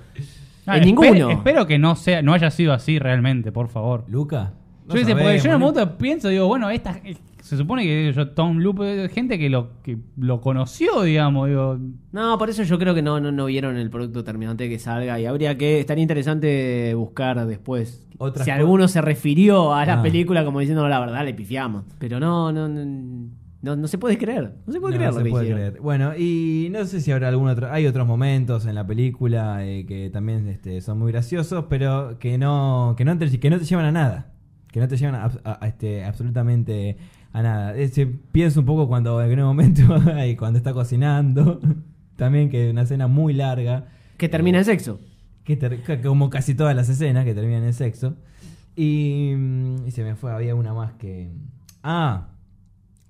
En 0.66 0.84
ninguno. 0.84 1.30
Espero 1.32 1.66
que 1.66 1.80
no 1.80 1.95
sea, 1.95 2.22
no 2.22 2.34
haya 2.34 2.51
sido 2.51 2.74
así 2.74 2.99
realmente, 2.99 3.53
por 3.53 3.70
favor. 3.70 4.03
¿Luca? 4.10 4.51
Yo, 4.89 4.97
sé, 4.97 5.05
porque 5.12 5.24
yo 5.24 5.30
en 5.30 5.36
un 5.36 5.39
sabemos, 5.41 5.60
momento 5.74 5.97
pienso, 5.97 6.28
digo, 6.28 6.47
bueno, 6.47 6.70
esta, 6.70 6.99
se 7.47 7.57
supone 7.57 7.83
que 7.83 8.11
yo, 8.13 8.29
Tom 8.31 8.57
Loop, 8.59 8.81
gente 9.09 9.39
que 9.39 9.49
lo, 9.49 9.81
que 9.81 9.97
lo 10.17 10.41
conoció, 10.41 11.01
digamos, 11.03 11.47
digo. 11.47 11.79
No, 12.11 12.37
por 12.37 12.49
eso 12.49 12.63
yo 12.63 12.77
creo 12.77 12.93
que 12.93 13.01
no, 13.01 13.19
no, 13.19 13.31
no 13.31 13.45
vieron 13.45 13.77
el 13.77 13.89
producto 13.89 14.23
terminante 14.23 14.69
que 14.69 14.79
salga 14.79 15.19
y 15.19 15.25
habría 15.25 15.57
que, 15.57 15.79
estaría 15.79 16.01
interesante 16.01 16.93
buscar 16.95 17.45
después 17.47 18.07
Otras 18.17 18.45
si 18.45 18.51
alguno 18.51 18.87
se 18.87 19.01
refirió 19.01 19.73
a 19.73 19.85
la 19.85 19.99
Ah. 19.99 20.03
película 20.03 20.43
como 20.45 20.59
diciendo 20.59 20.87
la 20.87 20.99
verdad, 20.99 21.23
le 21.25 21.33
pifiamos. 21.33 21.85
Pero 21.99 22.19
no, 22.19 22.51
no, 22.51 22.67
no, 22.67 23.29
no, 23.61 23.75
no 23.75 23.87
se 23.87 23.97
puede 23.97 24.17
creer. 24.17 24.53
No 24.65 24.73
se 24.73 24.79
puede 24.79 24.93
No, 24.93 24.97
creer 24.99 25.13
se 25.13 25.19
lo 25.19 25.25
que 25.25 25.31
puede 25.31 25.51
creer. 25.53 25.79
Bueno, 25.81 26.15
y 26.17 26.67
no 26.71 26.85
sé 26.85 27.01
si 27.01 27.11
habrá 27.11 27.29
algún 27.29 27.49
otro. 27.49 27.71
Hay 27.71 27.87
otros 27.87 28.05
momentos 28.07 28.65
en 28.65 28.75
la 28.75 28.85
película 28.85 29.65
eh, 29.65 29.85
que 29.87 30.09
también 30.09 30.47
este, 30.47 30.81
son 30.81 30.99
muy 30.99 31.11
graciosos, 31.11 31.65
pero 31.69 32.19
que 32.19 32.37
no, 32.37 32.93
que 32.97 33.05
no 33.05 33.17
te, 33.17 33.39
que 33.39 33.49
no 33.49 33.57
te 33.57 33.65
llevan 33.65 33.85
a 33.85 33.91
nada. 33.91 34.33
Que 34.71 34.79
no 34.81 34.87
te 34.87 34.97
llevan 34.97 35.15
a, 35.15 35.31
a- 35.43 35.59
a, 35.63 35.67
este, 35.67 36.03
absolutamente 36.05 36.97
a 37.34 37.41
nada. 37.41 37.75
Ese, 37.75 38.05
pienso 38.05 38.59
un 38.59 38.65
poco 38.65 38.88
cuando 38.88 39.21
en 39.21 39.39
un 39.39 39.45
momento, 39.45 39.82
cuando 40.38 40.57
está 40.57 40.73
cocinando, 40.73 41.59
también 42.15 42.49
que 42.49 42.69
una 42.69 42.84
escena 42.84 43.07
muy 43.07 43.34
larga. 43.34 43.86
Que 44.17 44.30
termina 44.30 44.59
en 44.59 44.65
sexo. 44.65 44.99
Que 45.43 45.55
ter- 45.55 46.01
como 46.01 46.30
casi 46.30 46.55
todas 46.55 46.75
las 46.75 46.89
escenas 46.89 47.25
que 47.25 47.34
terminan 47.34 47.63
en 47.63 47.73
sexo. 47.73 48.15
Y, 48.75 49.34
mm, 49.36 49.88
y 49.88 49.91
se 49.91 50.03
me 50.03 50.15
fue, 50.15 50.32
había 50.32 50.55
una 50.55 50.73
más 50.73 50.93
que. 50.93 51.32
Ah, 51.84 52.28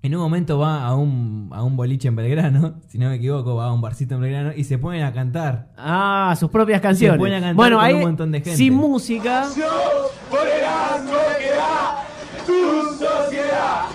en 0.03 0.15
un 0.15 0.21
momento 0.21 0.59
va 0.59 0.85
a 0.85 0.95
un, 0.95 1.49
a 1.51 1.63
un 1.63 1.75
boliche 1.75 2.07
en 2.07 2.15
Belgrano, 2.15 2.75
si 2.87 2.97
no 2.97 3.09
me 3.09 3.15
equivoco, 3.15 3.55
va 3.55 3.65
a 3.65 3.73
un 3.73 3.81
barcito 3.81 4.15
en 4.15 4.21
Belgrano 4.21 4.51
y 4.55 4.63
se 4.63 4.77
ponen 4.77 5.03
a 5.03 5.11
cantar. 5.11 5.71
Ah, 5.77 6.33
sus 6.39 6.49
propias 6.49 6.79
canciones. 6.81 7.15
Se 7.15 7.19
ponen 7.19 7.33
a 7.35 7.39
cantar 7.39 7.55
bueno, 7.55 7.77
con 7.77 7.85
ahí 7.85 7.93
un 7.95 8.01
montón 8.01 8.31
de 8.31 8.39
gente. 8.39 8.55
sin 8.55 8.73
música. 8.73 9.45
Por 10.29 10.47
el 10.47 10.63
asco 10.63 11.17
que 11.39 11.49
da 11.49 12.05
tu 12.45 13.03
sociedad. 13.03 13.86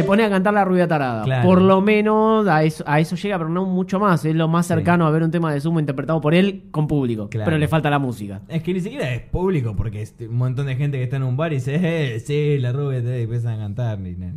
Se 0.00 0.06
pone 0.06 0.24
a 0.24 0.30
cantar 0.30 0.54
la 0.54 0.64
rubia 0.64 0.86
tarada. 0.88 1.22
Claro. 1.24 1.48
Por 1.48 1.60
lo 1.62 1.80
menos 1.80 2.46
a 2.48 2.62
eso, 2.64 2.82
a 2.86 3.00
eso 3.00 3.16
llega, 3.16 3.38
pero 3.38 3.50
no 3.50 3.64
mucho 3.66 3.98
más. 4.00 4.24
Es 4.24 4.34
lo 4.34 4.48
más 4.48 4.66
cercano 4.66 5.06
a 5.06 5.10
ver 5.10 5.22
un 5.22 5.30
tema 5.30 5.52
de 5.52 5.60
Sumo 5.60 5.80
interpretado 5.80 6.20
por 6.20 6.34
él 6.34 6.64
con 6.70 6.86
público. 6.86 7.28
Claro. 7.28 7.44
Pero 7.46 7.58
le 7.58 7.68
falta 7.68 7.90
la 7.90 7.98
música. 7.98 8.40
Es 8.48 8.62
que 8.62 8.72
ni 8.74 8.80
siquiera 8.80 9.12
es 9.12 9.22
público, 9.22 9.74
porque 9.76 10.02
es 10.02 10.14
un 10.20 10.36
montón 10.36 10.66
de 10.66 10.76
gente 10.76 10.98
que 10.98 11.04
está 11.04 11.16
en 11.16 11.22
un 11.24 11.36
bar 11.36 11.52
y 11.52 11.56
dice, 11.56 11.78
eh, 11.82 12.20
sí, 12.20 12.58
la 12.58 12.72
rubia, 12.72 12.98
y 13.00 13.22
empiezan 13.22 13.54
a 13.54 13.58
cantar, 13.64 13.98
ni- 13.98 14.12
ni- 14.14 14.32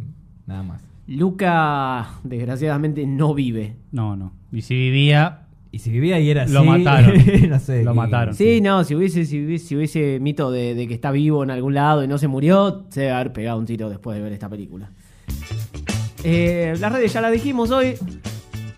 nada 0.45 0.64
más. 0.64 0.82
Luca, 1.07 2.09
desgraciadamente, 2.24 3.05
no 3.07 3.34
vive. 3.34 3.76
No, 3.91 4.16
no. 4.16 4.34
Y 4.51 4.61
si 4.61 4.76
vivía. 4.76 5.39
Y 5.72 5.80
si 5.80 5.89
vivía 5.89 6.20
y 6.20 6.30
era 6.30 6.45
Lo 6.45 6.59
así, 6.59 6.68
mataron. 6.70 7.14
no 7.49 7.59
sé. 7.59 7.84
Lo 7.84 7.95
mataron. 7.95 8.36
Sí, 8.36 8.61
no, 8.61 8.84
si 8.84 8.93
hubiese, 8.93 9.26
si 9.26 9.43
hubiese, 9.43 9.66
si 9.68 9.76
hubiese 9.76 10.20
mito 10.22 10.51
de, 10.51 10.76
de 10.76 10.88
que 10.88 10.93
está 10.93 11.09
vivo 11.11 11.43
en 11.43 11.49
algún 11.49 11.74
lado 11.74 12.03
y 12.03 12.07
no 12.07 12.18
se 12.20 12.28
murió, 12.28 12.86
se 12.89 13.01
debe 13.01 13.14
haber 13.14 13.34
pegado 13.34 13.57
un 13.57 13.66
tiro 13.66 13.89
después 13.89 14.16
de 14.16 14.22
ver 14.24 14.34
esta 14.34 14.47
película. 14.49 14.91
Eh, 16.24 16.76
las 16.80 16.91
redes 16.91 17.11
ya 17.13 17.21
las 17.21 17.32
dijimos 17.32 17.71
hoy. 17.71 17.97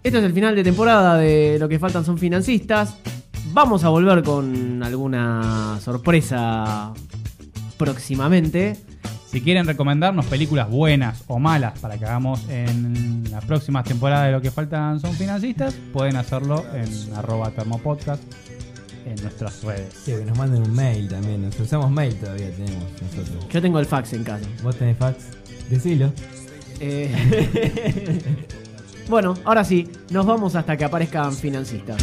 Esto 0.03 0.17
es 0.19 0.23
el 0.23 0.33
final 0.33 0.55
de 0.55 0.63
temporada 0.63 1.17
de 1.17 1.57
Lo 1.59 1.69
que 1.69 1.79
faltan 1.79 2.05
son 2.05 2.17
financistas. 2.17 2.97
Vamos 3.53 3.83
a 3.83 3.89
volver 3.89 4.23
con 4.23 4.83
alguna 4.83 5.79
sorpresa 5.81 6.93
próximamente. 7.77 8.77
Si 9.27 9.41
quieren 9.41 9.65
recomendarnos 9.65 10.25
películas 10.25 10.69
buenas 10.69 11.23
o 11.27 11.39
malas 11.39 11.77
para 11.79 11.97
que 11.97 12.05
hagamos 12.05 12.47
en 12.49 13.23
la 13.31 13.41
próxima 13.41 13.83
temporada 13.83 14.25
de 14.25 14.31
Lo 14.31 14.41
que 14.41 14.51
faltan 14.51 14.99
son 14.99 15.13
financistas, 15.13 15.75
pueden 15.93 16.15
hacerlo 16.15 16.65
en 16.73 17.15
arroba 17.15 17.51
termopodcast 17.51 18.23
en 19.05 19.21
nuestras 19.21 19.63
redes. 19.63 19.93
Sí, 20.03 20.11
que 20.11 20.25
nos 20.25 20.37
manden 20.37 20.63
un 20.63 20.73
mail 20.73 21.07
también. 21.07 21.43
Nos 21.43 21.59
usamos 21.59 21.91
mail 21.91 22.15
todavía, 22.15 22.49
tenemos 22.51 22.83
nosotros. 23.01 23.47
Yo 23.49 23.61
tengo 23.61 23.79
el 23.79 23.85
fax 23.85 24.13
en 24.13 24.23
casa. 24.23 24.45
¿Vos 24.63 24.75
tenés 24.75 24.97
fax? 24.97 25.17
Decilo. 25.69 26.11
Eh, 26.87 27.09
bueno, 29.09 29.33
ahora 29.43 29.63
sí, 29.63 29.89
nos 30.11 30.23
vamos 30.25 30.55
hasta 30.55 30.77
que 30.77 30.85
aparezcan 30.85 31.35
financistas. 31.35 31.97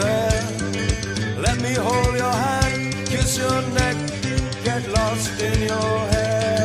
There. 0.00 1.40
Let 1.40 1.60
me 1.62 1.74
hold 1.74 2.16
your 2.16 2.32
hand, 2.32 3.06
kiss 3.06 3.38
your 3.38 3.62
neck, 3.74 3.96
get 4.64 4.88
lost 4.88 5.40
in 5.40 5.68
your 5.68 5.98
hair. 6.10 6.63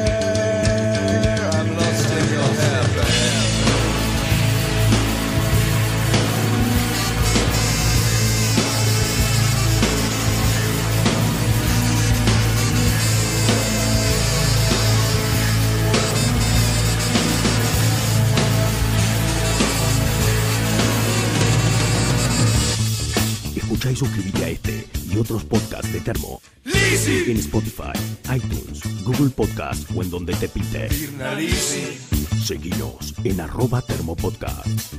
Escucha 23.79 23.91
y 23.91 23.95
suscríbete 23.95 24.43
a 24.43 24.49
este 24.49 24.87
y 25.09 25.17
otros 25.17 25.45
podcasts 25.45 25.93
de 25.93 26.01
Termo 26.01 26.41
en 26.65 27.37
Spotify, 27.37 27.93
iTunes, 28.35 28.81
Google 29.05 29.29
Podcast 29.29 29.89
o 29.95 30.03
en 30.03 30.09
donde 30.09 30.33
te 30.33 30.49
pinte. 30.49 30.89
Seguinos 32.43 33.13
en 33.23 33.39
arroba 33.39 33.81
termopodcast. 33.81 34.95